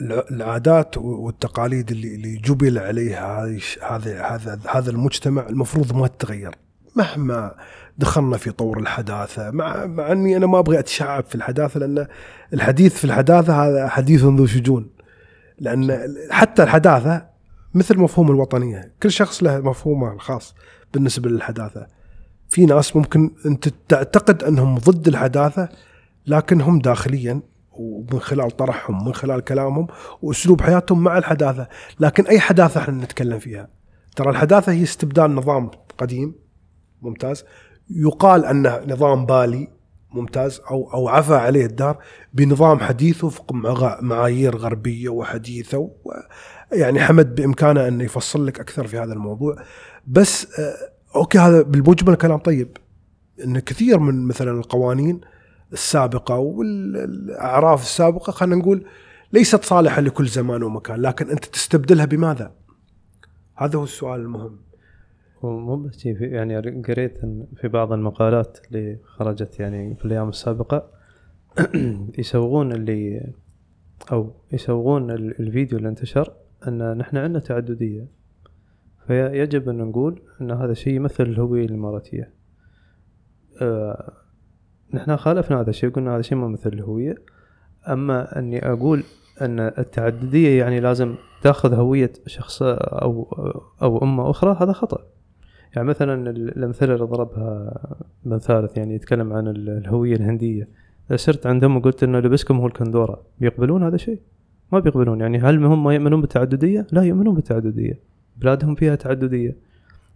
الع- 0.00 0.24
العادات 0.30 0.98
والتقاليد 0.98 1.90
اللي 1.90 2.14
اللي 2.14 2.36
جبل 2.36 2.78
عليها 2.78 3.46
هذا 3.82 4.22
هذا 4.22 4.60
هذا 4.70 4.90
المجتمع 4.90 5.46
المفروض 5.48 5.92
ما 5.92 6.06
تتغير. 6.06 6.54
مهما 6.96 7.54
دخلنا 7.98 8.36
في 8.36 8.50
طور 8.50 8.78
الحداثة 8.78 9.50
مع 9.50 9.86
مع 9.86 10.12
أني 10.12 10.36
أنا 10.36 10.46
ما 10.46 10.58
أبغي 10.58 10.78
أتشعب 10.78 11.24
في 11.24 11.34
الحداثة 11.34 11.80
لأن 11.80 12.06
الحديث 12.54 12.94
في 12.94 13.04
الحداثة 13.04 13.64
هذا 13.64 13.88
حديث 13.88 14.20
ذو 14.24 14.46
شجون. 14.46 14.90
لأن 15.58 16.14
حتى 16.30 16.62
الحداثة 16.62 17.26
مثل 17.74 17.98
مفهوم 17.98 18.30
الوطنية. 18.30 18.92
كل 19.02 19.10
شخص 19.10 19.42
له 19.42 19.58
مفهومه 19.58 20.12
الخاص 20.12 20.54
بالنسبة 20.94 21.30
للحداثة. 21.30 21.86
في 22.48 22.66
ناس 22.66 22.96
ممكن 22.96 23.30
أنت 23.46 23.68
تعتقد 23.88 24.44
أنهم 24.44 24.78
ضد 24.78 25.08
الحداثة 25.08 25.68
لكنهم 26.30 26.78
داخليا 26.78 27.40
ومن 27.72 28.20
خلال 28.20 28.50
طرحهم 28.50 29.04
من 29.06 29.14
خلال 29.14 29.40
كلامهم 29.40 29.86
وأسلوب 30.22 30.60
حياتهم 30.60 31.04
مع 31.04 31.18
الحداثة، 31.18 31.68
لكن 32.00 32.26
أي 32.26 32.40
حداثة 32.40 32.80
إحنا 32.80 33.04
نتكلم 33.04 33.38
فيها. 33.38 33.68
ترى 34.16 34.30
الحداثة 34.30 34.72
هي 34.72 34.82
استبدال 34.82 35.34
نظام 35.34 35.70
قديم 35.98 36.34
ممتاز. 37.02 37.44
يقال 37.90 38.44
أنه 38.44 38.80
نظام 38.86 39.26
بالي 39.26 39.68
ممتاز 40.12 40.60
أو 40.70 40.90
أو 40.94 41.08
عفى 41.08 41.34
عليه 41.34 41.66
الدار 41.66 41.98
بنظام 42.34 42.78
حديث 42.80 43.24
وفق 43.24 43.52
مع- 43.52 43.98
معايير 44.02 44.56
غربية 44.56 45.08
وحديثة 45.08 45.78
و 45.78 45.90
يعني 46.72 47.00
حمد 47.00 47.34
بإمكانه 47.34 47.88
انه 47.88 48.04
يفصل 48.04 48.46
لك 48.46 48.60
أكثر 48.60 48.86
في 48.86 48.98
هذا 48.98 49.12
الموضوع. 49.12 49.56
بس 50.06 50.60
آه، 50.60 50.74
أوكي 51.16 51.38
هذا 51.38 51.62
بالمجمل 51.62 52.14
كلام 52.14 52.38
طيب. 52.38 52.76
إن 53.44 53.58
كثير 53.58 53.98
من 53.98 54.26
مثلا 54.26 54.50
القوانين 54.50 55.20
السابقة 55.72 56.38
والأعراف 56.38 57.82
السابقة 57.82 58.30
خلينا 58.30 58.56
نقول 58.56 58.84
ليست 59.32 59.64
صالحة 59.64 60.00
لكل 60.00 60.26
زمان 60.26 60.62
ومكان 60.62 61.00
لكن 61.00 61.30
أنت 61.30 61.44
تستبدلها 61.44 62.04
بماذا؟ 62.04 62.52
هذا 63.56 63.78
هو 63.78 63.84
السؤال 63.84 64.20
المهم. 64.20 64.58
ومو 65.42 65.76
بس 65.76 66.06
يعني 66.06 66.56
قريت 66.82 67.18
في 67.56 67.68
بعض 67.68 67.92
المقالات 67.92 68.58
اللي 68.66 68.98
خرجت 69.04 69.60
يعني 69.60 69.94
في 69.94 70.04
الأيام 70.04 70.28
السابقة 70.28 70.90
يسوغون 72.18 72.72
اللي 72.72 73.32
أو 74.12 74.32
يسوغون 74.52 75.10
ال- 75.10 75.40
الفيديو 75.40 75.78
اللي 75.78 75.88
انتشر 75.88 76.32
إن 76.68 76.96
نحن 76.98 77.16
عندنا 77.16 77.38
تعددية. 77.38 78.06
فيجب 79.06 79.68
أن 79.68 79.78
نقول 79.78 80.22
إن 80.40 80.50
هذا 80.50 80.72
الشيء 80.72 80.94
يمثل 80.94 81.24
الهوية 81.24 81.64
الإماراتية. 81.66 82.32
آه 83.62 84.12
نحن 84.94 85.16
خالفنا 85.16 85.60
هذا 85.60 85.70
الشيء 85.70 85.90
قلنا 85.90 86.10
هذا 86.10 86.20
الشيء 86.20 86.38
ما 86.38 86.46
يمثل 86.46 86.72
الهويه 86.72 87.14
أما 87.88 88.38
أني 88.38 88.72
أقول 88.72 89.02
أن 89.40 89.60
التعددية 89.60 90.58
يعني 90.58 90.80
لازم 90.80 91.14
تأخذ 91.42 91.74
هوية 91.74 92.12
شخص 92.26 92.62
أو 92.62 93.22
أو 93.82 94.02
أمة 94.02 94.30
أخرى 94.30 94.56
هذا 94.60 94.72
خطأ. 94.72 94.98
يعني 95.76 95.88
مثلا 95.88 96.30
الامثله 96.30 96.94
اللي 96.94 97.04
ضربها 97.04 97.78
من 98.24 98.38
ثالث 98.38 98.76
يعني 98.76 98.94
يتكلم 98.94 99.32
عن 99.32 99.48
الهوية 99.48 100.16
الهندية 100.16 100.68
اذا 101.10 101.16
صرت 101.16 101.46
عندهم 101.46 101.76
وقلت 101.76 102.02
إنه 102.02 102.18
لبسكم 102.18 102.56
هو 102.56 102.66
الكندورة. 102.66 103.22
بيقبلون 103.40 103.82
هذا 103.82 103.94
الشيء؟ 103.94 104.20
ما 104.72 104.78
بيقبلون. 104.78 105.20
يعني 105.20 105.38
هل 105.38 105.64
هم 105.64 105.90
يؤمنون 105.90 106.20
بالتعددية؟ 106.20 106.86
لا 106.92 107.02
يؤمنون 107.02 107.34
بالتعددية. 107.34 108.00
بلادهم 108.36 108.74
فيها 108.74 108.94
تعددية. 108.94 109.56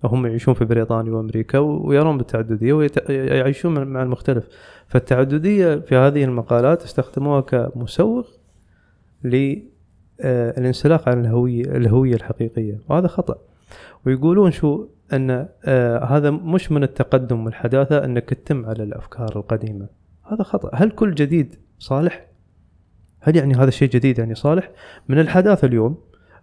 هم 0.06 0.26
يعيشون 0.26 0.54
في 0.54 0.64
بريطانيا 0.64 1.12
وأمريكا 1.12 1.58
ويرون 1.58 2.18
بالتعددية 2.18 2.72
ويعيشون 2.72 3.84
مع 3.84 4.02
المختلف. 4.02 4.48
فالتعددية 4.86 5.76
في 5.76 5.96
هذه 5.96 6.24
المقالات 6.24 6.82
استخدموها 6.82 7.40
كمسوغ 7.40 8.26
للانسلاخ 9.24 11.08
عن 11.08 11.20
الهويه 11.20 11.64
الهوية 11.64 12.14
الحقيقية 12.14 12.80
وهذا 12.88 13.06
خطأ. 13.06 13.38
ويقولون 14.06 14.50
شو؟ 14.50 14.86
أن 15.12 15.48
آه 15.64 16.04
هذا 16.04 16.30
مش 16.30 16.72
من 16.72 16.82
التقدم 16.82 17.44
والحداثة 17.44 18.04
أنك 18.04 18.30
تتم 18.30 18.66
على 18.66 18.82
الأفكار 18.82 19.36
القديمة. 19.36 19.86
هذا 20.32 20.42
خطأ. 20.42 20.70
هل 20.74 20.90
كل 20.90 21.14
جديد 21.14 21.56
صالح؟ 21.78 22.26
هل 23.20 23.36
يعني 23.36 23.54
هذا 23.54 23.68
الشيء 23.68 23.88
جديد 23.88 24.18
يعني 24.18 24.34
صالح؟ 24.34 24.70
من 25.08 25.18
الحداثة 25.18 25.66
اليوم 25.66 25.98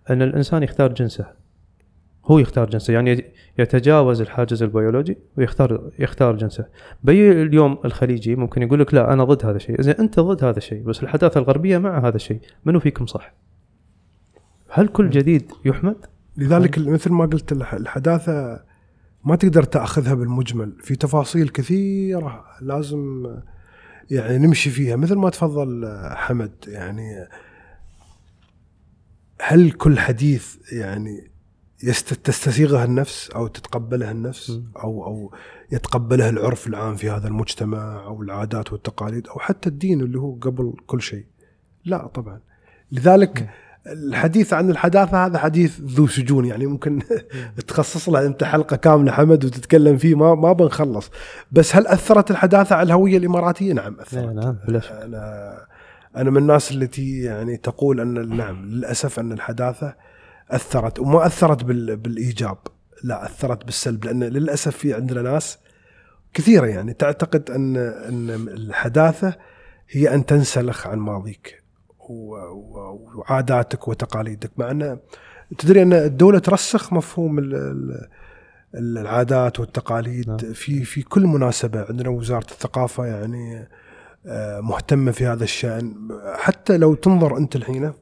أن 0.09 0.21
الإنسان 0.21 0.63
يختار 0.63 0.93
جنسه. 0.93 1.25
هو 2.25 2.39
يختار 2.39 2.69
جنسه 2.69 2.93
يعني 2.93 3.25
يتجاوز 3.59 4.21
الحاجز 4.21 4.63
البيولوجي 4.63 5.17
ويختار 5.37 5.91
يختار 5.99 6.35
جنسه. 6.35 6.65
بي 7.03 7.31
اليوم 7.31 7.77
الخليجي 7.85 8.35
ممكن 8.35 8.61
يقول 8.61 8.79
لك 8.79 8.93
لا 8.93 9.13
أنا 9.13 9.23
ضد 9.23 9.45
هذا 9.45 9.55
الشيء. 9.55 9.79
إذا 9.79 9.99
أنت 9.99 10.19
ضد 10.19 10.43
هذا 10.43 10.57
الشيء 10.57 10.83
بس 10.83 11.03
الحداثة 11.03 11.39
الغربية 11.39 11.77
مع 11.77 12.07
هذا 12.07 12.15
الشيء 12.15 12.39
منو 12.65 12.79
فيكم 12.79 13.05
صح؟ 13.05 13.33
هل 14.69 14.87
كل 14.87 15.09
جديد 15.09 15.51
يحمد؟ 15.65 16.05
لذلك 16.37 16.79
مثل 16.79 17.11
ما 17.11 17.25
قلت 17.25 17.51
الحداثة 17.51 18.63
ما 19.25 19.35
تقدر 19.35 19.63
تأخذها 19.63 20.13
بالمجمل. 20.13 20.73
في 20.81 20.95
تفاصيل 20.95 21.49
كثيرة 21.49 22.45
لازم 22.61 23.27
يعني 24.11 24.37
نمشي 24.37 24.69
فيها. 24.69 24.95
مثل 24.95 25.15
ما 25.15 25.29
تفضل 25.29 25.99
حمد 26.15 26.53
يعني 26.67 27.27
هل 29.41 29.71
كل 29.71 29.99
حديث 29.99 30.73
يعني 30.73 31.30
تستسيغها 32.23 32.85
النفس 32.85 33.29
أو 33.29 33.47
تتقبلها 33.47 34.11
النفس 34.11 34.61
أو 34.83 35.05
أو 35.05 35.31
يتقبلها 35.71 36.29
العرف 36.29 36.67
العام 36.67 36.95
في 36.95 37.09
هذا 37.09 37.27
المجتمع 37.27 38.03
أو 38.05 38.21
العادات 38.21 38.73
والتقاليد 38.73 39.27
أو 39.27 39.39
حتى 39.39 39.69
الدين 39.69 40.01
اللي 40.01 40.19
هو 40.19 40.33
قبل 40.33 40.73
كل 40.87 41.01
شيء. 41.01 41.25
لا 41.85 42.07
طبعا. 42.07 42.39
لذلك 42.91 43.49
الحديث 43.87 44.53
عن 44.53 44.69
الحداثة 44.69 45.25
هذا 45.25 45.37
حديث 45.37 45.79
ذو 45.79 46.07
سجون 46.07 46.45
يعني 46.45 46.65
ممكن 46.65 47.01
تخصص 47.67 48.09
له 48.09 48.25
أنت 48.25 48.43
حلقة 48.43 48.75
كاملة 48.75 49.11
حمد 49.11 49.45
وتتكلم 49.45 49.97
فيه 49.97 50.15
ما 50.15 50.35
ما 50.35 50.53
بنخلص. 50.53 51.11
بس 51.51 51.75
هل 51.75 51.87
أثرت 51.87 52.31
الحداثة 52.31 52.75
على 52.75 52.85
الهوية 52.85 53.17
الإماراتية؟ 53.17 53.73
نعم 53.73 53.99
أثرت. 53.99 54.35
نعم 54.35 54.57
بلا 54.67 55.05
أنا 55.05 55.57
أنا 56.17 56.29
من 56.29 56.37
الناس 56.37 56.71
التي 56.71 57.19
يعني 57.19 57.57
تقول 57.57 57.99
أن 57.99 58.37
نعم 58.37 58.65
للأسف 58.65 59.19
أن 59.19 59.31
الحداثة 59.31 59.95
أثرت 60.55 60.99
وما 60.99 61.25
أثرت 61.25 61.63
بالإيجاب 61.63 62.57
لا 63.03 63.25
أثرت 63.25 63.65
بالسلب 63.65 64.05
لأن 64.05 64.23
للأسف 64.23 64.77
في 64.77 64.93
عندنا 64.93 65.21
ناس 65.21 65.57
كثيرة 66.33 66.65
يعني 66.65 66.93
تعتقد 66.93 67.49
ان 67.49 67.77
أن 67.77 68.29
الحداثة 68.47 69.35
هي 69.89 70.13
أن 70.13 70.25
تنسلخ 70.25 70.87
عن 70.87 70.97
ماضيك 70.97 71.63
وعاداتك 72.09 73.87
وتقاليدك 73.87 74.51
مع 74.57 74.71
أن 74.71 74.99
تدري 75.57 75.81
أن 75.81 75.93
الدولة 75.93 76.39
ترسخ 76.39 76.93
مفهوم 76.93 77.39
العادات 78.75 79.59
والتقاليد 79.59 80.27
نعم. 80.27 80.37
في 80.37 80.83
في 80.83 81.01
كل 81.01 81.27
مناسبة 81.27 81.85
عندنا 81.89 82.09
وزارة 82.09 82.51
الثقافة 82.51 83.05
يعني 83.05 83.67
آه، 84.25 84.59
مهتمة 84.59 85.11
في 85.11 85.25
هذا 85.25 85.43
الشأن 85.43 85.95
حتى 86.35 86.77
لو 86.77 86.95
تنظر 86.95 87.37
أنت 87.37 87.55
الحين 87.55 87.93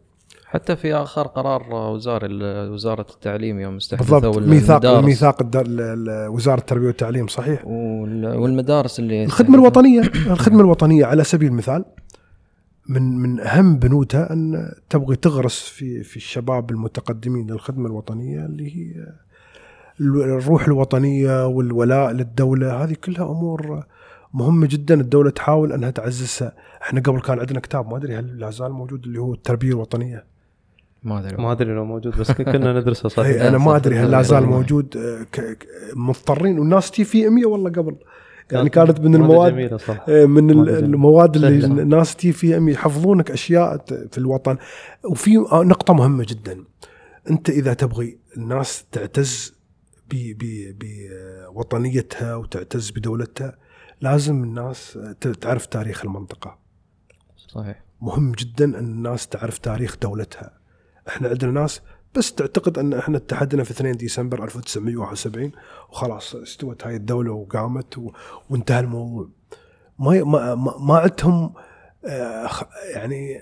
حتى 0.52 0.76
في 0.76 0.94
آخر 0.94 1.28
قرار 1.28 1.74
وزاري 1.74 2.28
وزارة 2.70 3.06
التعليم 3.10 3.60
يوم 3.60 3.76
استحدثوا 3.76 4.40
ميثاق 4.40 5.00
ميثاق 5.00 5.38
وزارة 6.30 6.60
التربية 6.60 6.88
والتعليم 6.88 7.28
صحيح. 7.28 7.66
والمدارس 7.66 9.00
اللي 9.00 9.24
الخدمة 9.24 9.56
الوطنيه 9.56 10.02
الخدمة 10.02 10.62
الوطنية 10.62 11.06
على 11.06 11.24
سبيل 11.24 11.50
المثال 11.50 11.86
من 12.90 13.18
من 13.18 13.40
أهم 13.40 13.80
بنودها 13.80 14.34
أن 14.34 14.72
تبغي 14.90 15.16
تغرس 15.16 15.62
في 15.62 16.04
في 16.04 16.18
الشباب 16.18 16.72
المتقدمين 16.72 17.52
للخدمة 17.52 17.88
الوطنية 17.88 18.46
اللي 18.46 18.76
هي 18.76 19.08
الروح 20.02 20.68
الوطنية 20.68 21.48
والولاء 21.48 22.12
للدولة. 22.12 22.84
هذه 22.84 22.94
كلها 22.94 23.32
أمور 23.32 23.84
مهمة 24.34 24.68
جدا. 24.68 25.02
الدولة 25.02 25.30
تحاول 25.30 25.74
أنها 25.74 25.90
تعززها. 25.90 26.54
إحنا 26.82 27.02
قبل 27.02 27.22
كان 27.22 27.40
عندنا 27.40 27.60
كتاب 27.60 27.90
ما 27.90 27.98
أدري 27.98 28.16
هل 28.16 28.40
لا 28.40 28.50
زال 28.50 28.72
موجود 28.72 29.06
اللي 29.06 29.20
هو 29.20 29.34
التربية 29.34 29.70
الوطنية. 29.70 30.39
ما 31.04 31.20
أدري 31.20 31.38
ما 31.38 31.52
أدري 31.52 31.74
لو 31.74 31.86
موجود 31.86 32.18
بس 32.18 32.32
كنا 32.32 32.80
ندرسه 32.80 33.10
صح. 33.10 33.26
أنا 33.48 33.58
ما 33.58 33.76
أدري 33.76 34.00
هل 34.00 34.12
لا 34.12 34.22
زال 34.22 34.46
موجود 34.56 34.98
آه، 34.98 35.26
مضطرين. 35.96 36.60
والناس 36.60 36.92
تي 36.92 37.04
في 37.04 37.30
100 37.30 37.46
والله 37.46 37.70
قبل. 37.70 37.96
يعني 38.52 38.70
كانت 38.70 39.00
من 39.00 39.16
المواد 39.16 39.76
صح. 39.76 40.06
آه، 40.10 40.26
من 40.26 40.68
المواد 40.68 41.36
اللي 41.36 41.66
الناس 41.66 42.16
تي 42.16 42.32
فيها 42.32 42.70
يحفظونك 42.70 43.32
أشياء 43.32 43.78
في 44.12 44.18
الوطن. 44.18 44.58
وفي 45.12 45.38
نقطة 45.54 45.94
مهمة 45.94 46.26
جدا. 46.28 46.64
أنت 47.30 47.50
إذا 47.50 47.74
تبغي 47.74 48.18
الناس 48.38 48.86
تعتز 48.92 49.60
بوطنيتها 51.54 52.36
وتعتز 52.36 52.92
بدولتها 52.92 53.58
لازم 54.02 54.44
الناس 54.44 55.00
تعرف 55.42 55.66
تاريخ 55.66 56.06
المنطقة. 56.06 56.58
صحيح. 57.48 57.84
مهم 58.02 58.32
جدا 58.32 58.66
أن 58.66 58.86
الناس 58.86 59.28
تعرف 59.28 59.58
تاريخ 59.58 59.98
دولتها. 60.02 60.59
إحنا 61.10 61.30
عندنا 61.30 61.52
ناس 61.52 61.82
بس 62.16 62.34
تعتقد 62.34 62.78
أن 62.78 62.94
إحنا 62.94 63.18
اتحدنا 63.18 63.64
في 63.64 63.72
2 63.72 63.98
ديسمبر 63.98 64.44
1971 64.44 65.52
وخلاص 65.90 66.36
استوت 66.36 66.88
هاي 66.88 66.96
الدولة 66.96 67.32
وقامت 67.32 67.98
و... 67.98 68.12
وانتهى 68.50 68.80
الموضوع. 68.80 69.30
ما 70.00 70.24
ما 70.24 70.56
ما 70.80 70.98
عندهم 70.98 71.54
آه، 72.06 72.50
يعني 72.96 73.40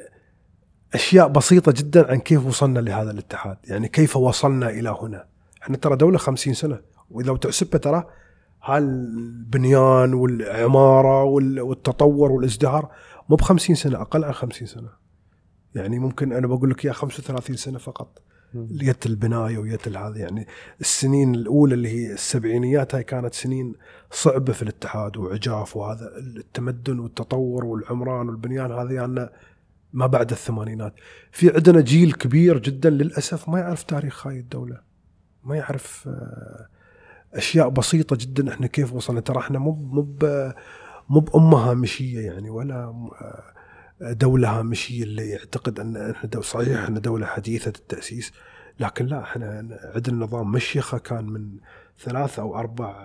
أشياء 0.93 1.27
بسيطة 1.27 1.71
جدا 1.71 2.11
عن 2.11 2.19
كيف 2.19 2.45
وصلنا 2.45 2.79
لهذا 2.79 3.11
الاتحاد. 3.11 3.57
يعني 3.63 3.87
كيف 3.87 4.17
وصلنا 4.17 4.69
إلى 4.69 4.97
هنا؟ 5.01 5.27
إحنا 5.63 5.77
ترى 5.77 5.95
دولة 5.95 6.17
50 6.17 6.53
سنة. 6.53 6.81
وإذا 7.11 7.35
تحسبها 7.35 7.79
ترى 7.79 8.03
هالبنيان 8.63 10.13
والعمارة 10.13 11.23
والتطور 11.23 12.31
والازدهار 12.31 12.91
مو 13.29 13.35
ب 13.35 13.41
50 13.41 13.75
سنة 13.75 14.01
أقل 14.01 14.23
عن 14.23 14.33
50 14.33 14.67
سنة. 14.67 15.06
يعني 15.75 15.99
ممكن 15.99 16.33
أنا 16.33 16.47
بقول 16.47 16.69
لك 16.69 16.85
يا 16.85 16.93
35 16.93 17.55
سنة 17.55 17.77
فقط. 17.79 18.21
يت 18.71 19.05
البناية 19.05 19.57
ويت 19.57 19.87
هذا 19.87 20.17
يعني 20.17 20.47
السنين 20.81 21.35
الأولى 21.35 21.73
اللي 21.73 21.89
هي 21.89 22.13
السبعينيات 22.13 22.95
هاي 22.95 23.03
كانت 23.03 23.33
سنين 23.33 23.73
صعبة 24.11 24.53
في 24.53 24.61
الاتحاد 24.61 25.17
وعجاف 25.17 25.77
وهذا 25.77 26.17
التمدن 26.17 26.99
والتطور 26.99 27.65
والعمران 27.65 28.29
والبنيان 28.29 28.71
هذه 28.71 28.93
يعني 28.93 29.29
ما 29.93 30.07
بعد 30.07 30.31
الثمانينات. 30.31 30.93
في 31.31 31.49
عندنا 31.55 31.81
جيل 31.81 32.13
كبير 32.13 32.57
جدا 32.57 32.89
للأسف 32.89 33.49
ما 33.49 33.59
يعرف 33.59 33.83
تاريخ 33.83 34.27
هاي 34.27 34.39
الدولة. 34.39 34.81
ما 35.43 35.55
يعرف 35.55 36.07
آه، 36.07 36.67
أشياء 37.33 37.69
بسيطة 37.69 38.15
جدا. 38.15 38.53
إحنا 38.53 38.67
كيف 38.67 38.93
وصلنا؟ 38.93 39.19
ترى 39.19 39.37
إحنا 39.39 39.59
مو 39.59 39.71
مو 39.71 40.17
مو 41.09 41.19
بأمة 41.19 41.57
هامشية 41.57 42.19
يعني 42.19 42.49
ولا 42.49 43.09
آه، 44.01 44.13
دوله 44.13 44.59
هامشيه 44.59 45.03
اللي 45.03 45.29
يعتقد 45.29 45.79
أن 45.79 46.11
إحنا 46.11 46.41
صحيح 46.41 46.79
إحنا 46.83 46.99
دولة 46.99 47.25
حديثة 47.25 47.69
التأسيس 47.69 48.31
لكن 48.79 49.05
لا 49.05 49.23
إحنا 49.23 49.79
عندنا 49.95 50.25
نظام 50.25 50.51
مشيخة 50.51 50.97
كان 50.97 51.25
من 51.25 51.57
ثلاث 51.99 52.39
أو 52.39 52.59
أربع 52.59 52.95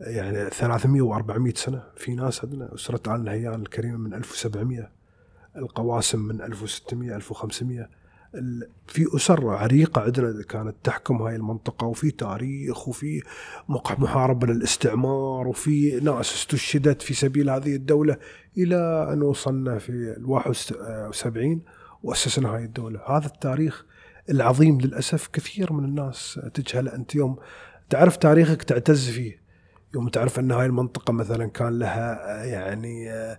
يعني 0.00 0.50
300 0.50 1.02
و400 1.02 1.54
سنة. 1.56 1.82
في 1.96 2.14
ناس 2.14 2.44
عندنا 2.44 2.74
أسرة 2.74 3.14
آل 3.14 3.24
نهيان 3.24 3.62
الكريمة 3.62 3.98
من 3.98 4.14
1700 4.14 4.90
القواسم 5.56 6.18
من 6.18 6.42
1600 6.42 7.16
1500 7.16 7.88
في 8.86 9.06
اسر 9.16 9.48
عريقة 9.48 10.00
عندنا 10.00 10.42
كانت 10.42 10.76
تحكم 10.84 11.22
هاي 11.22 11.36
المنطقة 11.36 11.86
وفي 11.86 12.10
تاريخ 12.10 12.88
وفي 12.88 13.22
محاربة 13.98 14.46
للاستعمار 14.46 15.48
وفي 15.48 16.00
ناس 16.00 16.34
استشهدت 16.34 17.02
في 17.02 17.14
سبيل 17.14 17.50
هذه 17.50 17.76
الدولة 17.76 18.16
إلى 18.58 19.08
أن 19.12 19.22
وصلنا 19.22 19.78
في 19.78 19.90
ال 19.90 20.24
71 20.24 21.60
وأسسنا 22.02 22.48
هاي 22.48 22.64
الدولة، 22.64 23.00
هذا 23.06 23.26
التاريخ 23.26 23.86
العظيم 24.30 24.80
للأسف 24.80 25.28
كثير 25.32 25.72
من 25.72 25.84
الناس 25.84 26.40
تجهله 26.54 26.94
أنت 26.94 27.14
يوم 27.14 27.36
تعرف 27.90 28.16
تاريخك 28.16 28.62
تعتز 28.62 29.10
فيه. 29.10 29.48
يوم 29.94 30.08
تعرف 30.08 30.38
أن 30.38 30.50
هاي 30.50 30.66
المنطقة 30.66 31.12
مثلا 31.12 31.46
كان 31.46 31.78
لها 31.78 32.44
يعني 32.44 33.10
آه، 33.10 33.14
آه، 33.14 33.38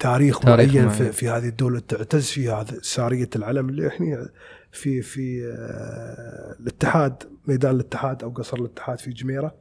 تاريخ, 0.00 0.38
تاريخ 0.40 0.74
معين. 0.74 0.88
في, 0.88 1.12
في 1.12 1.28
هذه 1.28 1.48
الدولة 1.48 1.80
تعتز 1.88 2.26
فيها 2.26 2.64
سارية 2.82 3.30
العلم 3.36 3.68
اللي 3.68 3.88
إحنا 3.88 4.28
في 4.72 5.02
في 5.02 5.46
آه، 5.46 6.56
الاتحاد 6.60 7.22
ميدان 7.48 7.74
الاتحاد 7.74 8.22
أو 8.22 8.30
قصر 8.30 8.56
الاتحاد 8.56 8.98
في 8.98 9.10
جميرة. 9.10 9.54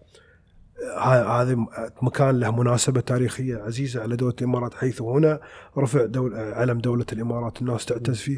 ه- 0.98 1.42
هذا 1.42 1.56
مكان 2.02 2.40
له 2.40 2.52
مناسبة 2.52 3.02
تاريخية 3.02 3.58
عزيزة 3.58 4.02
على 4.02 4.16
دولة 4.16 4.34
الإمارات 4.42 4.74
حيث 4.74 5.02
هنا 5.02 5.40
رفع 5.78 6.06
دول 6.06 6.36
علم 6.36 6.78
دولة 6.80 7.06
الإمارات 7.14 7.62
الناس 7.62 7.86
تعتز 7.86 8.18
فيه. 8.18 8.38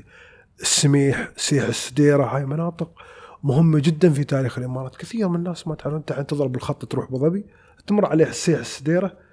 السميح 0.61 1.31
سيح 1.37 1.63
السديرة 1.67 2.23
هاي 2.25 2.45
مناطق 2.45 2.91
مهمة 3.43 3.79
جدا 3.79 4.09
في 4.09 4.23
تاريخ 4.23 4.57
الإمارات. 4.57 4.95
كثير 4.95 5.27
من 5.29 5.35
الناس 5.35 5.67
ما 5.67 5.75
تعرف 5.75 5.93
أنت 5.95 6.13
تضرب 6.29 6.55
الخط 6.55 6.85
تروح 6.85 7.05
أبو 7.07 7.17
ظبي 7.19 7.45
تمر 7.87 8.05
عليه 8.05 8.25
سيح 8.31 8.59
السديرة. 8.59 9.26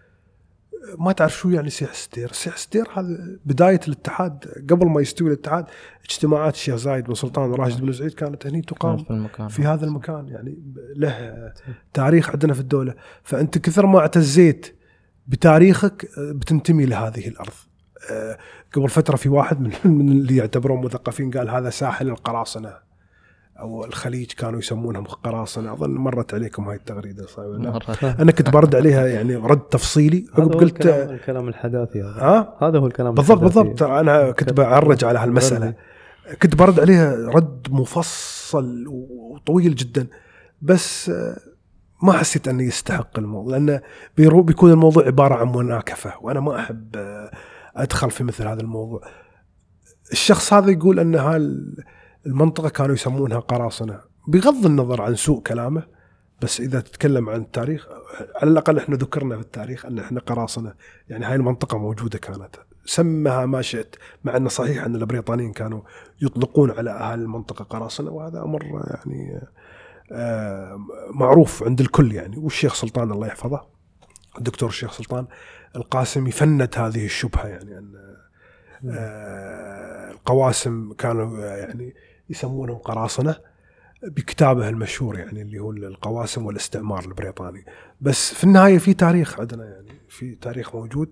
ما 0.99 1.13
تعرف 1.13 1.37
شو 1.37 1.51
يعني 1.51 1.71
سيح 1.71 1.91
السديره 1.91 2.33
سيح 2.33 2.55
السديره 2.55 2.89
هذا 2.95 3.39
بداية 3.45 3.81
الاتحاد 3.89 4.45
قبل 4.71 4.87
ما 4.87 5.01
يستوي 5.01 5.29
الاتحاد 5.29 5.67
اجتماعات 6.05 6.55
الشيخ 6.55 6.75
زايد 6.75 7.05
بن 7.05 7.15
سلطان 7.15 7.53
راشد 7.53 7.81
بن 7.81 7.93
سعيد 7.93 8.15
كانت 8.15 8.47
هني 8.47 8.63
تقام 8.63 8.97
في 8.97 9.11
المكان. 9.11 9.49
في 9.49 9.63
هذا 9.63 9.87
المكان. 9.87 10.29
يعني 10.29 10.59
له 10.97 11.53
تاريخ 11.93 12.31
عندنا 12.31 12.55
في 12.55 12.61
الدولة. 12.61 12.95
فأنت 13.23 13.59
كثر 13.59 13.87
ما 13.87 13.99
اعتزيت 13.99 14.77
بتاريخك 15.27 16.11
آه، 16.19 16.33
بتنتمي 16.33 16.87
لهذه 16.87 17.29
الأرض. 17.29 17.53
آه، 18.11 18.39
قبل 18.73 18.89
فترة 18.89 19.17
في 19.17 19.29
واحد 19.29 19.61
من, 19.61 19.73
من 19.99 20.09
اللي 20.09 20.37
يعتبرون 20.37 20.85
مثقفين 20.85 21.31
قال 21.31 21.51
هذا 21.51 21.71
ساحل 21.71 22.09
القراصنة. 22.09 22.75
أو 23.61 23.85
الخليج 23.85 24.33
كانوا 24.33 24.59
يسمونهم 24.59 25.05
قراصنة. 25.05 25.73
أظن 25.73 25.91
مرت 25.91 26.35
عليكم 26.35 26.69
هاي 26.69 26.77
التغريدة 26.77 27.27
صحيح 27.27 27.39
ولا 27.47 27.63
لا؟ 27.63 27.71
مرة 27.71 28.17
أنا 28.21 28.33
كنت 28.33 28.51
برد 28.51 28.75
عليها 28.75 29.07
يعني 29.07 29.35
رد 29.37 29.61
تفصيلي. 29.61 30.27
عقب 30.33 30.53
قلت 30.53 30.63
الكلام, 30.63 31.11
الكلام 31.11 31.49
الحداثي 31.49 32.03
هذا. 32.03 32.21
ها 32.21 32.57
هذا 32.63 32.79
هو 32.79 32.87
الكلام 32.87 33.15
بالضبط 33.15 33.43
الحداثي. 33.43 33.61
بالضبط. 33.61 33.79
ترى 33.79 34.01
أنا 34.01 34.31
كنت 34.31 34.53
بعرج 34.53 35.05
على 35.05 35.19
هالمسألة. 35.19 35.75
كنت 36.43 36.55
برد 36.57 36.81
عليها 36.81 37.17
رد 37.29 37.67
مفصل 37.71 38.85
وطويل 38.89 39.75
جدا. 39.75 40.07
بس 40.63 41.09
آه، 41.11 41.37
ما 42.03 42.13
حسيت 42.13 42.49
أنه 42.49 42.63
يستحق 42.63 43.19
الموضوع 43.19 43.53
لأنه 43.53 43.81
بيرو- 44.17 44.43
بيكون 44.43 44.71
الموضوع 44.71 45.07
عبارة 45.07 45.35
عن 45.35 45.53
مناكفة 45.53 46.13
وأنا 46.21 46.41
ما 46.41 46.61
أحب 46.61 46.97
آه، 46.97 47.31
أدخل 47.77 48.11
في 48.11 48.25
مثل 48.25 48.47
هذا 48.49 48.61
الموضوع. 48.61 49.01
الشخص 50.13 50.53
هذا 50.53 50.71
يقول 50.71 51.01
أن 51.01 51.15
هاي 51.15 51.57
المنطقة 52.27 52.69
كانوا 52.69 52.95
يسمونها 52.95 53.39
قراصنة 53.39 54.01
بغض 54.29 54.67
النظر 54.67 55.03
عن 55.03 55.15
سوء 55.15 55.43
كلامه 55.43 55.83
بس 56.43 56.61
إذا 56.61 56.81
تتكلم 56.81 57.29
عن 57.29 57.41
التاريخ 57.41 57.89
على 58.37 58.51
الأقل 58.51 58.79
إحنا 58.79 58.97
ذكرنا 58.97 59.37
في 59.37 59.43
التاريخ 59.43 59.87
أن 59.87 59.99
إحنا 59.99 60.21
قراصنة 60.21 60.75
يعني 61.09 61.25
هاي 61.25 61.35
المنطقة 61.35 61.79
موجودة 61.79 62.19
كانت. 62.19 62.57
سمها 62.85 63.47
ما 63.47 63.63
شئت 63.63 63.97
مع 64.25 64.37
انه 64.37 64.49
صحيح 64.49 64.85
أن 64.85 64.97
البريطانيين 64.97 65.53
كانوا 65.53 65.81
يطلقون 66.23 66.71
على 66.71 66.91
أهل 66.91 67.21
المنطقة 67.21 67.65
قراصنة 67.65 68.11
وهذا 68.11 68.43
أمر 68.43 68.65
يعني 68.91 69.41
آه، 70.13 70.81
معروف 71.15 71.63
عند 71.63 71.81
الكل 71.81 72.13
يعني 72.13 72.37
والشيخ 72.37 72.75
سلطان 72.75 73.13
الله 73.13 73.27
يحفظه 73.27 73.67
الدكتور 74.39 74.69
الشيخ 74.69 74.93
سلطان 74.93 75.27
القاسمي 75.77 76.31
فند 76.31 76.71
هذه 76.77 77.05
الشبهة 77.05 77.47
يعني 77.47 77.79
أن 77.79 77.95
آه، 78.91 80.11
القواسم 80.11 80.93
كانوا 80.93 81.39
يعني 81.39 81.95
يسمونهم 82.35 82.77
قراصنة 82.79 83.37
بكتابه 84.03 84.69
المشهور 84.69 85.19
يعني 85.19 85.43
اللي 85.43 85.59
هو 85.59 85.71
القواسم 85.71 86.47
والاستعمار 86.47 87.05
البريطاني. 87.05 87.65
بس 88.01 88.35
في 88.35 88.45
النهاية 88.45 88.79
في 88.79 88.95
تاريخ 88.95 89.41
عندنا 89.41 89.65
يعني 89.65 90.01
في 90.09 90.35
تاريخ 90.35 90.75
موجود 90.75 91.09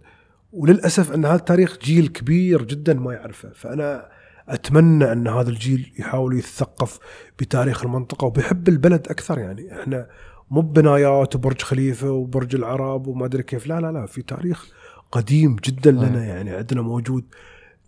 وللأسف 0.53 1.13
أن 1.13 1.25
هذا 1.25 1.35
التاريخ 1.37 1.79
جيل 1.79 2.09
كبير 2.09 2.63
جدا 2.63 2.95
ما 2.95 3.13
يعرفه. 3.15 3.51
فأنا 3.55 4.09
أتمنى 4.49 5.13
أن 5.13 5.29
هذا 5.29 5.51
الجيل 5.51 5.93
يحاول 5.99 6.39
يتثقف 6.39 6.99
بتاريخ 7.39 7.85
المنطقة 7.85 8.25
وبيحب 8.25 8.69
البلد 8.69 9.09
أكثر 9.09 9.39
يعني. 9.39 9.81
إحنا 9.81 10.07
مو 10.51 10.61
بنايات 10.61 11.37
وبرج 11.37 11.63
خليفة 11.63 12.11
وبرج 12.11 12.55
العرب 12.55 13.07
وما 13.07 13.27
أدري 13.27 13.43
كيف. 13.43 13.67
لا 13.67 13.81
لا 13.81 13.93
لا 13.93 14.07
في 14.07 14.23
تاريخ 14.23 14.67
قديم 15.13 15.57
جدا 15.65 15.91
لنا 15.91 16.25
يعني 16.25 16.51
عندنا 16.51 16.83
موجود 16.83 17.25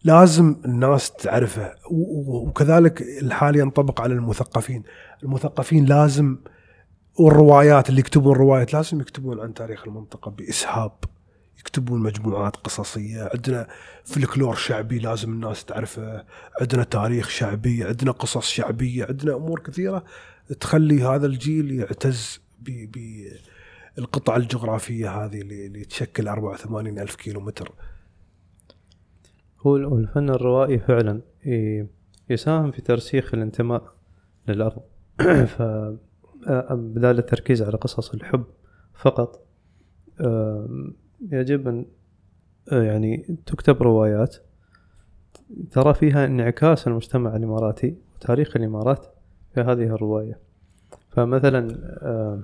لازم 0.05 0.57
الناس 0.65 1.13
تعرفه. 1.13 1.75
وكذلك 1.91 3.03
الحال 3.03 3.57
ينطبق 3.57 4.01
على 4.01 4.15
المثقفين. 4.15 4.83
المثقفين 5.23 5.85
لازم 5.85 6.37
والروايات 7.19 7.89
اللي 7.89 8.01
يكتبون 8.01 8.37
روايات 8.37 8.73
لازم 8.75 9.01
يكتبون 9.01 9.41
عن 9.41 9.55
تاريخ 9.55 9.87
المنطقة 9.87 10.31
بإسهاب. 10.31 10.93
يكتبون 11.59 12.01
مجموعات 12.01 12.57
قصصية. 12.57 13.31
عندنا 13.35 13.67
فلكلور 14.05 14.55
شعبي 14.55 14.99
لازم 14.99 15.33
الناس 15.33 15.65
تعرفه. 15.65 16.25
عندنا 16.61 16.85
تاريخ 16.85 17.29
شعبي 17.29 17.85
عندنا 17.85 18.11
قصص 18.11 18.49
شعبية 18.49 19.05
عندنا 19.05 19.37
أمور 19.37 19.61
كثيرة 19.61 20.05
تخلي 20.61 21.03
هذا 21.03 21.27
الجيل 21.27 21.71
يعتز 21.81 22.41
ب- 22.61 22.91
بالقطعة 23.97 24.37
الجغرافية 24.37 25.25
هذه 25.25 25.41
اللي 25.41 25.67
اللي 25.67 25.85
تشكل 25.85 26.29
84 26.29 26.99
ألف 26.99 27.15
كيلو 27.15 27.41
متر 27.41 27.73
هو 29.67 29.77
الفن 29.77 30.31
الروائي 30.31 30.79
فعلا 30.79 31.21
يساهم 32.31 32.71
في 32.71 32.83
ترسيخ 32.83 33.35
الانتماء 33.35 33.95
للأرض. 34.49 34.83
ف 35.57 35.63
آه، 36.49 36.75
بدال 36.75 37.19
التركيز 37.19 37.63
على 37.63 37.77
قصص 37.77 38.15
الحب 38.15 38.45
فقط 38.95 39.43
آم، 40.21 40.95
يجب 41.33 41.69
أن 41.69 41.87
آه، 42.73 42.83
يعني 42.83 43.37
تكتب 43.47 43.83
روايات 43.83 44.37
ترى 45.71 45.95
فيها 45.95 46.25
انعكاس 46.25 46.89
المجتمع 46.89 47.37
الإماراتي 47.37 47.97
وتاريخ 48.17 48.57
الإمارات 48.57 49.07
في 49.55 49.61
هذه 49.61 49.83
الرواية. 49.83 50.39
فمثلا 51.11 51.69
آم، 52.03 52.43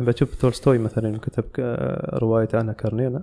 بشوف 0.00 0.34
تولستوي 0.34 0.78
مثلا 0.78 1.18
كتب 1.18 1.44
رواية 2.14 2.48
أنا 2.54 2.72
كارنينا. 2.72 3.22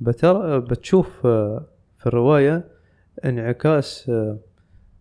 بترى 0.00 0.60
بتشوف 0.60 1.26
آه، 1.26 1.66
في 2.00 2.06
الرواية 2.06 2.64
انعكاس 3.24 4.08
آه، 4.08 4.38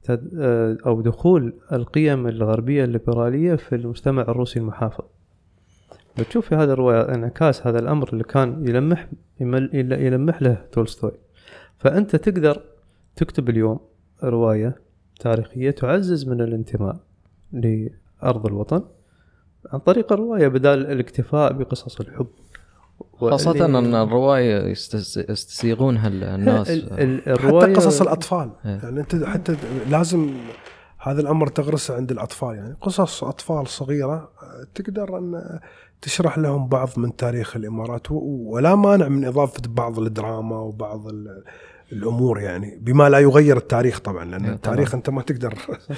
آه، 0.09 0.77
أو 0.85 1.01
دخول 1.01 1.53
القيم 1.71 2.27
الغربية 2.27 2.83
الليبرالية 2.83 3.55
في 3.55 3.75
المجتمع 3.75 4.21
الروسي 4.21 4.59
المحافظ. 4.59 5.03
بتشوف 6.19 6.49
في 6.49 6.55
هذه 6.55 6.71
الرواية 6.71 7.01
انعكاس 7.15 7.67
هذا 7.67 7.79
الأمر 7.79 8.09
اللي 8.13 8.23
كان 8.23 8.67
يلمح 8.67 9.07
يلمح 9.39 10.41
له 10.41 10.65
تولستوي. 10.71 11.11
فأنت 11.77 12.15
تقدر 12.15 12.61
تكتب 13.15 13.49
اليوم 13.49 13.79
رواية 14.23 14.75
تاريخية 15.19 15.71
تعزز 15.71 16.27
من 16.27 16.41
الانتماء 16.41 16.99
لأرض 17.51 18.45
الوطن 18.45 18.83
عن 19.73 19.79
طريق 19.79 20.13
الرواية 20.13 20.47
بدال 20.47 20.91
الاكتفاء 20.91 21.53
بقصص 21.53 21.99
الحب. 21.99 22.27
خاصة 23.19 23.65
أن 23.65 23.95
الرواية 23.95 24.73
يستس- 24.75 25.17
يستسيغونها 25.29 26.07
الناس. 26.07 26.69
ال- 26.69 26.93
ال- 26.99 27.21
حتى 27.21 27.31
الرواية 27.31 27.75
قصص 27.75 28.01
الأطفال. 28.01 28.51
إيه. 28.65 28.79
يعني 28.83 28.99
أنت 28.99 29.15
حتى 29.25 29.55
لازم 29.89 30.29
هذا 30.99 31.21
الأمر 31.21 31.47
تغرسه 31.47 31.95
عند 31.95 32.11
الأطفال. 32.11 32.55
يعني 32.55 32.75
قصص 32.81 33.23
أطفال 33.23 33.67
صغيرة 33.67 34.13
آه، 34.15 34.67
تقدر 34.75 35.17
أن 35.17 35.59
تشرح 36.01 36.37
لهم 36.37 36.67
بعض 36.67 36.89
من 36.97 37.15
تاريخ 37.15 37.55
الإمارات 37.55 38.11
و- 38.11 38.43
ولا 38.53 38.75
مانع 38.75 39.07
من 39.07 39.25
إضافة 39.25 39.61
بعض 39.67 39.99
الدراما 39.99 40.59
وبعض 40.59 41.07
ال- 41.07 41.43
الأمور 41.91 42.39
يعني 42.39 42.79
بما 42.81 43.09
لا 43.09 43.19
يغير 43.19 43.57
التاريخ 43.57 43.99
طبعا 43.99 44.25
لأن 44.25 44.45
إيه، 44.45 44.53
التاريخ 44.53 44.95
أنت 44.95 45.09
ما 45.09 45.21
تقدر 45.21 45.53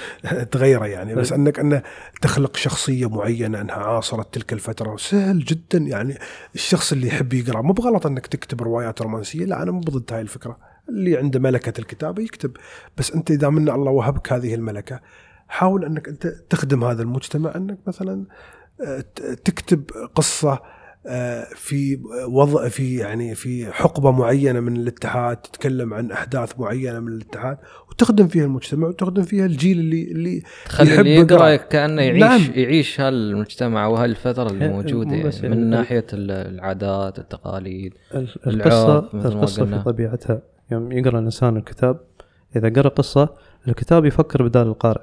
تغيره 0.52 0.86
يعني. 0.86 1.14
بس 1.14 1.32
أنك 1.32 1.58
أنه 1.58 1.82
تخلق 2.22 2.56
شخصية 2.56 3.08
معينة 3.08 3.60
أنها 3.60 3.74
عاصرت 3.74 4.34
تلك 4.34 4.52
الفترة 4.52 4.96
سهل 4.96 5.38
جدا 5.38 5.78
يعني. 5.78 6.18
الشخص 6.54 6.92
اللي 6.92 7.06
يحب 7.06 7.32
يقرأ 7.32 7.62
مو 7.62 7.72
بغلط 7.72 8.06
أنك 8.06 8.26
تكتب 8.26 8.62
روايات 8.62 9.02
رومانسية 9.02 9.44
لا 9.44 9.62
أنا 9.62 9.70
مو 9.70 9.80
ضد 9.80 10.12
هاي 10.12 10.20
الفكرة. 10.20 10.58
اللي 10.88 11.16
عنده 11.16 11.40
ملكة 11.40 11.80
الكتابة 11.80 12.22
يكتب. 12.22 12.56
بس 12.96 13.12
أنت 13.12 13.30
إذا 13.30 13.48
من 13.48 13.68
الله 13.68 13.90
وهبك 13.90 14.32
هذه 14.32 14.54
الملكة 14.54 15.00
حاول 15.48 15.84
أنك 15.84 16.08
أنت 16.08 16.26
تخدم 16.26 16.84
هذا 16.84 17.02
المجتمع 17.02 17.52
أنك 17.56 17.78
مثلا 17.86 18.26
آه، 18.80 19.00
تكتب 19.44 19.84
قصة 20.14 20.62
في 21.54 21.98
وضع 22.28 22.68
في 22.68 22.96
يعني 22.96 23.34
في 23.34 23.72
حقبة 23.72 24.10
معينة 24.10 24.60
من 24.60 24.76
الاتحاد 24.76 25.36
تتكلم 25.36 25.94
عن 25.94 26.10
أحداث 26.10 26.60
معينة 26.60 27.00
من 27.00 27.12
الاتحاد 27.12 27.58
وتخدم 27.90 28.28
فيها 28.28 28.44
المجتمع 28.44 28.88
وتخدم 28.88 29.22
فيها 29.22 29.46
الجيل 29.46 29.78
اللي 29.80 30.02
اللي 30.12 30.42
تخلي 30.64 30.90
يحب 30.90 31.00
اللي 31.00 31.14
يقرأ 31.14 31.48
يقرأ. 31.48 31.66
كأنه 31.68 32.02
يعيش 32.02 32.20
نعم. 32.22 32.40
يعيش 32.54 33.00
هالمجتمع 33.00 33.86
وهالفترة 33.86 34.50
اللي 34.50 34.68
موجودة 34.68 35.10
مو 35.16 35.22
بس 35.22 35.34
يعني 35.34 35.46
يعني 35.48 35.56
من 35.56 35.62
ال- 35.62 35.70
ناحية 35.70 36.06
ال- 36.12 36.30
العادات 36.30 37.18
التقاليد 37.18 37.94
ال- 38.14 38.28
العرف 38.46 38.66
القصة 38.72 39.08
مثل 39.12 39.28
ما 39.28 39.34
القصة 39.34 39.64
في. 39.66 39.82
طبيعتها 39.84 40.42
يوم 40.72 40.92
يقرأ 40.92 41.18
الإنسان 41.18 41.56
الكتاب 41.56 42.00
إذا 42.56 42.68
قرأ 42.68 42.88
قصة 42.88 43.28
الكتاب 43.68 44.04
يفكر 44.04 44.42
بدال 44.48 44.66
القارئ 44.66 45.00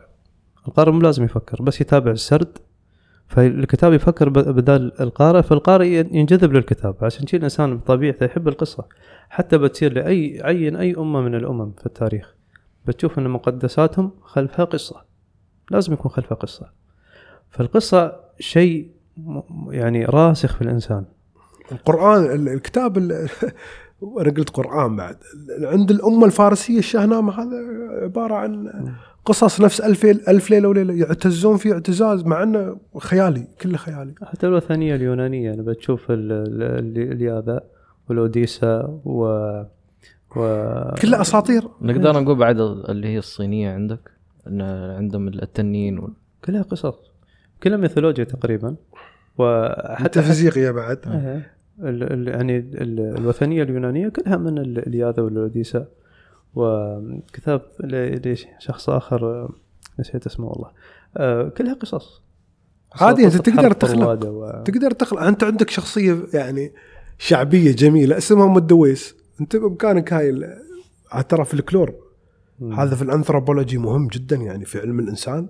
القارئ 0.68 0.91
مو 0.91 1.00
لازم 1.00 1.24
يفكر 1.24 1.62
بس 1.62 1.82
يتابع 1.82 2.12
السرد 2.12 2.58
فالكتاب 3.30 3.93
يفكر 3.93 4.30
بدال 4.30 5.01
القارئ 5.01 5.41
فالقارئ 5.41 5.88
ين- 5.88 6.15
ينجذب 6.15 6.53
للكتاب. 6.53 6.95
عشان 7.01 7.25
كذا 7.25 7.38
الإنسان 7.38 7.77
بطبيعته 7.77 8.23
يحب 8.23 8.47
القصة. 8.47 8.86
حتى 9.30 9.57
بتصير 9.57 9.93
لاي 9.93 10.41
عين 10.43 10.75
أي 10.75 10.95
أمة 10.97 11.21
من 11.21 11.36
الأمم 11.36 11.71
في 11.71 11.86
التاريخ. 11.86 12.36
بتشوف 12.86 13.19
إن 13.19 13.30
مقدساتهم 13.30 14.11
خلفها 14.21 14.65
قصة. 14.65 15.01
لازم 15.71 15.93
يكون 15.93 16.11
خلفها 16.11 16.36
قصة. 16.36 16.69
فالقصة 17.49 18.15
شيء 18.39 18.91
يعني 19.69 20.05
راسخ 20.05 20.55
في 20.55 20.61
الإنسان. 20.61 21.05
القرآن 21.71 22.23
ال- 22.25 22.49
الكتاب 22.49 22.97
ال- 22.97 23.11
أنا 24.21 24.30
قلت 24.38 24.49
قرآن 24.49 24.95
بعد. 24.95 25.17
عند 25.61 25.91
الأمة 25.91 26.25
الفارسية 26.25 26.80
الشاهنامة 26.80 27.34
هذا 27.34 27.57
عبارة 28.03 28.36
عن 28.36 28.67
قصص 29.30 29.61
نفس 29.61 29.82
ألف 29.82 30.05
ألف 30.05 30.49
ليلة 30.51 30.67
وليلة. 30.69 30.93
يعتزون 30.93 31.57
فيه 31.57 31.73
اعتزاز 31.73 32.23
مع 32.25 32.43
أنه 32.43 32.77
خيالي 32.97 33.47
كله 33.61 33.77
خيالي. 33.77 34.13
حتى 34.23 34.47
الوثنيه 34.47 34.95
اليونانية 34.95 35.53
أنا 35.53 35.61
بتشوف 35.61 36.11
ال- 36.11 36.32
ال- 36.32 36.63
ال- 36.97 37.11
الياذا 37.11 37.61
والأوديسا 38.09 38.99
و 39.05 39.23
و 40.36 40.41
كلها 41.01 41.21
أساطير. 41.21 41.63
نقدر 41.82 42.19
نقول 42.21 42.36
بعد 42.36 42.59
اللي 42.59 43.07
هي 43.07 43.17
الصينية 43.17 43.73
عندك 43.73 44.11
إن 44.47 44.61
عندهم 44.97 45.27
التنين 45.27 45.99
وال- 45.99 46.13
كلها 46.45 46.61
قصص. 46.61 46.95
كلها 47.63 47.77
ميثولوجيا 47.77 48.23
تقريبا. 48.23 48.75
وحتى 49.38 50.03
ميتافيزيقية 50.03 50.71
بعد. 50.71 50.97
إيه. 51.07 51.51
ال- 51.89 52.13
ال- 52.13 52.27
يعني 52.27 52.57
ال- 52.57 53.17
الوثنية 53.17 53.63
اليونانية 53.63 54.09
كلها 54.09 54.38
من 54.38 54.57
ال- 54.57 54.88
الياذا 54.88 55.23
والأوديسا. 55.23 55.86
وكتاب 56.56 57.62
لشخص 57.80 58.89
آخر 58.89 59.26
آه، 59.26 59.50
نسيت 60.00 60.26
اسمه 60.26 60.47
والله. 60.47 60.72
آه، 61.18 61.50
كلها 61.50 61.74
قصص. 61.74 62.22
عادي 62.95 63.26
قصة 63.26 63.38
تقدر 63.38 63.72
تخلق. 63.72 64.26
و... 64.26 64.64
تقدر 64.64 64.91
تخلق. 64.91 65.22
أنت 65.22 65.43
عندك 65.43 65.70
شخصية 65.70 66.18
يعني 66.34 66.74
شعبية 67.18 67.72
جميلة 67.72 68.18
اسمها 68.18 68.45
أم 68.45 68.58
الدويس. 68.58 69.16
أنت 69.41 69.56
بإمكانك 69.56 70.14
هاي 70.14 70.58
ترى 71.30 71.45
في 71.45 71.54
الكلور. 71.54 71.95
هذا 72.74 72.95
في 72.95 73.02
الأنثروبولوجي 73.02 73.78
مهم 73.78 74.08
جدا 74.08 74.36
يعني 74.36 74.66
في 74.66 74.80
علم 74.80 75.00
الإنسان. 75.00 75.47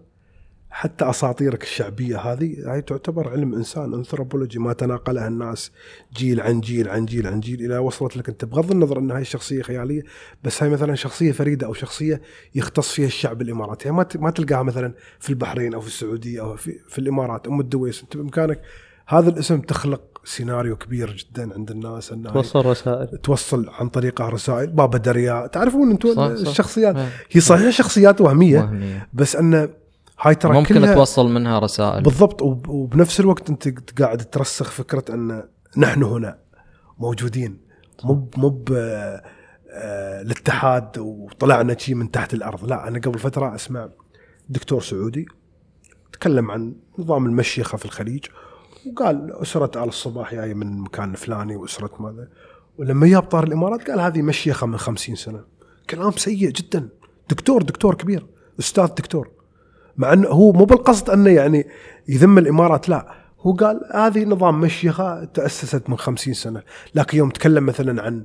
حتى 0.71 1.09
أساطيرك 1.09 1.63
الشعبية 1.63 2.17
هذه 2.17 2.55
هاي 2.65 2.81
تعتبر 2.81 3.29
علم 3.29 3.53
إنسان 3.53 3.93
انثروبولوجي 3.93 4.59
ما 4.59 4.73
تناقلها 4.73 5.27
الناس 5.27 5.71
جيل 6.13 6.41
عن 6.41 6.61
جيل 6.61 6.89
عن 6.89 7.05
جيل 7.05 7.27
عن 7.27 7.39
جيل 7.39 7.65
إلى 7.65 7.77
وصلت 7.77 8.17
لك 8.17 8.29
أنت 8.29 8.45
بغض 8.45 8.71
النظر 8.71 8.99
إن 8.99 9.11
هاي 9.11 9.21
الشخصيه 9.21 9.61
خيالية 9.61 10.01
بس 10.43 10.63
هاي 10.63 10.69
مثلا 10.69 10.95
شخصية 10.95 11.31
فريدة 11.31 11.67
أو 11.67 11.73
شخصية 11.73 12.21
يختص 12.55 12.91
فيها 12.91 13.07
الشعب 13.07 13.41
الإماراتي 13.41 13.85
يعني 13.85 13.97
ما 13.97 14.05
ما 14.15 14.31
تلقاها 14.31 14.63
مثلا 14.63 14.93
في 15.19 15.29
البحرين 15.29 15.73
أو 15.73 15.81
في 15.81 15.87
السعودية 15.87 16.41
أو 16.41 16.55
في, 16.55 16.79
في 16.87 16.99
الإمارات 16.99 17.47
أم 17.47 17.59
الدويس 17.59 18.01
أنت 18.03 18.17
بإمكانك 18.17 18.61
هذا 19.07 19.29
الاسم 19.29 19.61
تخلق 19.61 20.21
سيناريو 20.23 20.75
كبير 20.75 21.15
جدا 21.15 21.53
عند 21.53 21.71
الناس 21.71 22.11
انها 22.11 22.31
توصل 22.31 22.65
رسائل 22.65 23.07
توصل 23.23 23.69
عن 23.69 23.89
طريقها 23.89 24.29
رسائل 24.29 24.67
بابا 24.67 24.97
درياه 24.97 25.47
تعرفون 25.47 25.91
أنتم 25.91 26.15
صح، 26.15 26.35
صح. 26.35 26.47
الشخصيات 26.47 26.95
آه. 26.95 27.07
هي 27.31 27.41
صحيح 27.41 27.69
شخصيات 27.69 28.21
وهمية 28.21 28.59
وهمية. 28.59 29.07
بس 29.13 29.35
أن 29.35 29.69
هاي 30.21 30.35
ترى 30.35 30.53
ممكن 30.53 30.75
كلها 30.75 30.93
توصل 30.95 31.31
منها 31.31 31.59
رسائل. 31.59 32.03
بالضبط. 32.03 32.41
وب- 32.41 32.69
وبنفس 32.69 33.19
الوقت 33.19 33.49
أنت 33.49 33.99
قاعد 34.01 34.17
ترسخ 34.17 34.71
فكرة 34.71 35.15
أن 35.15 35.43
نحن 35.77 36.03
هنا 36.03 36.39
موجودين. 36.97 37.57
مو 38.03 38.29
مو 38.37 38.65
آه، 39.71 40.21
الاتحاد 40.21 40.97
وطلعنا 40.97 41.77
شيء 41.77 41.95
من 41.95 42.11
تحت 42.11 42.33
الأرض. 42.33 42.65
لا 42.69 42.87
أنا 42.87 42.99
قبل 42.99 43.19
فترة 43.19 43.55
أسمع 43.55 43.89
دكتور 44.49 44.81
سعودي 44.81 45.25
تكلم 46.13 46.51
عن 46.51 46.75
نظام 46.99 47.25
المشيخة 47.25 47.77
في 47.77 47.85
الخليج 47.85 48.25
وقال 48.87 49.31
أسرة 49.41 49.83
آل 49.83 49.87
الصباح 49.89 50.35
جاية 50.35 50.53
من 50.53 50.67
المكان 50.67 51.11
الفلاني 51.11 51.55
وأسرة 51.55 51.91
ماذا. 51.99 52.27
ولما 52.77 53.07
جاب 53.07 53.23
طار 53.23 53.43
الإمارات 53.43 53.89
قال 53.89 53.99
هذه 53.99 54.21
مشيخة 54.21 54.67
من 54.67 54.77
خمسين 54.77 55.15
سنة. 55.15 55.43
كلام 55.89 56.11
سيء 56.11 56.49
جدا. 56.51 56.89
دكتور 57.29 57.63
دكتور 57.63 57.95
كبير. 57.95 58.25
أستاذ 58.59 58.85
دكتور. 58.85 59.31
مع 59.99 60.13
إنه 60.13 60.27
هو 60.27 60.51
مو 60.51 60.65
بالقصد 60.65 61.09
إنه 61.09 61.29
يعني 61.29 61.67
يذم 62.07 62.37
الإمارات 62.37 62.89
لا. 62.89 63.07
هو 63.41 63.53
قال 63.53 63.81
هذه 63.93 64.25
نظام 64.25 64.61
مشيخة 64.61 65.23
تأسست 65.23 65.89
من 65.89 65.97
خمسين 65.97 66.33
سنة. 66.33 66.61
لكن 66.95 67.17
يوم 67.17 67.29
تكلم 67.29 67.65
مثلا 67.65 68.03
عن 68.03 68.23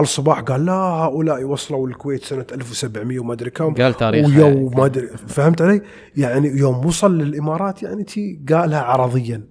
آل 0.00 0.08
صباح 0.08 0.40
قال 0.40 0.64
لا 0.64 0.72
هؤلاء 0.72 1.44
وصلوا 1.44 1.88
الكويت 1.88 2.24
سنة 2.24 2.46
1700 2.52 3.20
وما 3.20 3.32
أدري 3.32 3.50
كم. 3.50 3.74
قال 3.74 3.94
تاريخ 3.94 4.26
ويو 4.26 4.68
ما 4.70 4.84
أدري 4.84 5.06
فهمت 5.06 5.62
علي؟ 5.62 5.82
يعني 6.16 6.48
يوم 6.48 6.86
وصل 6.86 7.18
للإمارات 7.18 7.82
يعني 7.82 8.04
تي 8.04 8.40
قالها 8.48 8.80
عرضيا. 8.80 9.44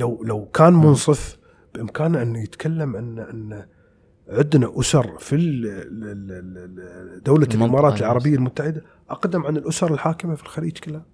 لو 0.00 0.22
لو 0.24 0.44
كان 0.44 0.72
منصف 0.72 1.38
بإمكانه 1.74 2.22
إنه 2.22 2.42
يتكلم 2.42 2.96
إن 2.96 3.18
إن 3.18 3.66
عندنا 4.28 4.80
أسر 4.80 5.18
في 5.18 5.36
دولة 7.24 7.46
الإمارات. 7.46 8.00
العربية 8.00 8.34
المتحدة 8.34 8.82
أقدم 9.10 9.46
عن 9.46 9.56
الأسر 9.56 9.94
الحاكمة 9.94 10.34
في 10.34 10.42
الخليج 10.42 10.78
كلها. 10.78 11.06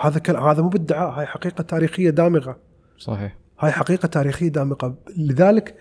هذا 0.00 0.18
كلام 0.18 0.44
هذا 0.44 0.62
مو 0.62 0.68
بادعاء 0.68 1.10
هاي 1.10 1.26
حقيقة 1.26 1.62
تاريخية 1.62 2.10
دامغة. 2.10 2.58
صحيح. 2.98 3.38
هاي 3.60 3.72
حقيقة 3.72 4.06
تاريخية 4.06 4.48
دامقة 4.48 4.94
لذلك 5.16 5.76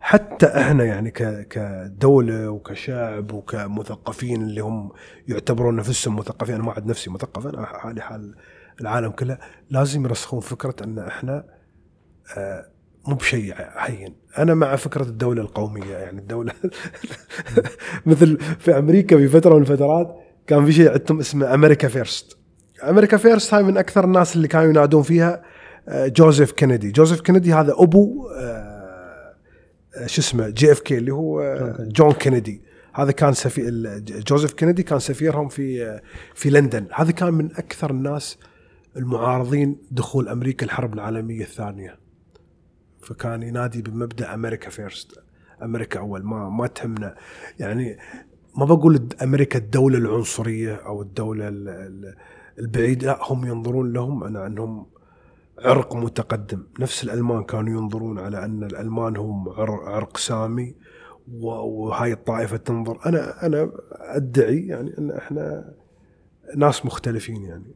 حتى 0.00 0.46
إحنا 0.46 0.84
يعني 0.84 1.10
ك- 1.10 1.48
كدولة 1.48 2.50
وكشعب 2.50 3.32
وكمثقفين 3.32 4.42
اللي 4.42 4.60
هم 4.60 4.92
يعتبرون 5.28 5.76
نفسهم 5.76 6.16
مثقفين 6.16 6.54
أنا 6.54 6.64
ما 6.64 6.72
عاد 6.72 6.86
نفسي 6.86 7.10
مثقف 7.10 7.46
أنا 7.46 7.66
حالي 7.66 8.00
حال 8.00 8.34
العالم 8.80 9.10
كله 9.10 9.38
لازم 9.70 10.04
يرسخون 10.04 10.40
فكرة 10.40 10.74
إن 10.84 10.98
إحنا 10.98 11.44
آه، 12.36 12.66
مو 13.08 13.14
بشيء 13.14 13.54
هين 13.58 14.14
أنا 14.38 14.54
مع 14.54 14.76
فكرة 14.76 15.02
الدولة 15.02 15.42
القومية 15.42 15.96
يعني 15.96 16.18
الدولة 16.18 16.52
مثل 18.06 18.38
في 18.58 18.78
أمريكا 18.78 19.16
في 19.16 19.28
فترة 19.28 19.54
من 19.54 19.60
الفترات 19.60 20.16
كان 20.46 20.64
في 20.64 20.72
شيء 20.72 20.90
عندهم 20.92 21.20
اسمه 21.20 21.54
America 21.54 21.88
First. 21.88 22.38
America 22.82 23.16
First 23.16 23.54
هاي 23.54 23.62
من 23.62 23.76
أكثر 23.76 24.04
الناس 24.04 24.36
اللي 24.36 24.48
كانوا 24.48 24.70
ينادون 24.70 25.02
فيها 25.02 25.42
آه، 25.88 26.06
جوزيف 26.06 26.52
كينيدي. 26.52 26.90
جوزيف 26.90 27.20
كينيدي 27.20 27.54
هذا 27.54 27.74
أبو 27.78 28.28
آه، 28.28 29.34
آه، 29.96 30.06
شو 30.06 30.20
اسمه 30.20 30.48
JFK 30.48 30.98
اللي 30.98 31.12
هو 31.12 31.42
جون 31.78 32.12
كينيدي. 32.12 32.62
هذا 32.94 33.12
كان 33.12 33.32
سفير 33.32 33.70
جوزيف 34.28 34.52
كينيدي 34.52 34.82
كان 34.82 34.98
سفيرهم 34.98 35.48
في 35.48 36.00
في 36.34 36.50
لندن. 36.50 36.86
هذا 36.94 37.12
كان 37.12 37.34
من 37.34 37.50
أكثر 37.56 37.90
الناس 37.90 38.38
المعارضين 38.96 39.76
دخول 39.90 40.28
أمريكا 40.28 40.66
الحرب 40.66 40.94
العالمية 40.94 41.42
الثانية. 41.42 42.03
فكان 43.04 43.42
ينادي 43.42 43.82
بمبدأ 43.82 44.34
أمريكا 44.34 44.70
فيرست 44.70 45.18
أمريكا 45.62 46.00
أول. 46.00 46.22
ما 46.24 46.48
ما 46.48 46.66
تهمنا. 46.66 47.14
يعني 47.58 47.98
ما 48.56 48.64
بقول 48.64 49.08
أمريكا 49.22 49.58
الدولة 49.58 49.98
العنصرية 49.98 50.74
أو 50.74 51.02
الدولة 51.02 51.48
ال- 51.48 51.68
ال- 51.68 52.14
البعيده 52.58 53.06
لا 53.06 53.18
هم 53.32 53.46
ينظرون 53.46 53.92
لهم 53.92 54.24
أنا 54.24 54.46
أنهم 54.46 54.86
عرق 55.58 55.96
متقدم. 55.96 56.62
نفس 56.80 57.04
الألمان 57.04 57.44
كانوا 57.44 57.80
ينظرون 57.80 58.18
على 58.18 58.44
أن 58.44 58.64
الألمان 58.64 59.16
هم 59.16 59.48
عر- 59.48 59.88
عرق 59.88 60.16
سامي 60.16 60.74
وهاي 61.32 62.12
الطائفة 62.12 62.56
تنظر. 62.56 62.98
أنا 63.06 63.46
أنا 63.46 63.70
أدعي 63.92 64.66
يعني 64.66 64.98
أن 64.98 65.10
إحنا 65.10 65.74
ناس 66.56 66.86
مختلفين 66.86 67.42
يعني. 67.42 67.74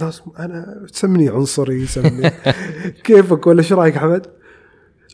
ناس 0.00 0.22
أنا 0.38 0.86
تسمني 0.92 1.28
عنصري 1.28 1.86
سمني. 1.86 2.30
كيفك 3.04 3.46
ولا 3.46 3.58
إيش 3.58 3.72
رأيك 3.72 3.96
أحمد؟ 3.96 4.26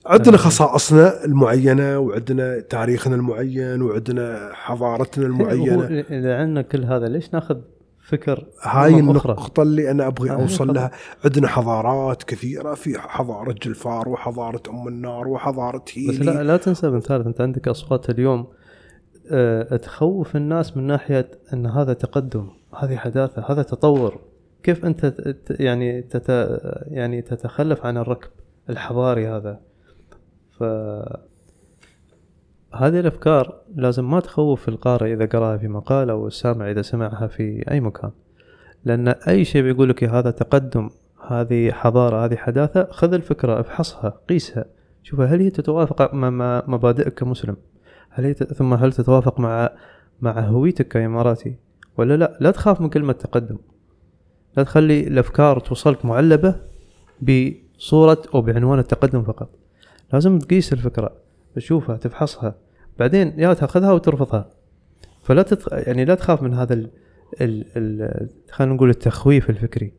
عندنا 0.07 0.37
خصائصنا 0.37 1.25
المعينة 1.25 1.99
وعندنا 1.99 2.61
تاريخنا 2.61 3.17
المعين 3.17 3.83
وعندنا 3.83 4.51
حضارتنا 4.53 5.27
المعينة. 5.27 5.75
هو 5.75 5.83
إذا 6.11 6.37
عندنا 6.37 6.63
كل 6.63 6.85
هذا 6.85 7.09
ليش 7.09 7.35
ناخذ 7.35 7.57
فكر 8.01 8.45
هاي؟ 8.63 8.95
النقطة 8.95 9.63
اللي 9.63 9.91
أنا 9.91 10.07
أبغي 10.07 10.31
أوصل. 10.31 10.75
لها. 10.75 10.91
عندنا 11.25 11.49
حضارات 11.49 12.23
كثيرة 12.23 12.75
في 12.75 12.99
حضارة 12.99 13.55
جلفار 13.63 14.09
وحضارة 14.09 14.63
أم 14.71 14.89
النار 14.89 15.29
وحضارة 15.29 15.79
بس 15.79 15.99
هيلي. 15.99 16.25
لا, 16.25 16.43
لا 16.43 16.57
تنسى 16.57 16.91
بن 16.91 17.01
ثالث 17.01 17.27
أنت 17.27 17.41
عندك 17.41 17.69
أصوات 17.69 18.11
اليوم. 18.11 18.47
أه 19.31 19.77
تخوف 19.77 20.37
الناس 20.37 20.77
من 20.77 20.87
ناحية 20.87 21.31
أن 21.53 21.67
هذا 21.67 21.93
تقدم 21.93 22.49
هذه 22.79 22.97
حداثة 22.97 23.45
هذا 23.49 23.63
تطور. 23.63 24.32
كيف 24.63 24.85
أنت 24.85 25.15
يعني 25.51 26.03
تت 26.03 26.29
يعني 26.87 27.23
تتخلف 27.23 27.87
عن 27.87 27.97
الركب 27.97 28.31
الحضاري 28.71 29.29
هذا؟ 29.29 29.61
ف 30.59 30.63
هذه 32.75 33.01
الأفكار 33.01 33.61
لازم 33.75 34.11
ما 34.11 34.21
تخوف 34.21 34.69
القارئ 34.69 35.13
إذا 35.13 35.27
قرأها 35.27 35.57
في 35.57 35.69
مقال 35.69 36.11
أو 36.11 36.27
السامع 36.27 36.71
إذا 36.71 36.83
سمعها 36.83 37.27
في 37.27 37.71
أي 37.71 37.81
مكان. 37.81 38.11
لأن 38.85 39.09
أي 39.09 39.45
شيء 39.45 39.63
بيقول 39.63 39.89
لك 39.89 40.05
هذا 40.05 40.31
تقدم 40.31 40.91
هذه 41.27 41.71
حضارة 41.73 42.25
هذه 42.25 42.37
حداثة 42.37 42.89
خذ 42.91 43.15
الفكرة 43.15 43.61
افحصها 43.61 44.21
قيسها. 44.29 44.65
شوف 45.03 45.21
هل 45.21 45.41
هي 45.41 45.51
تتوافق 45.51 46.15
مع 46.15 46.63
مبادئك 46.67 47.15
كمسلم؟ 47.15 47.57
هل 48.11 48.25
هي 48.25 48.35
ثم 48.35 48.75
هل 48.75 48.93
تتوافق 48.93 49.41
مع 49.41 49.71
مع 50.21 50.41
هويتك 50.41 50.89
كإماراتي؟ 50.89 51.57
ولا 51.97 52.17
لا؟ 52.17 52.37
لا 52.41 52.51
تخاف 52.51 52.81
من 52.81 52.89
كلمة 52.89 53.13
تقدم. 53.13 53.59
لا 54.57 54.63
تخلي 54.63 55.01
الأفكار 55.01 55.61
توصلك 55.61 56.05
معلبة 56.05 56.61
بصورة 57.23 58.23
أو 58.35 58.41
بعنوان 58.41 58.79
التقدم 58.79 59.23
فقط. 59.23 59.49
لازم 60.13 60.39
تقيس 60.39 60.73
الفكرة 60.73 61.17
تشوفها 61.55 61.97
تفحصها 61.97 62.55
بعدين 62.99 63.35
يا 63.41 63.55
تأخذها 63.55 63.93
وترفضها. 63.93 64.51
فلا 65.23 65.43
تتخ... 65.43 65.69
يعني 65.73 66.05
لا 66.05 66.15
تخاف 66.15 66.43
من 66.43 66.55
هذا 66.55 66.75
ال... 66.75 66.91
ال... 67.41 67.67
ال... 67.77 68.29
خلينا 68.51 68.75
نقول 68.75 68.91
التخويف 68.91 69.51
الفكري. 69.51 69.93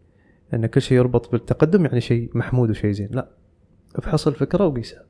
إن 0.53 0.65
كل 0.65 0.81
شيء 0.81 0.97
يربط 0.97 1.31
بالتقدم 1.31 1.85
يعني 1.85 2.01
شيء 2.01 2.29
محمود 2.33 2.69
وشيء 2.69 2.91
زين. 2.91 3.09
لا 3.11 3.27
افحص 3.95 4.27
الفكرة 4.27 4.65
وقيسها. 4.65 5.03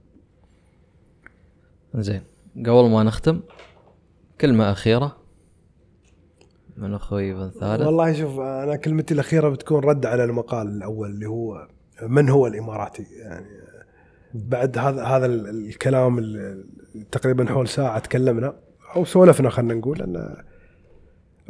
زين. 1.96 2.22
قبل 2.58 2.90
ما 2.90 3.04
نختم 3.04 3.40
كلمة 4.42 4.72
أخيرة. 4.72 5.23
من 6.78 6.94
أخوي 6.94 7.34
بن 7.34 7.52
ثالث 7.60 7.82
والله 7.82 8.14
شوف 8.14 8.40
أنا 8.40 8.76
كلمتي 8.76 9.14
الأخيرة 9.14 9.50
بتكون 9.50 9.84
رد 9.84 10.06
على 10.06 10.24
المقال 10.24 10.68
الأول 10.68 11.10
اللي 11.10 11.26
هو 11.26 11.68
من 12.08 12.30
هو 12.30 12.48
الإماراتي؟ 12.48 13.04
يعني 13.20 13.46
بعد 14.34 14.78
هذا 14.78 15.04
هذا 15.04 15.26
ال- 15.26 15.68
الكلام 15.68 16.20
تقريبا 17.12 17.46
حول 17.46 17.68
ساعة 17.68 18.00
تكلمنا 18.00 18.54
أو 18.96 19.06
سولفنا 19.06 19.50
خلينا 19.50 19.74
نقول 19.74 20.02
أن 20.02 20.36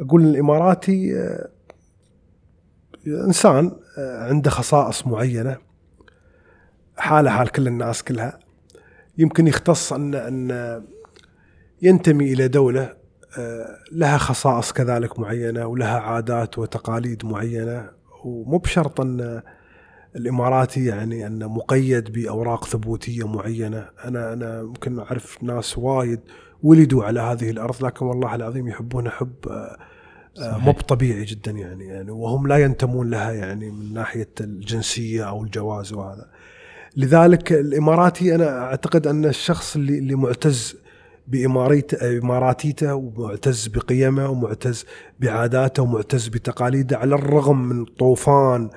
أقول 0.00 0.22
الإماراتي 0.24 1.18
آه، 1.20 1.48
إنسان 3.06 3.72
آه، 3.98 4.24
عنده 4.28 4.50
خصائص 4.50 5.06
معينة 5.06 5.56
حاله 6.96 7.30
حال 7.30 7.48
كل 7.48 7.66
الناس 7.66 8.02
كلها. 8.02 8.38
يمكن 9.18 9.46
يختص 9.46 9.92
أن 9.92 10.14
أن 10.14 10.82
ينتمي 11.82 12.32
إلى 12.32 12.48
دولة 12.48 12.92
لها 13.92 14.18
خصائص 14.18 14.72
كذلك 14.72 15.18
معينة 15.18 15.66
ولها 15.66 15.98
عادات 16.00 16.58
وتقاليد 16.58 17.26
معينة 17.26 17.90
ومو 18.24 18.58
بشرط 18.58 19.00
أن 19.00 19.42
الإماراتي 20.16 20.84
يعني 20.84 21.26
انه 21.26 21.48
مقيد 21.48 22.12
بأوراق 22.12 22.64
ثبوتية 22.64 23.28
معينة، 23.28 23.88
أنا 24.04 24.32
أنا 24.32 24.62
ممكن 24.62 24.98
أعرف 24.98 25.42
ناس 25.42 25.78
وايد 25.78 26.20
ولدوا 26.62 27.04
على 27.04 27.20
هذه 27.20 27.50
الأرض 27.50 27.84
لكن 27.84 28.06
والله 28.06 28.34
العظيم 28.34 28.68
يحبون 28.68 29.10
حب 29.10 29.34
آه، 29.50 29.76
آه،. 30.38 30.58
مو 30.58 30.72
طبيعي 30.72 31.24
جدا 31.24 31.50
يعني 31.50 31.86
يعني 31.86 32.10
وهم 32.10 32.46
لا 32.46 32.56
ينتمون 32.56 33.10
لها 33.10 33.32
يعني 33.32 33.70
من 33.70 33.94
ناحية 33.94 34.30
الجنسية 34.40 35.28
أو 35.28 35.44
الجواز 35.44 35.92
وهذا. 35.92 36.30
لذلك 36.96 37.52
الإماراتي 37.52 38.34
أنا 38.34 38.58
أعتقد 38.58 39.06
أن 39.06 39.24
الشخص 39.24 39.76
اللي 39.76 39.98
اللي 39.98 40.14
معتز 40.14 40.83
بإماريت 41.26 41.94
إماراتيته 41.94 42.94
ومعتز 42.94 43.66
بقيمه 43.66 44.30
ومعتز 44.30 44.86
بعاداته 45.20 45.82
ومعتز 45.82 46.28
بتقاليده 46.28 46.98
على 46.98 47.14
الرغم 47.14 47.62
من 47.68 47.84
طوفان 47.84 48.70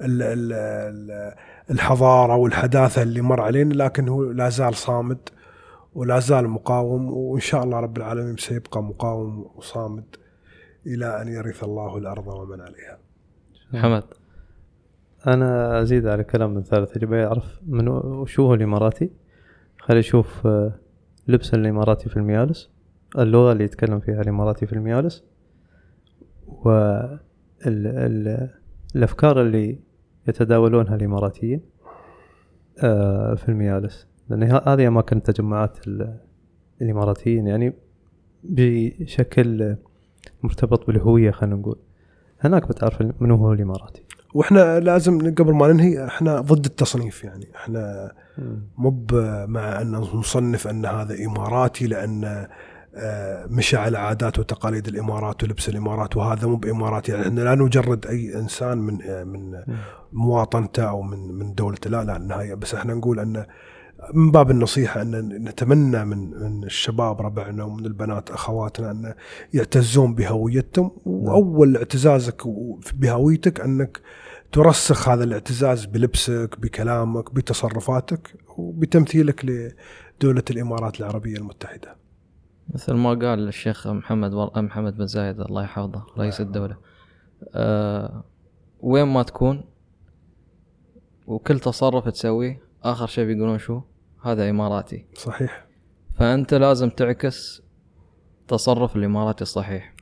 ال- 0.00 0.22
ال- 0.22 0.52
ال- 0.52 1.34
الحضارة 1.70 2.36
والحداثة 2.36 3.02
اللي 3.02 3.20
مر 3.20 3.40
علينا 3.40 3.74
لكن 3.74 4.08
هو 4.08 4.22
لا 4.24 4.48
زال 4.48 4.74
صامد 4.74 5.18
ولا 5.94 6.18
زال 6.18 6.48
مقاوم 6.48 7.12
وإن 7.12 7.40
شاء 7.40 7.64
الله 7.64 7.80
رب 7.80 7.96
العالمين 7.96 8.36
سيبقى 8.36 8.82
مقاوم 8.82 9.50
وصامد 9.54 10.04
إلى 10.86 11.22
أن 11.22 11.28
يرث 11.28 11.64
الله 11.64 11.98
الأرض 11.98 12.26
ومن 12.26 12.60
عليها. 12.60 12.98
محمد. 13.72 14.02
أنا 15.26 15.82
أزيد 15.82 16.06
على 16.06 16.24
كلام 16.24 16.54
من 16.54 16.62
ثالث 16.62 16.96
اللي 16.96 17.16
يعرف 17.16 17.44
من 17.66 17.88
وشو 17.88 18.46
هو 18.46 18.54
الإماراتي؟ 18.54 19.10
خلي 19.78 19.98
يشوف 19.98 20.46
آه، 20.46 20.72
لبس 21.28 21.54
الإماراتي 21.54 22.08
في 22.08 22.16
الميالس 22.16 22.70
اللغة 23.18 23.52
اللي 23.52 23.64
يتكلم 23.64 24.00
فيها 24.00 24.20
الإماراتي 24.22 24.66
في 24.66 24.72
الميالس 24.72 25.24
و 26.46 26.70
ال 27.66 27.86
ال 27.86 28.50
الأفكار 28.96 29.40
اللي 29.42 29.78
يتداولونها 30.28 30.94
الإماراتيين 30.96 31.60
آه، 32.84 33.34
في 33.34 33.48
الميالس. 33.48 34.06
لأن 34.28 34.42
ه- 34.42 34.62
هذه 34.66 34.88
اماكن 34.88 35.22
تجمعات 35.22 35.88
ال- 35.88 36.16
الإماراتيين 36.82 37.46
يعني 37.46 37.72
بشكل 38.44 39.76
مرتبط 40.42 40.86
بالهوية 40.86 41.30
خلينا 41.30 41.56
نقول. 41.56 41.76
هناك 42.40 42.68
بتعرف 42.68 43.02
من 43.20 43.30
هو 43.30 43.52
الإماراتي؟ 43.52 44.01
وإحنا 44.34 44.80
لازم 44.80 45.34
قبل 45.34 45.52
ما 45.52 45.72
ننهي 45.72 46.06
إحنا 46.06 46.40
ضد 46.40 46.64
التصنيف 46.64 47.24
يعني. 47.24 47.48
إحنا 47.56 48.12
مو 48.78 49.06
مع 49.46 49.80
أن 49.80 49.92
نصنف 49.92 50.68
أن 50.68 50.86
هذا 50.86 51.24
إماراتي 51.24 51.86
لأن 51.86 52.46
آه، 52.94 53.46
مشى 53.46 53.76
على 53.76 53.98
عادات 53.98 54.38
وتقاليد 54.38 54.88
الإمارات 54.88 55.44
ولبس 55.44 55.68
الإمارات 55.68 56.16
وهذا 56.16 56.48
مو 56.48 56.56
بإماراتي. 56.56 57.12
يعني 57.12 57.24
إحنا 57.24 57.40
لا 57.40 57.54
نجرد 57.54 58.06
أي 58.06 58.34
إنسان 58.34 58.78
من 58.78 59.02
آه، 59.02 59.24
من 59.24 59.62
مواطنته 60.12 60.82
أو 60.82 61.02
من 61.02 61.32
من 61.32 61.54
دولته. 61.54 61.90
لا 61.90 62.04
لا 62.04 62.16
النهايه 62.16 62.54
بس 62.54 62.74
إحنا 62.74 62.94
نقول 62.94 63.20
أن 63.20 63.46
من 64.14 64.30
باب 64.30 64.50
النصيحة 64.50 65.02
أن 65.02 65.28
نتمنى 65.44 66.04
من 66.04 66.30
من 66.30 66.64
الشباب 66.64 67.20
ربعنا 67.22 67.64
ومن 67.64 67.86
البنات 67.86 68.30
أخواتنا 68.30 68.90
أن 68.90 69.14
يعتزون 69.54 70.14
بهويتهم 70.14 70.90
وأول 71.06 71.76
اعتزازك 71.76 72.42
بهويتك 72.94 73.60
أنك 73.60 74.00
ترسخ 74.52 75.08
هذا 75.08 75.24
الاعتزاز 75.24 75.84
بلبسك 75.84 76.60
بكلامك 76.60 77.34
بتصرفاتك 77.34 78.34
وبتمثيلك 78.58 79.44
لدولة 79.44 80.42
الإمارات 80.50 81.00
العربية 81.00 81.36
المتحدة. 81.36 81.96
مثل 82.74 82.92
ما 82.92 83.10
قال 83.10 83.48
الشيخ 83.48 83.88
محمد. 83.88 84.32
محمد 84.56 84.96
بن 84.96 85.06
زايد 85.06 85.40
الله 85.40 85.62
يحفظه 85.62 86.06
رئيس 86.18 86.40
الدولة 86.40 86.76
أه 87.54 88.24
وين 88.80 89.04
ما 89.04 89.22
تكون 89.22 89.64
وكل 91.26 91.60
تصرف 91.60 92.08
تسويه 92.08 92.62
آخر 92.82 93.06
شيء 93.06 93.24
بيقولون 93.24 93.58
شو 93.58 93.80
هذا 94.22 94.50
إماراتي 94.50 95.06
صحيح 95.14 95.66
فأنت 96.14 96.54
لازم 96.54 96.88
تعكس 96.90 97.62
تصرف 98.48 98.96
الإماراتي 98.96 99.42
الصحيح 99.42 99.94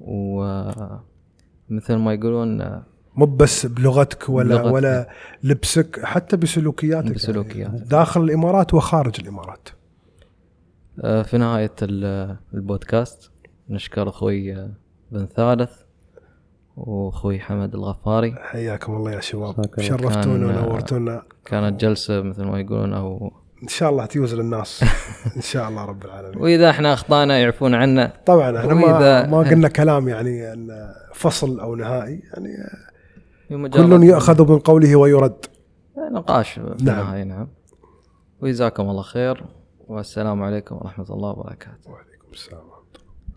ومثل 0.00 1.94
ما 1.94 2.12
يقولون 2.12 2.82
مو 3.14 3.26
بس 3.26 3.66
بلغتك 3.66 4.28
ولا 4.28 4.56
بلغتك. 4.56 4.72
ولا 4.74 5.08
لبسك 5.42 6.00
حتى 6.04 6.36
بسلوكياتك 6.36 7.14
بسلوكياتك. 7.14 7.56
يعني 7.74 7.84
داخل 7.88 8.20
الإمارات 8.24 8.74
وخارج 8.74 9.20
الإمارات. 9.20 9.68
آه، 11.00 11.22
في 11.22 11.38
نهاية 11.38 11.72
ال- 11.82 12.36
البودكاست 12.54 13.30
نشكر 13.68 14.08
أخوي 14.08 14.54
آه، 14.56 14.70
بن 15.12 15.26
ثالث 15.26 15.82
وأخوي 16.86 17.40
حمد 17.40 17.74
الغفاري. 17.74 18.34
حياكم 18.38 18.96
الله 18.96 19.12
يا 19.12 19.20
شباب. 19.20 19.66
شرفتونا 19.80 20.46
ونورتونا. 20.46 21.22
كانت 21.44 21.80
جلسة 21.80 22.22
مثل 22.22 22.44
ما 22.44 22.60
يقولون 22.60 22.92
أو 22.92 23.32
إن 23.62 23.68
شاء 23.68 23.90
الله 23.90 24.06
تيوز 24.06 24.34
للناس. 24.34 24.84
إن 25.36 25.40
شاء 25.40 25.68
الله 25.68 25.84
رب 25.84 26.04
العالمين. 26.04 26.42
وإذا 26.42 26.70
إحنا 26.70 26.92
أخطأنا 26.92 27.38
يعفون 27.38 27.74
عنا. 27.74 28.12
طبعا 28.26 28.58
إحنا 28.58 28.74
ما, 28.74 29.26
ما 29.26 29.38
قلنا 29.38 29.68
كلام 29.68 30.08
يعني 30.08 30.52
أن 30.52 30.94
فصل 31.14 31.60
أو 31.60 31.74
نهائي. 31.74 32.22
يعني 33.50 33.68
كل 33.68 34.04
يأخذ 34.04 34.52
من 34.52 34.58
قوله 34.58 34.96
ويرد. 34.96 35.46
نقاش 36.12 36.58
نعم. 36.58 37.28
نعم. 37.28 37.48
وجزاكم 38.42 38.90
الله 38.90 39.02
خير. 39.02 39.44
والسلام 39.88 40.42
عليكم 40.42 40.76
ورحمة 40.76 41.06
الله 41.10 41.30
وبركاته. 41.30 41.90
وعليكم 41.90 42.32
السلام. 42.32 42.67